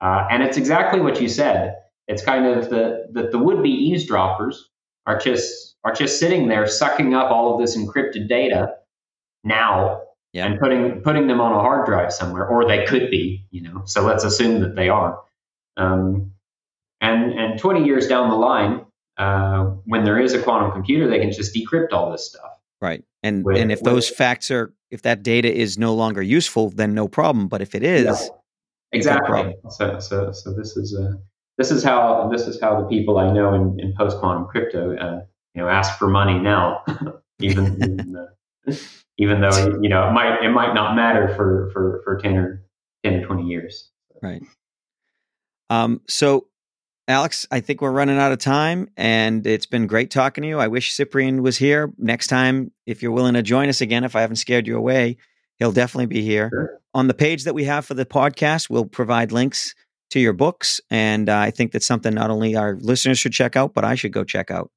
Uh, 0.02 0.28
and 0.30 0.44
it's 0.44 0.58
exactly 0.58 1.00
what 1.00 1.22
you 1.22 1.30
said. 1.30 1.76
It's 2.08 2.24
kind 2.24 2.46
of 2.46 2.70
the 2.70 3.08
that 3.14 3.32
the 3.32 3.40
would 3.40 3.64
be 3.64 3.70
eavesdroppers 3.72 4.70
are 5.08 5.18
just 5.18 5.76
are 5.84 5.94
just 5.94 6.20
sitting 6.20 6.48
there 6.50 6.68
sucking 6.68 7.14
up 7.16 7.32
all 7.32 7.54
of 7.56 7.60
this 7.62 7.76
encrypted 7.78 8.28
data 8.30 8.74
now 9.44 10.02
Yeah. 10.34 10.46
and 10.46 10.60
putting 10.60 11.02
putting 11.02 11.28
them 11.28 11.42
on 11.42 11.54
a 11.54 11.60
hard 11.60 11.86
drive 11.86 12.12
somewhere, 12.14 12.46
or 12.48 12.68
they 12.68 12.86
could 12.86 13.10
be, 13.10 13.46
you 13.52 13.62
know. 13.62 13.84
So 13.86 14.04
let's 14.04 14.24
assume 14.24 14.60
that 14.62 14.76
they 14.76 14.90
are. 14.90 15.18
Um, 15.78 16.32
and 17.00 17.34
and 17.34 17.60
20 17.60 17.86
years 17.86 18.08
down 18.08 18.30
the 18.30 18.36
line, 18.36 18.86
uh, 19.18 19.66
when 19.86 20.04
there 20.04 20.20
is 20.20 20.34
a 20.34 20.42
quantum 20.42 20.72
computer, 20.72 21.10
they 21.10 21.20
can 21.20 21.32
just 21.32 21.56
decrypt 21.56 21.92
all 21.92 22.12
this 22.12 22.28
stuff. 22.30 22.52
Right. 22.82 23.04
And 23.24 23.46
With- 23.46 23.58
and 23.58 23.72
if 23.72 23.82
those 23.82 24.10
facts 24.10 24.52
are 24.52 24.74
if 24.90 25.04
that 25.04 25.24
data 25.24 25.52
is 25.52 25.78
no 25.78 25.94
longer 25.94 26.22
useful, 26.22 26.70
then 26.70 26.94
no 26.94 27.08
problem. 27.08 27.48
But 27.48 27.62
if 27.62 27.76
it 27.76 27.84
is, 27.84 28.06
problem. 28.06 28.40
Exactly. 28.92 29.56
So 29.70 30.00
so 30.00 30.32
so 30.32 30.54
this 30.54 30.76
is 30.76 30.96
uh, 30.96 31.14
this 31.58 31.72
is 31.72 31.84
how 31.84 32.30
this 32.32 32.48
is 32.48 32.60
how 32.60 32.82
the 32.82 32.88
people 32.88 33.18
I 33.18 33.32
know 33.32 33.54
in, 33.54 33.80
in 33.80 33.94
post 33.98 34.18
quantum 34.18 34.48
crypto, 34.48 34.96
uh, 34.98 35.22
you 35.56 35.62
know, 35.62 35.70
ask 35.70 35.98
for 35.98 36.08
money 36.08 36.40
now, 36.40 36.84
even 37.40 37.76
even, 37.82 38.16
uh, 38.16 38.74
even 39.18 39.42
though 39.42 39.80
you 39.82 39.90
know 39.90 40.08
it 40.08 40.12
might 40.12 40.44
it 40.44 40.50
might 40.50 40.74
not 40.74 40.96
matter 40.96 41.34
for 41.36 41.70
for 41.72 42.02
for 42.04 42.18
10 42.18 42.38
or 42.38 42.66
10 43.04 43.16
or 43.16 43.26
20 43.26 43.44
years. 43.44 43.90
Right. 44.22 44.42
Um, 45.72 46.02
so, 46.10 46.48
Aleks, 47.10 47.48
I 47.50 47.62
think 47.62 47.82
we're 47.82 47.92
running 47.92 48.18
out 48.18 48.34
of 48.34 48.40
time, 48.40 48.90
and 48.98 49.48
it's 49.48 49.66
been 49.66 49.88
great 49.88 50.12
talking 50.12 50.42
to 50.42 50.48
you. 50.48 50.60
I 50.60 50.68
wish 50.68 50.94
Cyprian 50.94 51.42
was 51.42 51.58
here 51.58 51.94
next 51.98 52.28
time. 52.28 52.72
If 52.86 53.02
you're 53.02 53.14
willing 53.14 53.36
to 53.36 53.42
join 53.42 53.70
us 53.70 53.80
again, 53.80 54.04
if 54.04 54.14
I 54.14 54.22
haven't 54.22 54.36
scared 54.36 54.68
you 54.68 54.76
away, 54.76 55.16
he'll 55.60 55.72
definitely 55.72 56.08
be 56.08 56.24
here. 56.24 56.50
Sure. 56.52 56.82
On 56.94 57.08
the 57.08 57.14
page 57.14 57.46
that 57.46 57.56
we 57.56 57.64
have 57.64 57.86
for 57.86 57.94
the 57.94 58.06
podcast, 58.06 58.70
we'll 58.70 58.86
provide 58.86 59.32
links 59.32 59.74
to 60.10 60.20
your 60.20 60.34
books, 60.34 60.82
and 60.90 61.30
uh, 61.30 61.38
I 61.38 61.52
think 61.52 61.72
that's 61.72 61.88
something 61.88 62.14
not 62.14 62.32
only 62.32 62.58
our 62.58 62.76
listeners 62.76 63.18
should 63.18 63.32
check 63.32 63.56
out, 63.56 63.74
but 63.74 63.86
I 63.86 63.96
should 63.96 64.12
go 64.12 64.26
check 64.26 64.52
out. 64.52 64.72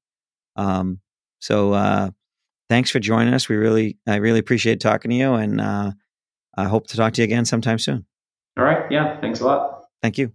Um, 0.55 1.01
so, 1.39 1.73
uh, 1.73 2.11
thanks 2.69 2.89
for 2.89 2.99
joining 2.99 3.33
us. 3.33 3.49
We 3.49 3.57
really, 3.57 3.97
I 4.07 4.15
really 4.15 4.39
appreciate 4.39 4.79
talking 4.79 5.11
to 5.11 5.17
you, 5.17 5.33
and 5.33 5.59
uh, 5.59 5.91
I 6.55 6.63
hope 6.63 6.87
to 6.87 6.95
talk 6.95 7.11
to 7.13 7.21
you 7.21 7.25
again 7.25 7.43
sometime 7.43 7.79
soon. 7.79 8.05
All 8.57 8.63
right. 8.63 8.89
Yeah. 8.89 9.19
Thanks 9.19 9.41
a 9.41 9.45
lot. 9.45 9.87
Thank 10.01 10.17
you. 10.17 10.31